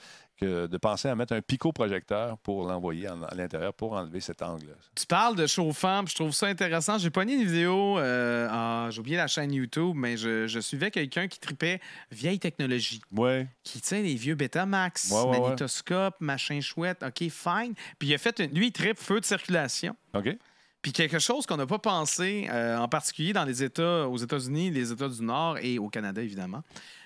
[0.43, 4.41] que de penser à mettre un pico-projecteur pour l'envoyer en- à l'intérieur pour enlever cet
[4.41, 4.75] angle.
[4.95, 6.97] Tu parles de chauffant, puis je trouve ça intéressant.
[6.97, 10.91] J'ai pogné une vidéo, euh, ah, j'ai oublié la chaîne YouTube, mais je, je suivais
[10.91, 11.79] quelqu'un qui tripait
[12.11, 13.01] vieille technologie.
[13.11, 13.45] Oui.
[13.63, 15.39] qui, tu sais, les vieux Betamax, Ouais, ouais, ouais.
[15.39, 17.73] magnétoscope, machin chouette, OK, fine.
[17.99, 19.95] Puis il a fait, une- lui, il tripe feu de circulation.
[20.13, 20.37] OK?
[20.81, 24.69] Puis quelque chose qu'on n'a pas pensé, euh, en particulier dans les États, aux États-Unis,
[24.71, 26.61] les États du Nord et au Canada, évidemment,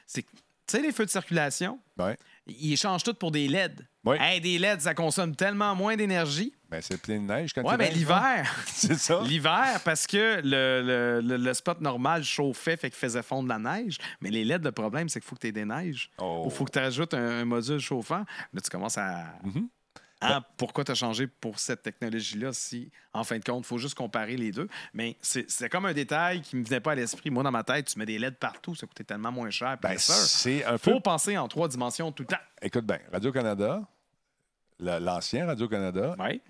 [0.07, 2.11] c'est que, tu sais, les feux de circulation, Oui.
[2.47, 3.87] Ils échangent tout pour des LED.
[4.05, 4.15] Oui.
[4.19, 6.53] Hey, des LED, ça consomme tellement moins d'énergie.
[6.69, 9.21] Ben, c'est plein de neige quand Ouais, neige, l'hiver, C'est ça.
[9.25, 13.97] l'hiver, parce que le, le- le- spot normal chauffait, fait qu'il faisait fondre la neige.
[14.21, 16.09] Mais les LED, le problème, c'est qu'il faut que tu aies des neiges.
[16.19, 16.43] Oh.
[16.45, 18.23] Ou il faut que tu rajoutes un, un module chauffant.
[18.53, 19.25] Là, tu commences à.
[19.43, 19.67] Mhm.
[20.19, 23.77] Hein, pourquoi tu as changé pour cette technologie-là si, en fin de compte, il faut
[23.77, 24.67] juste comparer les deux?
[24.93, 27.29] Mais c'est comme un détail qui ne me venait pas à l'esprit.
[27.29, 29.77] Moi, dans ma tête, tu mets des LED partout, ça coûtait tellement moins cher.
[29.81, 30.91] Ben, c'est un peu.
[30.93, 32.41] faut penser en trois dimensions tout le temps.
[32.61, 33.81] Écoute bien, Radio-Canada,
[34.79, 36.41] la- l'ancien Radio-Canada, Ouais.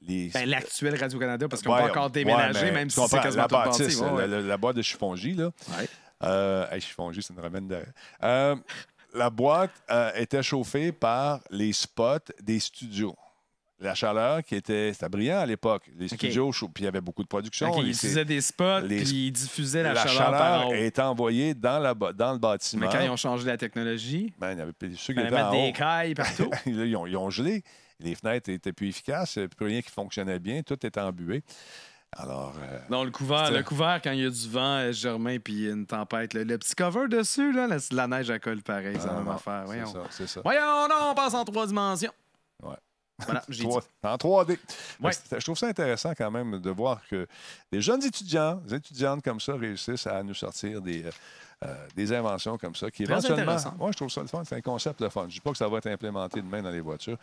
[0.00, 0.28] les.
[0.28, 4.00] Ben, l'actuel Radio-Canada, parce qu'on Ouais, va encore déménager, même si c'est quasiment la bâtisse,
[4.00, 5.50] Ouais, la, la- la boîte de chiffongie, là.
[6.22, 7.92] Euh, hey, chiffongie, ça nous ramène derrière.
[8.22, 8.56] Euh,
[9.16, 13.16] la boîte euh, était chauffée par les spots des studios.
[13.78, 14.92] La chaleur qui était.
[14.94, 15.82] C'était brillant à l'époque.
[15.98, 17.70] Les studios, chauds, puis il y avait beaucoup de production.
[17.70, 20.68] OK, Les- ils utilisaient des spots, les- puis ils diffusaient la, la chaleur, chaleur, en
[20.70, 20.72] haut.
[20.72, 22.86] est envoyée dans, la, le bâtiment.
[22.86, 25.50] Mais quand ils ont changé la technologie, Ben, il y avait ceux qui étaient en
[25.50, 25.72] des haut.
[25.74, 26.48] cailles partout.
[26.66, 27.62] Là, ils, ont, ils ont gelé.
[28.00, 29.38] Les fenêtres étaient plus efficaces.
[29.56, 30.62] Plus rien qui fonctionnait bien.
[30.62, 31.42] Tout était embué.
[32.12, 35.38] Alors, euh, Non, le couvert, le couvert, quand il y a du vent, euh, Germain,
[35.38, 38.96] puis une tempête, le, le petit cover dessus, là, la, la neige à colle pareil,
[39.02, 39.64] ah, même non, affaire.
[39.66, 39.92] c'est Voyons.
[40.10, 40.40] ça, ça.
[40.42, 42.12] Voyons, non, on passe en trois dimensions.
[42.62, 42.76] Ouais.
[43.18, 43.42] Voilà,
[44.02, 44.58] en 3D.
[45.00, 45.12] Mais Ouais.
[45.12, 47.26] c'est- Je trouve ça intéressant quand même de voir que
[47.72, 51.02] des jeunes étudiants, des étudiantes comme ça réussissent à nous sortir des,
[51.64, 53.56] euh, des inventions comme ça qui éventuellement.
[53.78, 54.42] Moi, je trouve ça le fun.
[54.44, 55.22] C'est un concept de fun.
[55.22, 57.16] Je ne dis pas que ça va être implémenté demain dans les voitures.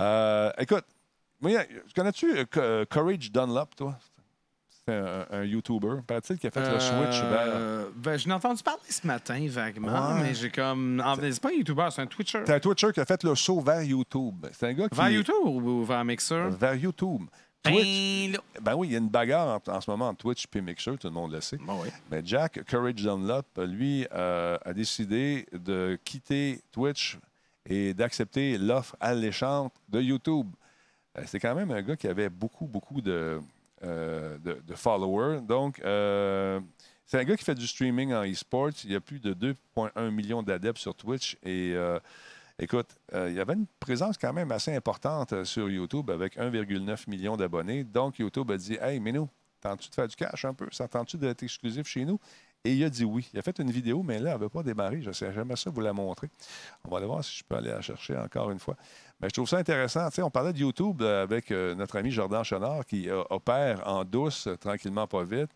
[0.00, 0.84] Euh, écoute,
[1.94, 3.98] connais-tu Co- euh, Courage Dunlop, toi?
[4.86, 6.02] C'est un, un YouTuber.
[6.06, 7.46] Paraît-il qui a fait le switch vers.
[7.46, 10.22] Euh, ben, je l'ai entendu parler ce matin vaguement, Ouais.
[10.22, 11.02] mais j'ai comme.
[11.22, 12.42] C'est pas un YouTuber, c'est un Twitcher.
[12.44, 14.44] C'est un Twitcher qui a fait le saut vers YouTube.
[14.52, 14.94] C'est un gars qui.
[14.96, 16.50] Vers YouTube ou vers Mixer?
[16.50, 17.22] Vers YouTube.
[17.62, 18.28] Twitch.
[18.28, 18.38] Ben, là.
[18.60, 20.98] Ben oui, il y a une bagarre en, en ce moment entre Twitch et Mixer,
[20.98, 21.56] tout le monde le sait.
[21.56, 21.88] Bon, oui.
[22.10, 27.18] Mais Jack Courage Dunlop, lui, euh, a décidé de quitter Twitch
[27.64, 30.46] et d'accepter l'offre alléchante de YouTube.
[31.16, 33.40] Euh, C'est quand même un gars qui avait beaucoup, beaucoup de,
[33.84, 35.40] euh, de, followers.
[35.40, 36.60] Donc, euh,
[37.06, 38.72] c'est un gars qui fait du streaming en e-sports.
[38.84, 41.36] Il y a plus de 2,1 millions d'adeptes sur Twitch.
[41.42, 41.98] Et euh,
[42.58, 47.36] écoute, il y avait une présence quand même assez importante sur YouTube avec 1,9 million
[47.36, 47.84] d'abonnés.
[47.84, 49.28] Donc, YouTube a dit Hey, Minou,
[49.60, 50.66] tentes-tu de faire du cash un peu?
[50.72, 52.18] Ça tente-tu d'être exclusif chez nous?
[52.66, 53.28] Et il a dit oui.
[53.34, 55.02] Il a fait une vidéo, mais là, elle n'avait pas démarré.
[55.02, 56.30] Je sais, j'aimerais ça vous la montrer.
[56.84, 58.76] On va aller voir si je peux aller la chercher encore une fois.
[59.20, 60.08] Mais je trouve ça intéressant.
[60.18, 64.04] On parlait de YouTube euh, avec euh, notre ami Jordan Chenard qui euh, opère en
[64.04, 65.50] douce, tranquillement, pas vite.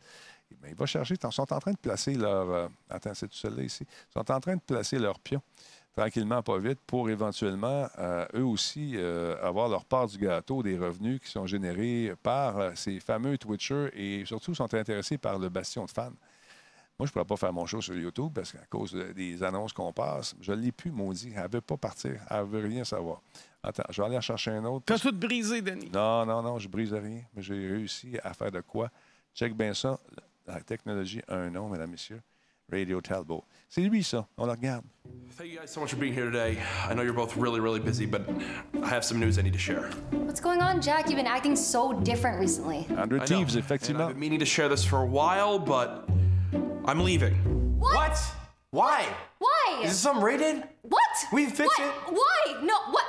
[0.62, 1.16] Ben, il va chercher.
[1.22, 2.70] Ils sont en train de placer leur.
[2.88, 3.84] attends, c'est tout seul là ici.
[3.84, 5.42] Ils sont en train de placer leur pion
[5.94, 7.88] tranquillement, pas vite, pour éventuellement,
[8.32, 8.96] eux aussi,
[9.42, 14.24] avoir leur part du gâteau des revenus qui sont générés par ces fameux Twitchers et
[14.24, 16.12] surtout sont intéressés par le bastion de fans.
[16.98, 19.40] Moi, je ne pourrais pas faire mon show sur YouTube parce qu'à cause de- des
[19.44, 21.32] annonces qu'on passe, je ne l'ai plus, maudit.
[21.36, 22.20] Elle ne veut pas partir.
[22.28, 23.22] Elle ne veut rien savoir.
[23.62, 24.84] Attends, je vais aller en chercher un autre.
[24.86, 25.90] T'as tout brisé, Denis.
[25.94, 27.20] Non, non, non, je brise rien.
[27.36, 28.90] Mais j'ai réussi à faire de quoi?
[29.32, 30.00] Check bien ça.
[30.44, 32.20] La technologie a un nom, mesdames, messieurs.
[32.70, 33.44] Radio Talbot.
[33.68, 34.26] C'est lui, ça.
[34.36, 34.84] On le regarde.
[35.36, 36.58] Thank you guys so much for being here today.
[36.90, 38.22] I know you're both really, really busy, but
[38.82, 39.88] I have some news I need to share.
[40.10, 41.06] What's going on, Jack?
[41.08, 42.86] You've been acting so different recently.
[42.98, 44.02] Andrew Teeves, and effectivement.
[44.08, 46.08] I've been meaning to share this for a while, but
[46.84, 47.34] I'm leaving.
[47.78, 48.18] What?
[48.70, 49.06] Why?
[49.38, 49.80] Why?
[49.82, 50.62] Is this something rated?
[50.82, 51.02] what?
[51.32, 51.80] We fixed what?
[51.80, 52.14] it.
[52.14, 52.62] Why?
[52.62, 53.04] No, what?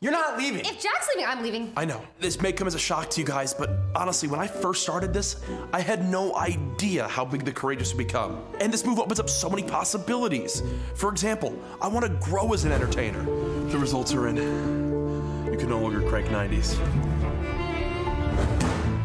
[0.00, 0.60] You're not leaving.
[0.60, 1.72] If Jack's leaving, I'm leaving.
[1.76, 2.02] I know.
[2.18, 5.14] This may come as a shock to you guys, but honestly, when I first started
[5.14, 5.36] this,
[5.72, 8.44] I had no idea how big the Courageous would become.
[8.60, 10.60] And this move opens up so many possibilities.
[10.96, 13.22] For example, I want to grow as an entertainer.
[13.70, 14.36] The results are in.
[14.36, 16.78] You can no longer crank 90s.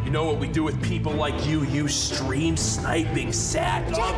[0.08, 4.16] You know what we do with people like you, you stream sniping sad Jack,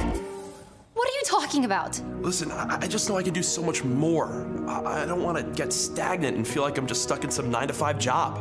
[0.94, 2.00] what are you talking about?
[2.22, 4.48] Listen, I, I just know I can do so much more.
[4.68, 7.50] I, I don't want to get stagnant and feel like I'm just stuck in some
[7.50, 8.40] nine to five job.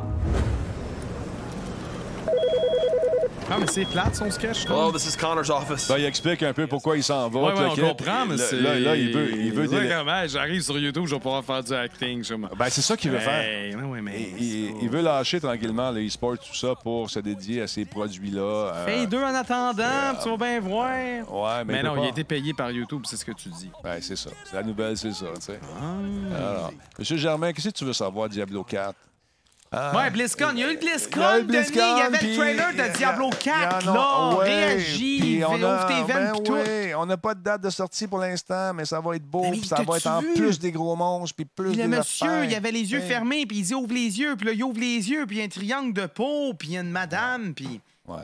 [3.50, 4.92] Ah, mais c'est plate, son sketch, trouve.
[4.92, 5.88] this is Connor's office.
[5.88, 7.40] Ben, il explique un peu pourquoi il s'en va.
[7.40, 8.60] Ouais, ouais, on comprend, mais Là- c'est.
[8.60, 11.64] Là, là, il veut, il veut comme, hey, J'arrive sur YouTube, je vais pouvoir faire
[11.64, 12.22] du acting.
[12.22, 12.34] Je...
[12.34, 13.40] Ben, c'est ça qu'il veut faire.
[13.40, 14.32] Hey, non, ouais, mais.
[14.38, 17.86] Il, il- il veut lâcher tranquillement le e-sport, tout ça, pour se dédier à ces
[17.86, 18.40] produits-là.
[18.42, 20.90] euh, Fais deux en attendant, puis tu vas bien voir.
[20.90, 23.48] Ouais, mais, Mais il non, il a été payé par YouTube, c'est ce que tu
[23.48, 23.70] dis.
[23.82, 24.30] Ben, c'est ça.
[24.44, 25.60] C'est la nouvelle, c'est ça, tu sais.
[25.80, 26.36] Ah.
[26.36, 28.94] Alors, Monsieur Germain, qu'est-ce que tu veux savoir, Diablo 4?
[29.70, 29.94] Ah.
[29.94, 31.58] Ouais, BlizzCon, il y a eu le BlizzCon, Il y le
[32.02, 34.36] avait le trailer de Diablo 4, il y en a- là.
[34.38, 36.52] ouais, Réagis, on ouvre tes veines, ben
[36.88, 39.50] oui, On n'a pas de date de sortie pour l'instant, mais ça va être beau,
[39.50, 40.32] puis ça va être en vu?
[40.34, 42.44] plus des gros monstres, puis plus Puis le des monsieur, affaires.
[42.44, 44.80] il avait les yeux fermés, puis il dit ouvre les yeux, puis là, il ouvre
[44.80, 46.90] les yeux, puis il y a un triangle de peau, puis il y a une
[46.90, 47.80] madame, puis.
[48.06, 48.16] Ouais.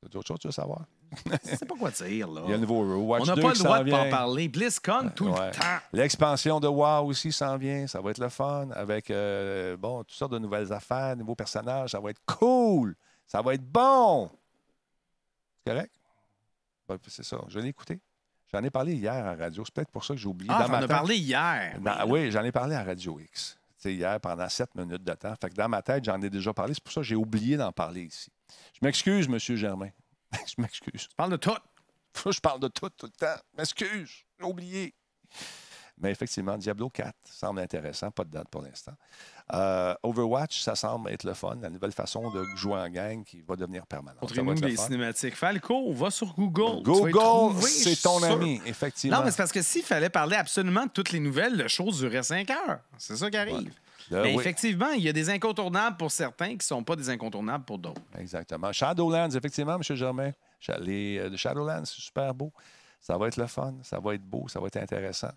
[0.00, 0.82] T'as d'autres choses que tu veux savoir?
[1.44, 2.42] Sais pas quoi dire, là.
[2.44, 4.10] Il y a un nouveau Watch On n'a 2 pas le droit de pas en
[4.10, 4.48] parler.
[4.48, 5.46] BlizzCon, tout Ouais.
[5.48, 5.78] le temps.
[5.92, 7.86] L'expansion de WoW aussi s'en vient.
[7.86, 11.34] Ça va être le fun avec euh, bon, toutes sortes de nouvelles affaires, de nouveaux
[11.34, 11.90] personnages.
[11.90, 12.94] Ça va être cool.
[13.26, 14.30] Ça va être bon.
[15.66, 15.92] C'est correct?
[16.88, 17.38] Ben, c'est ça.
[17.48, 18.00] Je l'ai écouté.
[18.52, 19.64] J'en ai parlé hier à radio.
[19.64, 20.50] C'est peut-être pour ça que j'ai oublié.
[20.54, 21.78] Ah, Dans ma tête- parlé hier.
[21.80, 23.58] dans- oui, j'en ai parlé à Radio X.
[23.86, 25.34] Hier, pendant sept minutes de temps.
[25.38, 26.72] Fait que dans ma tête, j'en ai déjà parlé.
[26.72, 28.30] C'est pour ça que j'ai oublié d'en parler ici.
[28.72, 29.38] Je m'excuse, M.
[29.38, 29.90] Germain.
[30.46, 31.08] Je m'excuse.
[31.08, 31.56] Tu parles de tout.
[32.30, 33.40] Je parle de tout tout le temps.
[33.56, 34.94] M'excuse, j'ai oublié.
[35.98, 38.94] Mais effectivement, Diablo 4 semble intéressant, pas de date pour l'instant.
[39.52, 43.42] Euh, Overwatch, ça semble être le fun, la nouvelle façon de jouer en gang qui
[43.42, 44.20] va devenir permanente.
[44.22, 44.84] Montrez-nous fun.
[44.84, 45.36] cinématiques.
[45.36, 46.82] Falco, va sur Google.
[46.82, 49.18] Google, c'est je ton ami, effectivement.
[49.18, 51.90] Non, mais c'est parce que s'il fallait parler absolument de toutes les nouvelles, le show
[51.92, 52.80] durait 5 heures.
[52.98, 53.72] C'est ça qui arrive.
[54.10, 57.08] Mais oui, effectivement, il y a des incontournables pour certains qui ne sont pas des
[57.10, 58.02] incontournables pour d'autres.
[58.18, 58.72] Exactement.
[58.72, 59.82] Shadowlands, effectivement, M.
[59.82, 60.32] Germain.
[60.80, 62.52] Les, euh, de Shadowlands, c'est super beau.
[63.00, 65.32] Ça va être le fun, ça va être beau, ça va être intéressant.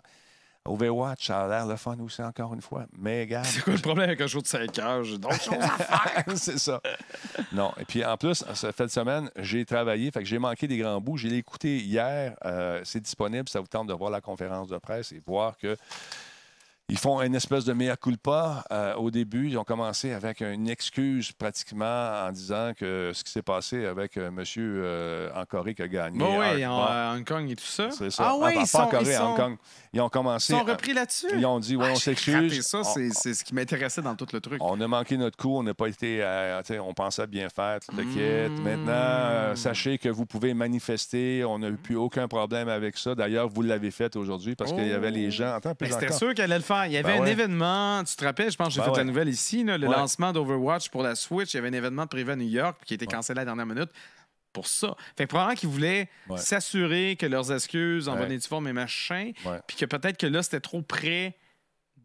[0.67, 2.85] Overwatch, ça a l'air le fun aussi, encore une fois.
[2.97, 3.45] Mais regarde.
[3.45, 5.03] C'est quoi le problème avec un show de 5 heures?
[5.03, 6.23] J'ai d'autres choses à faire.
[6.35, 6.81] c'est ça.
[7.53, 7.73] Non.
[7.79, 11.17] Et puis en plus, de semaine, j'ai travaillé, fait que j'ai manqué des grands bouts.
[11.17, 12.35] J'ai écouté hier.
[12.45, 13.47] euh, c'est disponible.
[13.49, 15.77] Ça vous tente de voir la conférence de presse et voir que.
[16.89, 18.63] Ils font une espèce de mea culpa.
[18.71, 23.31] Euh, au début, ils ont commencé avec une excuse pratiquement en disant que ce qui
[23.33, 26.17] s'est passé avec euh, monsieur euh, en Corée qui a gagné.
[26.17, 27.91] Bon, oui, Hard- en euh, Hong Kong et tout ça.
[27.91, 28.27] c'est ça.
[28.29, 29.57] Ah oui, pas ils sont, en Corée, ils à sont, Hong Kong.
[29.91, 30.53] Ils ont ils commencé.
[30.53, 31.27] sont à- repris là-dessus?
[31.35, 32.61] Ils ont dit, oui, Ah, on j'ai s'excuse.
[32.65, 34.63] ça, c'est ce qui m'intéressait dans tout le truc.
[34.63, 36.19] on a manqué notre coup, on n'a pas été.
[36.23, 38.61] euh, on pensait bien faire, tout le kit.
[38.63, 41.43] Maintenant, euh, sachez que vous pouvez manifester.
[41.43, 43.13] On n'a eu plus aucun problème avec ça.
[43.13, 45.53] D'ailleurs, vous l'avez fait aujourd'hui parce qu'il y avait les gens.
[45.53, 45.73] Attends.
[45.81, 46.76] Mais c'était sûr qu'elle allait le faire.
[46.85, 47.31] Il y avait Ben un ouais.
[47.31, 48.97] événement, tu te rappelles, je pense que j'ai Ben fait ouais.
[48.97, 49.95] la nouvelle ici, là, le Ouais.
[49.95, 51.53] lancement d'Overwatch pour la Switch.
[51.53, 53.45] Il y avait un événement prévu à New York qui a été cancellé à la
[53.45, 53.89] dernière minute
[54.53, 54.95] pour ça.
[55.15, 58.73] Fait que probablement qu'ils voulaient s'assurer que leurs excuses en bonne et due forme et
[58.73, 59.31] machin,
[59.67, 61.35] puis que peut-être que là, c'était trop près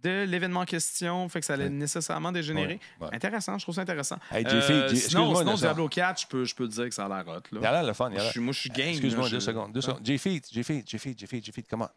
[0.02, 2.80] de l'événement en question, fait que ça allait nécessairement dégénérer.
[3.00, 3.14] Ouais, ouais.
[3.14, 4.16] Intéressant, je trouve ça intéressant.
[4.32, 6.94] Hey, Euh, J-Feed, J- sinon, sinon Diablo 4, je peux, je peux te dire que
[6.94, 7.40] ça a l'air hot.
[7.52, 7.68] Il Là.
[7.68, 8.10] a l'air le fun.
[8.12, 8.88] il a moi, je suis game.
[8.88, 9.72] Excuse-moi deux secondes.
[9.72, 9.86] Deux Ouais.
[9.86, 10.04] secondes.
[10.04, 11.88] J-Feed, J-Feed, J-Feed, J-Feed, J-Feed, comment?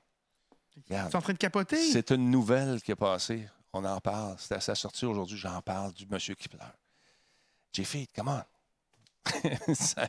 [0.91, 1.77] En train de capoter?
[1.91, 3.47] C'est une nouvelle qui est passée.
[3.73, 4.35] On en parle.
[4.39, 5.37] C'est à sa sortie aujourd'hui.
[5.37, 6.73] J'en parle du monsieur qui pleure.
[7.73, 8.41] J-Feed, comment?
[9.73, 10.07] Ça-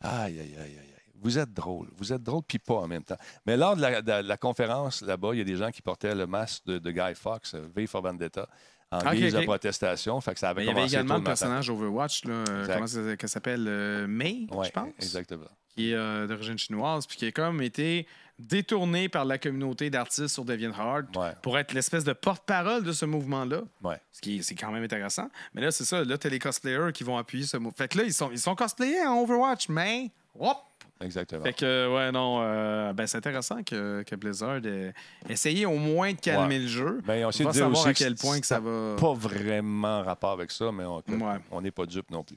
[0.00, 0.92] aïe, aïe, aïe, aïe.
[1.18, 1.88] Vous êtes drôle.
[1.96, 3.16] Vous êtes drôle, puis pas en même temps.
[3.46, 6.14] Mais lors de la, de la conférence, là-bas, il y a des gens qui portaient
[6.14, 8.48] le masque de, de Guy Fox, V for Vendetta,
[8.90, 10.20] en guise de protestation.
[10.20, 12.86] Fait que ça avait Mais il y avait également le personnage Overwatch, là, euh, comment
[12.86, 15.46] ça s'appelle euh, May, Ouais, je pense, Exactement.
[15.68, 18.06] qui est euh, d'origine chinoise, puis qui a comme été
[18.38, 21.32] détourné par la communauté d'artistes sur DeviantArt Ouais.
[21.42, 23.62] pour être l'espèce de porte-parole de ce mouvement-là.
[23.82, 23.98] Ouais.
[24.12, 25.28] Ce qui est, c'est quand même intéressant.
[25.54, 26.04] Mais là, c'est ça.
[26.04, 27.74] Là, t'as les cosplayers qui vont appuyer ce mouvement.
[27.76, 30.58] Fait que là, ils sont, ils sont cosplayés en Overwatch, mais hop,
[31.00, 31.42] Exactement.
[31.42, 34.94] Fait que, ouais, non, euh, ben, c'est intéressant que, que Blizzard ait
[35.28, 36.62] essayé au moins de calmer Ouais.
[36.62, 37.00] le jeu.
[37.06, 38.96] Ben, on On va savoir aussi à que quel point que ça ça va.
[38.98, 41.60] pas vraiment rapport avec ça, mais on Ouais.
[41.62, 42.36] n'est pas dupe non plus.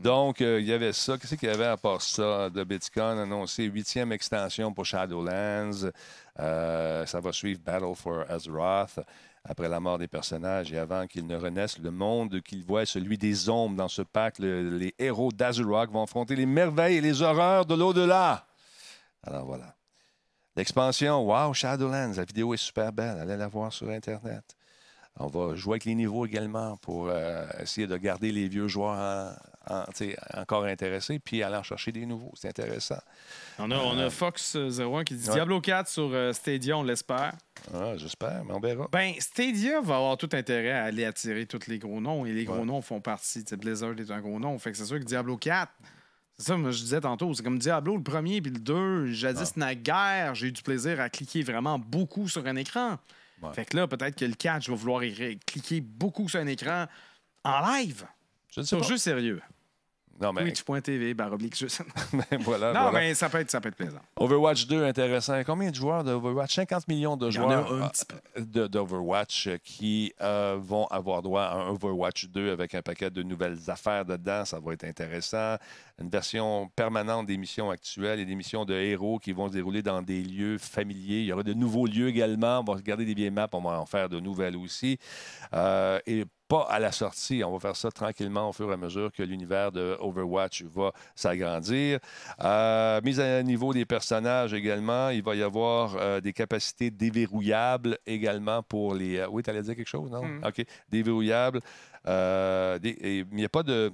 [0.00, 1.16] Donc, euh, il y avait ça.
[1.18, 2.50] Qu'est-ce qu'il y avait à part ça?
[2.50, 5.90] De BitCon annoncé huitième extension pour Shadowlands.
[6.38, 8.98] Euh, ça va suivre Battle for Azeroth.
[9.44, 12.86] Après la mort des personnages et avant qu'ils ne renaissent, le monde qu'ils voient est
[12.86, 13.76] celui des ombres.
[13.76, 17.74] Dans ce pacte, le- les héros d'Azeroth vont affronter les merveilles et les horreurs de
[17.74, 18.46] l'au-delà.
[19.22, 19.74] Alors voilà.
[20.56, 23.18] L'expansion, wow, Shadowlands, la vidéo est super belle.
[23.18, 24.56] Allez la voir sur Internet.
[25.16, 29.38] On va jouer avec les niveaux également pour euh, essayer de garder les vieux joueurs
[29.70, 32.32] en- encore intéressés, puis aller en chercher des nouveaux.
[32.34, 32.98] C'est intéressant.
[33.58, 35.34] On a, on a Fox01 qui dit Ouais.
[35.34, 37.32] Diablo 4 sur euh, Stadia, on l'espère.
[37.74, 38.88] Ah, J'espère, mais on verra.
[38.90, 42.44] Ben, Stadia va avoir tout intérêt à aller attirer tous les gros noms et les
[42.44, 42.64] gros Ouais.
[42.64, 43.44] noms font partie.
[43.44, 44.58] Tu sais, Blizzard est un gros nom.
[44.58, 45.70] Fait que c'est sûr que Diablo 4,
[46.38, 48.74] c'est ça, moi je disais tantôt, c'est comme Diablo le premier puis le 2.
[49.08, 49.12] Ah.
[49.12, 52.98] Jadis, naguère, j'ai eu du plaisir à cliquer vraiment beaucoup sur un écran.
[53.42, 53.52] Ouais.
[53.54, 55.02] Fait que là, peut-être que le 4, je vais vouloir
[55.46, 56.86] cliquer beaucoup sur un écran
[57.44, 58.04] en live.
[58.50, 58.82] Je ne pas.
[58.82, 59.40] jeu sérieux.
[60.20, 61.54] Non, mais, Twitch.tv, barre oblique,
[62.40, 62.72] voilà.
[62.74, 62.98] Non, voilà.
[63.00, 64.00] mais ça peut, être, ça peut être plaisant.
[64.16, 65.42] Overwatch 2, intéressant.
[65.44, 66.54] Combien de joueurs d'Overwatch?
[66.56, 71.68] 50 millions de joueurs euh, de- d'Overwatch euh, qui euh, vont avoir droit à un
[71.70, 74.44] Overwatch 2 avec un paquet de nouvelles affaires dedans.
[74.44, 75.56] Ça va être intéressant.
[76.00, 79.82] Une version permanente des missions actuelles et des missions de héros qui vont se dérouler
[79.82, 81.20] dans des lieux familiers.
[81.20, 82.60] Il y aura de nouveaux lieux également.
[82.60, 83.48] On va regarder des vieilles maps.
[83.52, 84.98] On va en faire de nouvelles aussi.
[85.54, 87.42] Euh, et pas à la sortie.
[87.44, 90.90] On va faire ça tranquillement au fur et à mesure que l'univers de Overwatch va
[91.14, 92.00] s'agrandir.
[92.42, 95.08] Euh, mise à niveau des personnages également.
[95.10, 99.18] Il va y avoir euh, des capacités déverrouillables également pour les.
[99.18, 100.24] euh, oui, tu allais dire quelque chose, non?
[100.24, 100.44] Mhm.
[100.44, 100.64] OK.
[100.88, 101.60] Déverrouillables.
[102.08, 103.92] Euh, des- il n'y a pas de.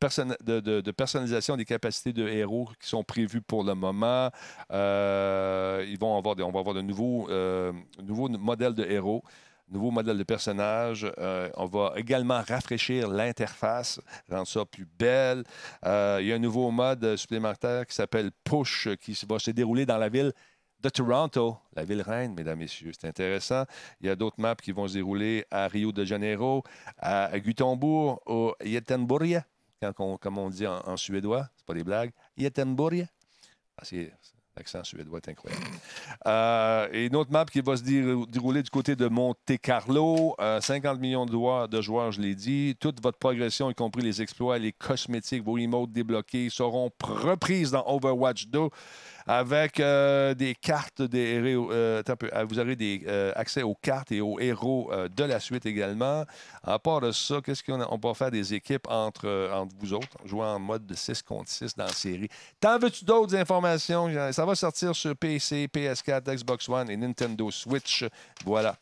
[0.00, 4.30] perso- De, de- de personnalisation des capacités de héros qui sont prévues pour le moment.
[4.70, 7.72] Euh, ils vont avoir des- on va avoir de nouveaux, euh,
[8.02, 9.22] nouveaux modèles de héros
[9.70, 11.06] nouveau modèle de personnage.
[11.18, 14.00] Euh, on va également rafraîchir l'interface,
[14.30, 15.44] rendre ça plus belle.
[15.84, 19.86] Euh, il y a un nouveau mode supplémentaire qui s'appelle Push, qui va se dérouler
[19.86, 20.32] dans la ville
[20.80, 22.92] de Toronto, la ville reine, mesdames, messieurs.
[22.98, 23.64] C'est intéressant.
[24.00, 26.62] Il y a d'autres maps qui vont se dérouler à Rio de Janeiro,
[26.98, 28.54] à Gutembourg, au
[29.98, 31.48] on- comme on dit en, en suédois.
[31.56, 32.12] C'est pas des blagues.
[32.36, 33.06] Göteborg.
[33.76, 34.12] Ah, c'est-
[34.58, 35.64] L'accent suédois est incroyable.
[36.26, 40.34] Euh, et une autre map qui va se dé- dérouler du côté de Monte Carlo.
[40.40, 41.38] Euh, 50 millions de
[41.68, 42.76] de joueurs, je l'ai dit.
[42.80, 47.84] Toute votre progression, y compris les exploits, les cosmétiques, vos emotes débloqués, seront reprises dans
[47.86, 48.68] Overwatch 2
[49.28, 51.70] avec euh, des cartes des héros.
[51.70, 52.02] euh.
[52.08, 53.06] Euh, vous aurez des,
[53.36, 56.24] accès aux cartes et aux héros de la suite également.
[56.62, 57.80] À part de ça, qu'est-ce qu'on?
[57.90, 61.50] On peut faire des équipes entre, entre vous autres, jouer en mode de 6 contre
[61.50, 62.28] 6 dans la série.
[62.58, 64.08] T'en veux-tu d'autres informations?
[64.32, 68.04] Ça va sortir sur PC, PS4, Xbox One et Nintendo Switch.
[68.44, 68.76] Voilà.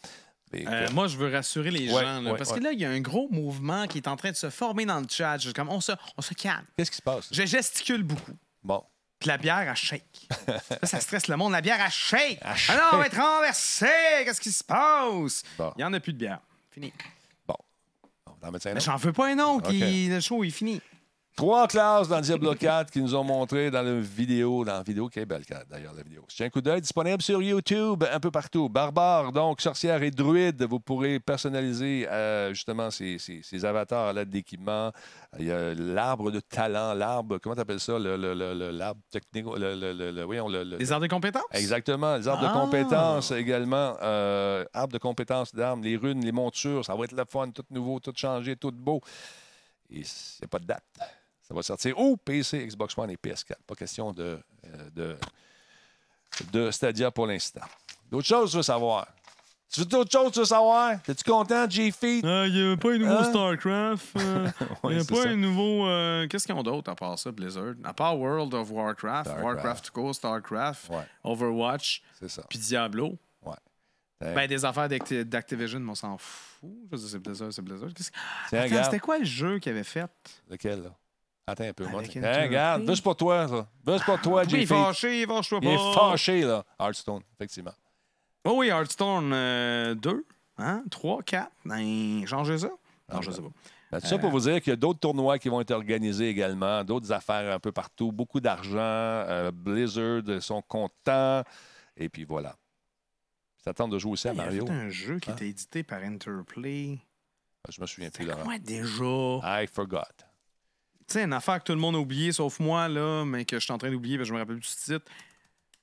[0.54, 2.20] Euh, moi, je veux rassurer les Ouais, gens.
[2.22, 2.58] là, ouais, parce ouais.
[2.58, 4.86] que là, il y a un gros mouvement qui est en train de se former
[4.86, 5.38] dans le chat.
[5.54, 6.64] Comme, on, se, on se calme.
[6.76, 7.28] Qu'est-ce qui se passe?
[7.32, 8.32] Je gesticule beaucoup.
[8.62, 8.82] Bon.
[9.18, 10.28] Puis la bière, elle shake.
[10.46, 11.52] là, ça stresse le monde.
[11.52, 12.38] La bière, elle shake.
[12.42, 13.86] Elle Ah non, on va être renversé.
[14.24, 15.42] Qu'est-ce qui se passe?
[15.58, 15.72] Bon.
[15.76, 16.40] Il n'y en a plus de bière.
[16.70, 16.92] Fini.
[17.46, 17.56] Bon.
[18.26, 18.80] On un autre.
[18.80, 19.70] j'en veux pas un autre.
[19.72, 20.80] Le show est fini.
[21.36, 25.06] Trois classes dans Diablo 4 qui nous ont montré dans la vidéo, dans la vidéo
[25.10, 26.24] qui est belle d'ailleurs, la vidéo.
[26.28, 28.70] C'est un coup d'œil disponible sur YouTube, un peu partout.
[28.70, 34.12] Barbare, donc sorcière et druide, vous pourrez personnaliser euh, justement ces, ces- ces avatars à
[34.14, 34.92] l'aide d'équipements.
[35.38, 38.70] Il y a l'arbre de talent, l'arbre, comment tu appelles ça, le- le- le- le-
[38.70, 41.42] l'arbre technique, le, le- le- voyons, le- Les arts de compétences?
[41.52, 42.16] Exactement.
[42.16, 42.54] Les arbres Ah!
[42.54, 43.94] de compétences également.
[44.00, 46.82] Euh, arbres de compétences d'armes, les runes, les montures.
[46.82, 49.02] Ça va être le fun, tout nouveau, tout changé, tout beau.
[49.90, 50.82] Et il n'y a pas de date.
[51.46, 53.54] Ça va sortir au PC, Xbox One et PS4.
[53.66, 55.16] Pas question de, euh, de,
[56.52, 57.60] de Stadia pour l'instant.
[58.10, 59.06] D'autres choses, tu veux savoir?
[59.72, 61.00] Tu veux d'autres choses, tu veux savoir?
[61.02, 62.20] T'es-tu content, G-Feet?
[62.24, 63.24] Il n'y a pas un nouveau Hein?
[63.24, 64.16] StarCraft.
[64.16, 64.48] euh,
[64.84, 65.28] Il n'y a c'est pas ça.
[65.28, 65.86] un nouveau.
[65.86, 67.74] euh, Qu'est-ce qu'ils ont d'autre à part ça, Blizzard?
[67.84, 69.44] À part World of Warcraft, Starcraft.
[69.44, 71.04] Warcraft go, StarCraft, Ouais.
[71.24, 72.42] Overwatch, C'est ça.
[72.48, 73.16] puis Diablo.
[73.44, 73.54] Ouais.
[74.20, 76.70] Ben, des affaires d'Acti- d'Activision, on s'en fout.
[76.90, 77.90] Je veux dire, c'est Blizzard, c'est Blizzard.
[78.50, 80.10] C'était quoi le jeu qu'il avait fait?
[80.48, 80.90] Lequel, là?
[81.46, 81.84] Attends un peu.
[81.86, 82.42] Interplay.
[82.46, 83.68] regarde, juste pour toi, ça?
[83.86, 85.66] Juste pour toi, Oui, il est fâché, fâche-toi pas.
[85.66, 86.64] Il est fâché, là.
[86.80, 87.72] Hearthstone, effectivement.
[88.44, 89.30] Oh oui, Hearthstone
[89.94, 90.26] 2,
[90.58, 90.82] hein?
[90.90, 91.50] 3, 4.
[91.64, 92.70] Ben, changez ça.
[93.12, 93.48] Non, je sais pas.
[93.92, 96.28] Ben, tout ça pour vous dire qu'il y a d'autres tournois qui vont être organisés
[96.28, 98.76] également, d'autres affaires un peu partout, beaucoup d'argent.
[98.80, 101.42] euh, Blizzard sont contents.
[101.96, 102.56] Et puis voilà.
[103.60, 104.64] Ils s'attendent de jouer aussi à Il y Mario.
[104.68, 105.34] avait un jeu qui Hein?
[105.34, 106.98] était édité par Interplay.
[107.68, 109.62] Je me souviens plus, quoi déjà?
[109.62, 110.02] I forgot.
[111.06, 113.58] Tu sais, une affaire que tout le monde a oublié, sauf moi, là, mais que
[113.58, 115.10] je suis en train d'oublier, parce que je me rappelle plus du titre.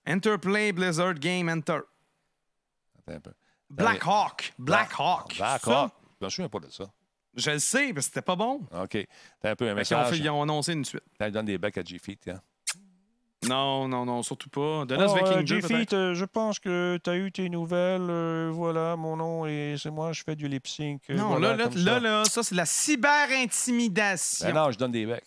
[0.05, 1.79] Interplay Blizzard Game Enter.
[2.99, 3.31] Attends un peu.
[3.69, 4.53] Black Hawk.
[4.59, 5.37] Black Hawk.
[5.37, 5.91] Black Hawk.
[6.19, 6.85] Je me souviens pas de ça.
[7.35, 8.67] Je le sais, parce que c'était pas bon.
[8.71, 9.07] OK.
[9.41, 10.17] T'as un peu un message.
[10.19, 11.03] ils ont annoncé une suite.
[11.17, 12.41] T'as donne des becs à G-Feet, hein?
[13.49, 14.85] Non, non, non, surtout pas.
[14.87, 15.93] The Oh, Lost Viking 2, G-Feet, peut-être.
[15.93, 18.07] euh, je pense que tu as eu tes nouvelles.
[18.09, 21.01] euh, voilà, mon nom et c'est moi, je fais du lip sync.
[21.09, 21.99] euh, Non, voilà, là, là, comme là, ça.
[21.99, 24.47] là, ça, c'est de la cyber-intimidation.
[24.47, 25.23] Ben non, je donne des becs.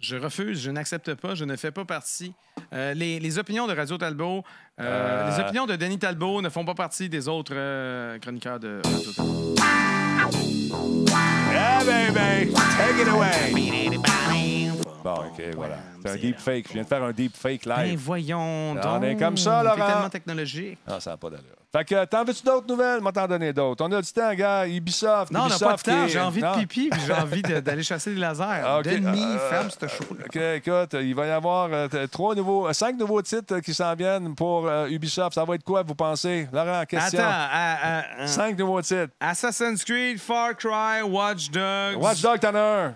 [0.00, 2.34] Je refuse, je n'accepte pas, je ne fais pas partie.
[2.72, 4.42] Euh, les, les opinions de Radio Talbot,
[4.80, 5.30] euh, Euh.
[5.30, 9.12] les opinions de Denis Talbot ne font pas partie des autres euh, chroniqueurs de Radio
[9.12, 9.54] Talbot.
[11.52, 12.52] Yeah, baby!
[12.52, 13.98] Take it away!
[15.02, 15.76] Bon, OK, voilà.
[16.04, 16.66] C'est un deep fake.
[16.68, 17.98] Je viens de faire un deep fake Ben live.
[17.98, 18.84] voyons donc.
[18.86, 19.76] On est comme ça, Laurent.
[19.76, 20.78] tellement technologique.
[20.86, 21.44] Ah, ça n'a pas d'allure.
[21.72, 23.00] Fait que, t'en veux-tu d'autres nouvelles?
[23.00, 23.84] Moi, t'en donner d'autres.
[23.84, 24.64] On a du temps, gars.
[24.68, 25.32] Ubisoft.
[25.32, 26.04] Non, on n'a pas de temps.
[26.04, 28.44] est- J'ai envie de pipi puis j'ai envie de- d'aller chasser des lasers.
[28.64, 28.84] Ah, OK.
[28.84, 32.72] Denis, Euh, ferme ce show OK, écoute, il va y avoir euh, trois nouveaux, euh,
[32.72, 35.34] cinq nouveaux titres qui s'en viennent pour euh, Ubisoft.
[35.34, 36.46] Ça va être quoi, vous pensez?
[36.52, 37.20] Laurent, question.
[37.24, 38.26] Attends.
[38.28, 39.12] Cinq nouveaux titres.
[39.18, 41.96] Assassin's Creed, Far Cry, Watch Dogs.
[42.00, 42.94] Watch Dog, t'en as un.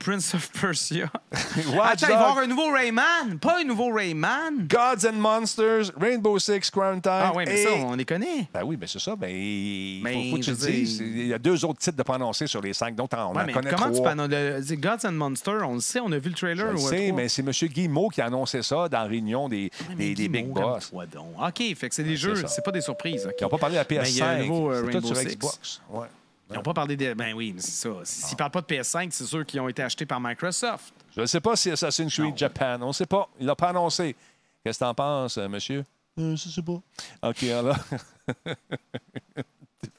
[0.00, 1.10] Prince of Persia.
[1.74, 3.38] Watch Attends, il va y avoir un nouveau Rayman.
[3.40, 4.66] Pas un nouveau Rayman.
[4.68, 7.12] Gods and Monsters, Rainbow Six, Crown Time.
[7.12, 8.48] Ah oui, mais et- ça, on les connaît.
[8.52, 9.14] Ben oui, mais c'est ça.
[9.14, 10.98] Ben, il faut, Mais, faut que tu je le dises.
[11.00, 13.44] Il y a deux autres titres de prononcer sur les cinq, donc on Ouais, en
[13.46, 14.14] mais connaît comment tu trois.
[14.14, 16.72] peux annoncer- c'est Gods and Monsters, on le sait, on a vu le Je trailer.
[16.72, 17.50] le ou sais, mais c'est M.
[17.50, 20.92] Guillemot qui a annoncé ça dans la réunion des, Mais des, des Big Boss.
[21.12, 21.26] donc.
[21.38, 23.26] OK, fait que c'est des jeux, c'est pas des surprises.
[23.26, 23.34] ok.
[23.38, 24.46] Ils n'ont pas parlé de la Mais il y a un PS5.
[24.46, 25.36] nouveau, euh, c'est tout Rainbow sur Six.
[25.36, 25.82] Xbox.
[25.90, 26.06] Ouais.
[26.50, 27.14] Ils n'ont pas parlé des.
[27.14, 27.90] Ben oui, mais c'est ça.
[28.04, 30.92] S'ils parlent pas de PS5, c'est sûr qu'ils ont été achetés par Microsoft.
[31.16, 32.78] Je ne sais pas si Assassin's Creed Japan.
[32.82, 33.28] On ne sait pas.
[33.40, 34.14] Il l'a pas annoncé.
[34.62, 35.84] Qu'est-ce que tu en penses, euh, monsieur?
[36.18, 36.80] Euh, je sais pas.
[37.28, 37.76] OK, alors.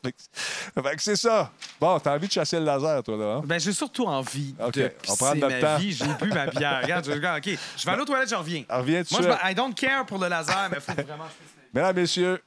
[0.03, 1.51] fait que c'est ça.
[1.79, 3.25] Bon, t'as envie de chasser le laser, toi, là.
[3.37, 3.41] hein?
[3.45, 5.77] Ben, j'ai surtout envie OK, de on prend pisser notre ma temps.
[5.77, 5.91] vie.
[5.93, 6.79] J'ai bu ma bière.
[6.83, 8.63] Regarde, je, regarde, OK, je vais aller aux toilettes, je reviens.
[8.69, 10.91] Reviens tout Moi, de je, me- I don't care pour le laser, mais il faut
[10.93, 11.69] vraiment que je pisse ma vie.
[11.73, 12.41] Mesdames, messieurs,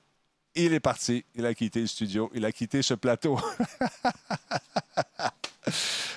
[0.59, 1.25] il est parti.
[1.35, 2.31] Il a quitté le studio.
[2.35, 3.37] Il a quitté ce plateau.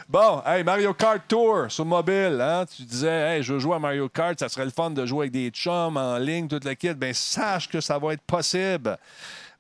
[0.10, 2.40] bon, hey, Mario Kart Tour sur mobile.
[2.42, 2.66] Hein?
[2.66, 4.38] Tu disais, hey, je veux jouer à Mario Kart.
[4.40, 6.94] Ça serait le fun de jouer avec des chums en ligne, toute la kit.
[6.94, 8.98] Ben, sache que ça va être possible.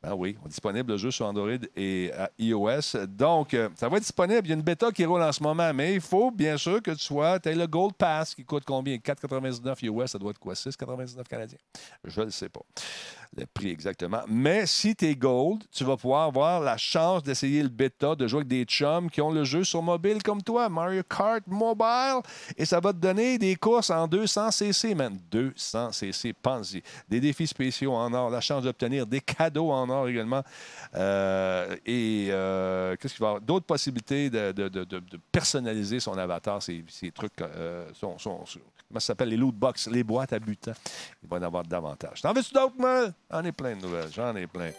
[0.03, 3.05] Ben oui, disponible le jeu sur Android et à iOS.
[3.07, 4.41] Donc, euh, ça va être disponible.
[4.45, 6.81] Il y a une bêta qui roule en ce moment, mais il faut bien sûr
[6.81, 7.39] que tu sois.
[7.39, 8.95] Tu le Gold Pass qui coûte combien?
[8.95, 10.55] 4,99 US, ça doit être quoi?
[10.55, 11.59] 6,99 canadiens?
[12.03, 12.61] Je ne sais pas
[13.37, 14.21] le prix exactement.
[14.27, 18.27] Mais si tu es Gold, tu vas pouvoir avoir la chance d'essayer le bêta, de
[18.27, 22.21] jouer avec des chums qui ont le jeu sur mobile comme toi, Mario Kart Mobile,
[22.57, 25.17] et ça va te donner des courses en 200 cc, man.
[25.31, 26.83] 200 cc, pense-y.
[27.07, 30.43] Des défis spéciaux en or, la chance d'obtenir des cadeaux en or également.
[30.95, 33.41] Euh, et euh, qu'est-ce qu'il va y avoir?
[33.41, 34.51] D'autres possibilités de,
[35.31, 36.83] personnaliser son avatar, ces,
[37.13, 38.59] trucs, euh, son- son- son-
[38.99, 40.73] ça s'appelle, les loot box, les boîtes à butin.
[41.23, 42.21] Il va y en avoir davantage.
[42.21, 43.09] T'en veux-tu d'autres, moi?
[43.29, 44.71] J'en ai plein de nouvelles, j'en ai plein.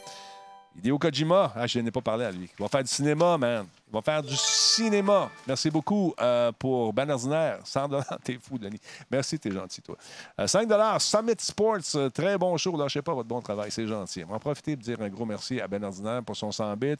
[0.76, 2.48] Hideo Kojima, ah, je n'ai pas parlé à lui.
[2.58, 3.66] Il va faire du cinéma, man.
[3.88, 5.30] Il va faire du cinéma.
[5.46, 7.58] Merci beaucoup euh, pour Ben Ordinaire.
[7.62, 7.90] 100
[8.24, 8.80] T'es fou, Denis.
[9.10, 9.96] Merci, t'es gentil, toi.
[10.40, 10.66] Euh, 5
[10.98, 11.76] Summit Sports.
[11.96, 12.74] euh, très bon show.
[12.76, 13.70] Lâchez pas votre bon travail.
[13.70, 14.24] C'est gentil.
[14.24, 16.74] On va en profiter pour dire un gros merci à Ben Ordinaire pour son 100
[16.78, 16.94] bits.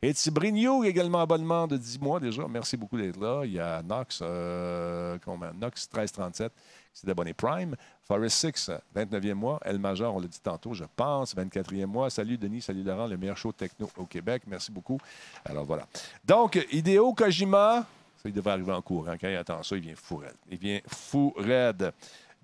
[0.00, 2.46] Et Tibrigno, également abonnement de 10 mois déjà.
[2.48, 3.42] Merci beaucoup d'être là.
[3.44, 6.52] Il y a Nox, euh, comment, Nox 1337
[6.96, 7.76] c'est d'abonné Prime.
[8.04, 9.60] Forest 6, 29e mois.
[9.66, 12.08] El Major, on l'a dit tantôt, je pense, 24e mois.
[12.08, 14.44] Salut Denis, salut Laurent, le meilleur show techno au Québec.
[14.46, 14.98] Merci beaucoup.
[15.44, 15.86] Alors voilà.
[16.24, 17.84] Donc, Hideo Kojima,
[18.16, 19.14] ça, il devrait arriver en courant.
[19.20, 20.36] Quand il attend ça, il vient fou raide.
[20.50, 21.92] Il vient fou raide.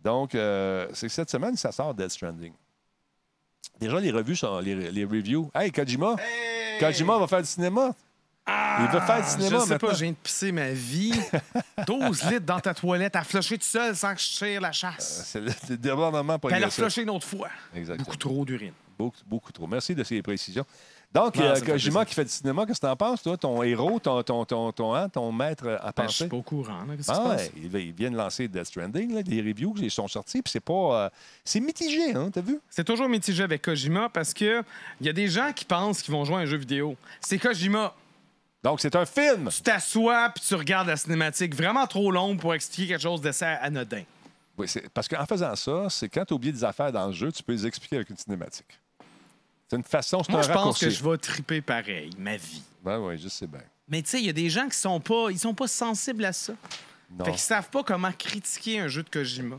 [0.05, 2.53] Donc, euh, c'est cette semaine ça sort Dead Stranding.
[3.81, 5.51] Déjà, les revues sont les, les reviews.
[5.55, 6.17] Hey, Kojima!
[6.79, 7.95] Kojima va faire du cinéma?
[8.49, 11.13] Il veut faire du cinéma Ah, Je sais pas, je viens de pisser ma vie.
[11.87, 15.23] 12 litres dans ta toilette à flusher tout seul sans que je tire la chasse.
[15.27, 17.49] C'est le, le débordement Puis elle a flushé une autre fois.
[17.75, 18.05] Exactement.
[18.05, 18.73] Beaucoup trop d'urine.
[18.99, 19.67] Beaucoup, beaucoup trop.
[19.67, 20.65] Merci de ces précisions.
[21.13, 22.07] Donc, Non, euh, ça me fait Kojima plaisir.
[22.09, 23.37] qui fait du cinéma, qu'est-ce que tu en penses, toi?
[23.37, 26.15] Ton héros, ton, ton, ton, ton, hein, ton maître à Ben, je penser?
[26.15, 26.85] suis pas au courant.
[26.89, 26.97] là.
[26.97, 27.51] Qu'est-ce qui Ah ouais, passe?
[27.57, 30.51] il, va- il vient de lancer Death Stranding, là, des reviews qui sont sortis, puis
[30.51, 30.73] c'est pas...
[31.05, 31.11] euh,
[31.45, 32.59] c'est mitigé, hein, t'as vu?
[32.71, 34.63] C'est toujours mitigé avec Kojima parce que
[35.01, 36.97] il y a des gens qui pensent qu'ils vont jouer à un jeu vidéo.
[37.21, 37.95] C'est Kojima.
[38.63, 39.49] Donc, c'est un film!
[39.51, 43.45] Tu t'assois puis tu regardes la cinématique vraiment trop longue pour expliquer quelque chose d'assez
[43.45, 44.05] anodin.
[44.57, 47.43] Oui, parce qu'en faisant ça, c'est quand tu oublies des affaires dans le jeu, tu
[47.43, 48.79] peux les expliquer avec une cinématique.
[49.69, 52.63] C'est une façon, c'est Moi, un je pense que je vais triper pareil, ma vie.
[52.85, 53.63] Ben oui, je sais bien.
[53.89, 56.25] Mais tu sais, il y a des gens qui sont pas, ils sont pas sensibles
[56.25, 56.53] à ça.
[57.11, 57.25] Non.
[57.25, 59.57] Fait qu'ils savent pas comment critiquer un jeu de Kojima.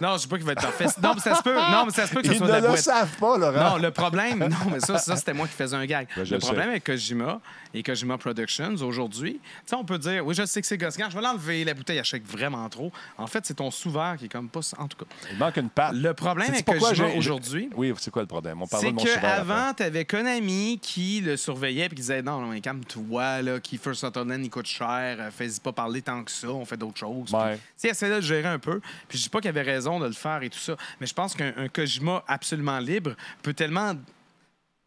[0.00, 0.86] Non, je sais pas qu'il va être parfait.
[1.02, 2.52] Non, mais ça se peut, non, mais ça se peut que ce Ils soit ne
[2.52, 2.80] de la le boîte.
[2.80, 3.70] savent pas, Laurent.
[3.70, 6.08] Non, le problème, non, mais ça, ça c'était moi qui faisais un gag.
[6.16, 6.70] Ben, le le problème sais.
[6.70, 7.40] avec Kojima
[7.74, 11.16] et Kojima Productions aujourd'hui, tu on peut dire, oui, je sais que c'est gossant, je
[11.16, 12.92] vais l'enlever, la bouteille achète vraiment trop.
[13.18, 14.60] En fait, c'est ton sous-verre qui est comme pas.
[14.78, 15.94] En tout cas, Il manque une patte.
[15.94, 18.60] le problème avec Kojima aujourd'hui, Oui, c'est quoi le problème?
[18.62, 21.94] On parle de c'est mon souverain qu'avant, tu avais Konami qui le surveillait et qui
[21.96, 26.02] disait Non, non, mais calme-toi, là, Kiefer Sutherland, il coûte cher, euh, fais-y pas parler
[26.02, 27.32] tant que ça, on fait d'autres choses.
[27.32, 27.56] Ouais.
[27.56, 28.80] Tu sais, essaie de le gérer un peu.
[29.08, 31.14] Puis je dis pas qu'il avait raison de le faire et tout ça, mais je
[31.14, 33.94] pense qu'un un Kojima absolument libre peut tellement.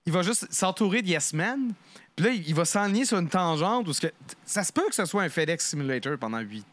[0.05, 1.73] Il va juste s'entourer de Yes Man,
[2.15, 3.87] puis là, il va s'enligner sur une tangente.
[3.87, 4.07] Où que...
[4.45, 6.65] Ça se peut que ce soit un FedEx Simulator pendant 8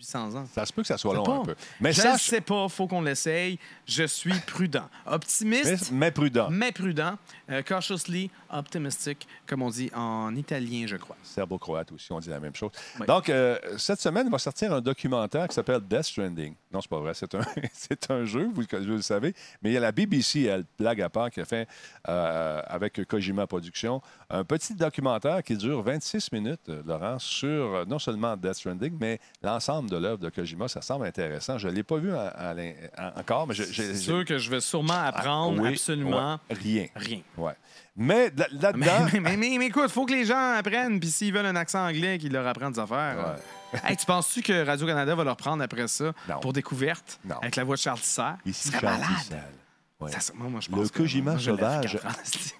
[0.00, 0.46] 100 ans.
[0.52, 1.54] Ça se peut que ça soit long un peu.
[1.80, 2.22] Mais je ne sache...
[2.22, 3.58] sais pas, faut qu'on l'essaye.
[3.86, 4.88] Je suis prudent.
[5.06, 5.90] Optimiste.
[5.92, 6.48] Mais, prudent.
[6.50, 7.16] Mais prudent.
[7.50, 11.16] Euh, cautiously optimistic, comme on dit en italien, je crois.
[11.22, 12.70] Serbo-croate aussi, on dit la même chose.
[13.06, 16.54] Donc, euh, cette semaine, va sortir un documentaire qui s'appelle Death Stranding.
[16.72, 17.14] Non, c'est pas vrai.
[17.14, 17.40] C'est un,
[17.72, 19.34] c'est un jeu, vous le, savez.
[19.62, 21.66] Mais il y a la BBC, elle blague à part, qui a fait,
[22.08, 27.98] euh, avec Kojima Productions, un petit documentaire qui dure 26 minutes, euh, Laurent, sur non
[27.98, 30.68] seulement Death Stranding, mais l'ensemble de l'œuvre de Kojima.
[30.68, 31.58] Ça semble intéressant.
[31.58, 34.60] Je ne l'ai pas vu en- en encore, mais je- C'est sûr que je vais
[34.60, 36.86] sûrement apprendre Ah, oui, absolument ouais, rien.
[36.96, 37.20] rien.
[37.36, 37.52] Ouais.
[37.96, 39.06] Mais là- Mais, là-dedans.
[39.12, 41.84] mais, mais, mais- mais écoute, faut que les gens apprennent, puis s'ils veulent un accent
[41.86, 43.36] anglais, qu'ils leur apprennent des affaires.
[43.84, 46.38] Hey, tu penses-tu que Radio-Canada va leur prendre après ça Non.
[46.40, 47.36] pour découverte Non.
[47.42, 48.22] avec la voix de Charles Tisser?
[48.46, 49.42] Ici, Charles malade.
[50.00, 50.12] Ouais.
[50.12, 51.98] Ça, moi, je Le pense que- Kojima moi, sauvage.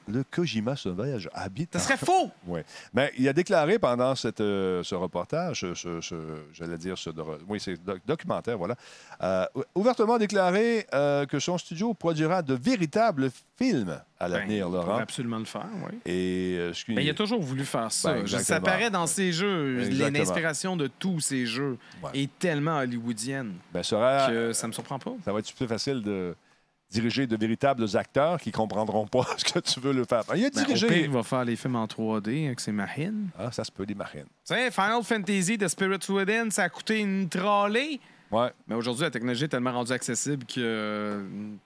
[0.09, 1.73] Le Kojima sauvage habite.
[1.75, 2.33] Ça serait faux!
[2.49, 2.61] Oui.
[2.93, 7.11] Mais il a déclaré pendant cette, euh, ce reportage, ce, ce- j'allais dire ce
[7.47, 8.75] oui, c'est doc- documentaire, voilà,
[9.23, 14.55] euh, ou- ouvertement déclaré euh, que son studio produira de véritables films à l'avenir, Ben,
[14.55, 14.99] il pourrait Laurent.
[14.99, 15.99] absolument le faire, oui.
[16.07, 16.59] Et
[16.89, 18.15] Ben, il a toujours voulu faire ça.
[18.15, 19.77] Ben, ça paraît dans ses jeux.
[20.11, 22.11] L'inspiration de tous ces jeux Ouais.
[22.23, 25.13] est tellement hollywoodienne ben, sera, que ça me surprend pas.
[25.25, 26.35] ça va être plus facile de
[26.91, 30.23] diriger de véritables acteurs qui comprendront pas ce que tu veux le faire.
[30.35, 30.87] Il a Ben, au dirigé.
[30.87, 33.29] pire, il va faire les films en 3D avec ses machines.
[33.39, 34.25] Ah, ça se peut, des marines.
[34.47, 38.01] Tu sais, Final Fantasy de Spirits Within, ça a coûté une trolley.
[38.31, 38.53] Ouais.
[38.67, 41.23] Mais aujourd'hui, la technologie est tellement rendue accessible que euh,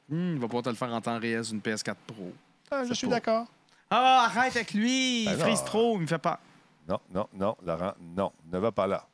[0.08, 2.32] hmm, il va pouvoir te le faire en temps réel sur une PS4 Pro.
[2.70, 3.46] Ah, je suis d'accord.
[3.90, 5.24] Ah, arrête avec lui!
[5.26, 5.64] Ben il frise non.
[5.66, 6.40] trop, il me fait pas.
[6.88, 9.06] Non, non, non, Laurent, non, ne va pas là.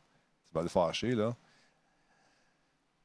[0.47, 1.35] Tu vas le fâcher, là.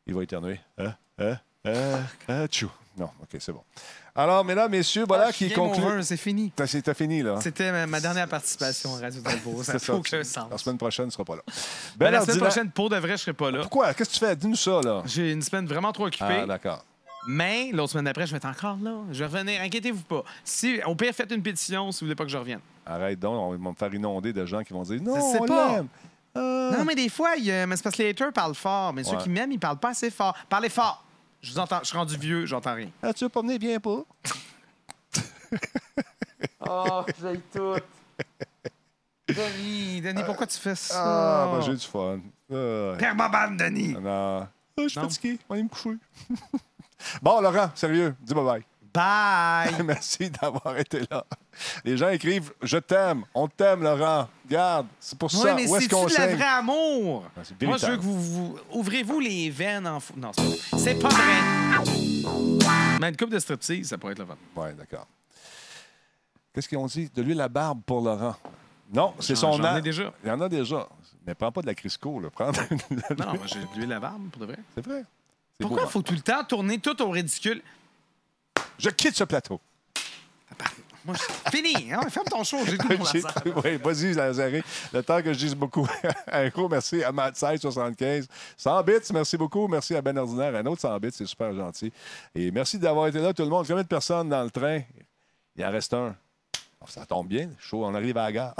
[0.06, 0.60] Il va éternuer.
[0.78, 0.94] Hein?
[1.18, 1.38] Hein?
[1.66, 2.00] Hein?
[2.28, 2.48] Hein?
[2.48, 2.70] Tchou.
[2.98, 3.62] Non, OK, c'est bon.
[4.16, 6.04] Alors, mesdames, messieurs, voilà qui Game conclut.
[6.04, 6.52] c'est fini.
[6.56, 7.40] T'as- fini, là.
[7.42, 9.64] C'était ma, ma dernière participation à Radio Talbot.
[9.64, 10.48] Ça n'a aucun sens.
[10.52, 11.42] La semaine prochaine, tu ne seras pas là.
[11.98, 13.62] Ben, la Ben, semaine dis-la- prochaine, pour de vrai, je serai pas là.
[13.62, 13.94] Pourquoi?
[13.96, 14.36] Qu'est-ce que tu fais?
[14.36, 15.02] Dis-nous ça, là.
[15.06, 16.42] J'ai une semaine vraiment trop occupée.
[16.44, 16.86] Ah, d'accord.
[17.28, 18.96] mais l'autre semaine d'après, je vais être encore là.
[19.12, 19.60] Je vais revenir.
[19.62, 20.24] Inquiétez-vous pas.
[20.44, 22.60] Si, au pire, faites une pétition si vous voulez pas que je revienne.
[22.86, 25.46] Arrête donc, on va me faire inonder de gens qui vont dire non, sais on
[25.46, 25.72] pas.
[25.78, 25.88] l'aime.
[26.36, 26.72] Ah.
[26.78, 28.94] Non, mais des fois, il y a- mais c'est parce que les haters parlent fort.
[28.94, 30.36] Mais ceux qui m'aiment, ils parlent pas assez fort.
[30.50, 31.04] Parlez fort.
[31.44, 31.80] Je vous entends.
[31.82, 32.90] Je suis rendu vieux, j'entends rien.
[33.02, 33.58] Ah, tu veux pas venir?
[33.60, 34.04] Viens pas.
[36.66, 37.76] Oh, j'ai tout.
[39.28, 41.44] Denis, Denis, pourquoi tu fais ça?
[41.44, 42.20] Ah, ben, j'ai du fun.
[42.52, 43.94] Ah, Père Babane, Denis.
[43.94, 44.40] non.
[44.42, 45.08] Ah, je suis Non.
[45.10, 45.38] fatigué.
[45.48, 45.98] On va aller me coucher.
[47.22, 48.64] bon, Laurent, sérieux, dis bye-bye.
[48.94, 49.72] Bye.
[49.86, 51.26] Merci d'avoir été là.
[51.84, 54.28] Les gens écrivent Je t'aime, on t'aime, Laurent.
[54.48, 55.56] Garde, c'est pour ça.
[55.56, 56.36] mais Où est-ce qu'on de la saigne?
[56.36, 57.26] vraie amour?
[57.36, 60.14] Ah, c'est Moi, je veux que vous, vous- ouvrez-vous les veines en fou.
[60.18, 60.32] Non,
[60.78, 61.24] c'est pas vrai.
[61.86, 63.00] C'est pas vrai.
[63.02, 64.38] Mais une coupe de striptease, ça pourrait être le fun.
[64.56, 65.08] Oui, d'accord.
[66.54, 67.10] Qu'est-ce qu'ils ont dit?
[67.14, 68.36] De lui la barbe pour Laurent.
[68.94, 69.80] Non, c'est son j'en âge.
[69.80, 70.14] ai déjà.
[70.24, 70.88] Il y en a déjà.
[71.26, 72.30] Mais prends pas de la Crisco, là.
[72.30, 72.58] Prends de-
[73.18, 74.60] Non, j'ai de l'huile à barbe, pour de vrai.
[74.76, 75.04] C'est vrai.
[75.58, 77.62] C'est Pourquoi il faut tout le temps tourner tout au ridicule?
[78.78, 79.60] Je quitte ce plateau.
[81.06, 81.52] Moi, je...
[81.52, 81.92] Fini!
[81.92, 84.64] hein, Ferme ton show, j'ai tout pour oui, vas-y, Lazaré.
[84.94, 85.88] Le temps que je dise beaucoup.
[86.32, 89.68] un gros merci à Matt 75 100 bits, merci beaucoup.
[89.68, 90.56] Merci à Ben Ordinaire.
[90.56, 91.92] Un autre 100 bits, c'est super gentil.
[92.34, 93.68] Et merci d'avoir été là, tout le monde.
[93.68, 94.82] Combien de personnes dans le train?
[95.58, 96.16] Il en reste un.
[96.84, 98.56] Oh, Ça tombe bien, chaud, on arrive à la gare.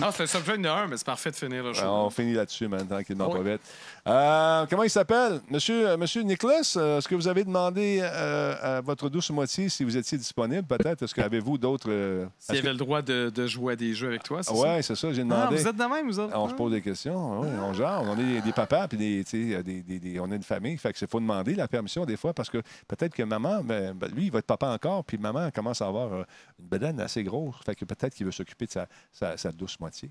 [0.00, 1.84] Non, c'est un subject de un, mais c'est parfait de finir le show.
[1.84, 3.42] on finit là-dessus maintenant, tranquillement, Oui.
[3.42, 3.60] pas vite.
[4.06, 5.40] Euh, comment il s'appelle?
[5.50, 9.68] Monsieur, euh, Monsieur Nicholas, euh, est-ce que vous avez demandé euh, à votre douce moitié
[9.68, 11.02] si vous étiez disponible, peut-être?
[11.02, 11.90] Est-ce qu'avez-vous d'autres...
[11.90, 14.52] euh, S'il est-ce avait le droit de, de jouer à des jeux avec toi, c'est
[14.52, 15.28] Ouais, c'est ça, j'ai ça?
[15.32, 15.56] Ah, demandé.
[15.56, 16.36] vous êtes de même, vous autres?
[16.36, 19.54] On se pose des questions, oui, on genre, on est des papas, puis des, tu
[19.54, 22.04] sais, des, des- des- on a une famille, fait que c'est faut demander la permission
[22.04, 25.04] des fois parce que peut-être que maman, ben, ben, lui, il va être papa encore,
[25.04, 26.24] puis maman commence à avoir une
[26.60, 30.10] bedaine assez grosse, fait que peut-être qu'il veut s'occuper de sa, sa- sa douce moitié.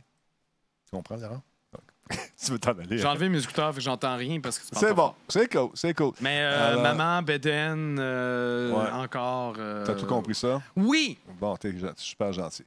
[0.86, 1.42] Tu comprends, Laurent?
[2.38, 2.98] Tu veux t'en aller?
[3.00, 3.12] J'ai hein?
[3.12, 6.12] enlevé mes écouteurs, fait que j'entends rien parce que C'est bon, c'est cool, c'est cool.
[6.22, 8.92] Mais euh, Alors- maman, Beden, euh, Ouais.
[8.92, 9.56] encore.
[9.58, 10.62] euh, T'as tout compris ça?
[10.76, 11.18] Oui!
[11.40, 12.64] Bon, t'es super gentil.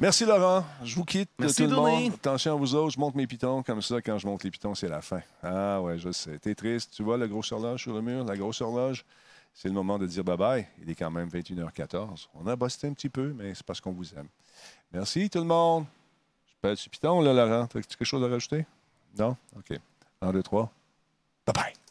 [0.00, 0.64] Merci, Laurent.
[0.82, 2.12] Je vous quitte, Merci, tout le monde.
[2.14, 2.94] Attention à vous autres.
[2.94, 4.00] Je monte mes pitons comme ça.
[4.00, 5.20] Quand je monte les pitons, c'est la fin.
[5.42, 6.38] Ah ouais, je sais.
[6.38, 6.94] T'es triste.
[6.96, 8.24] Tu vois la grosse horloge sur le mur?
[8.24, 9.04] La grosse horloge?
[9.54, 10.66] C'est le moment de dire bye-bye.
[10.80, 12.28] Il est quand même 21h14.
[12.34, 14.28] On a bossé un petit peu, mais c'est parce qu'on vous aime.
[14.92, 15.84] Merci, tout le monde.
[16.46, 17.66] Je pèse sur piton, là, Laurent.
[17.66, 18.66] T'as quelque chose à rajouter?
[19.18, 19.36] Non?
[19.56, 19.78] OK.
[20.20, 20.72] Un, deux, trois.
[21.46, 21.81] Bye-bye.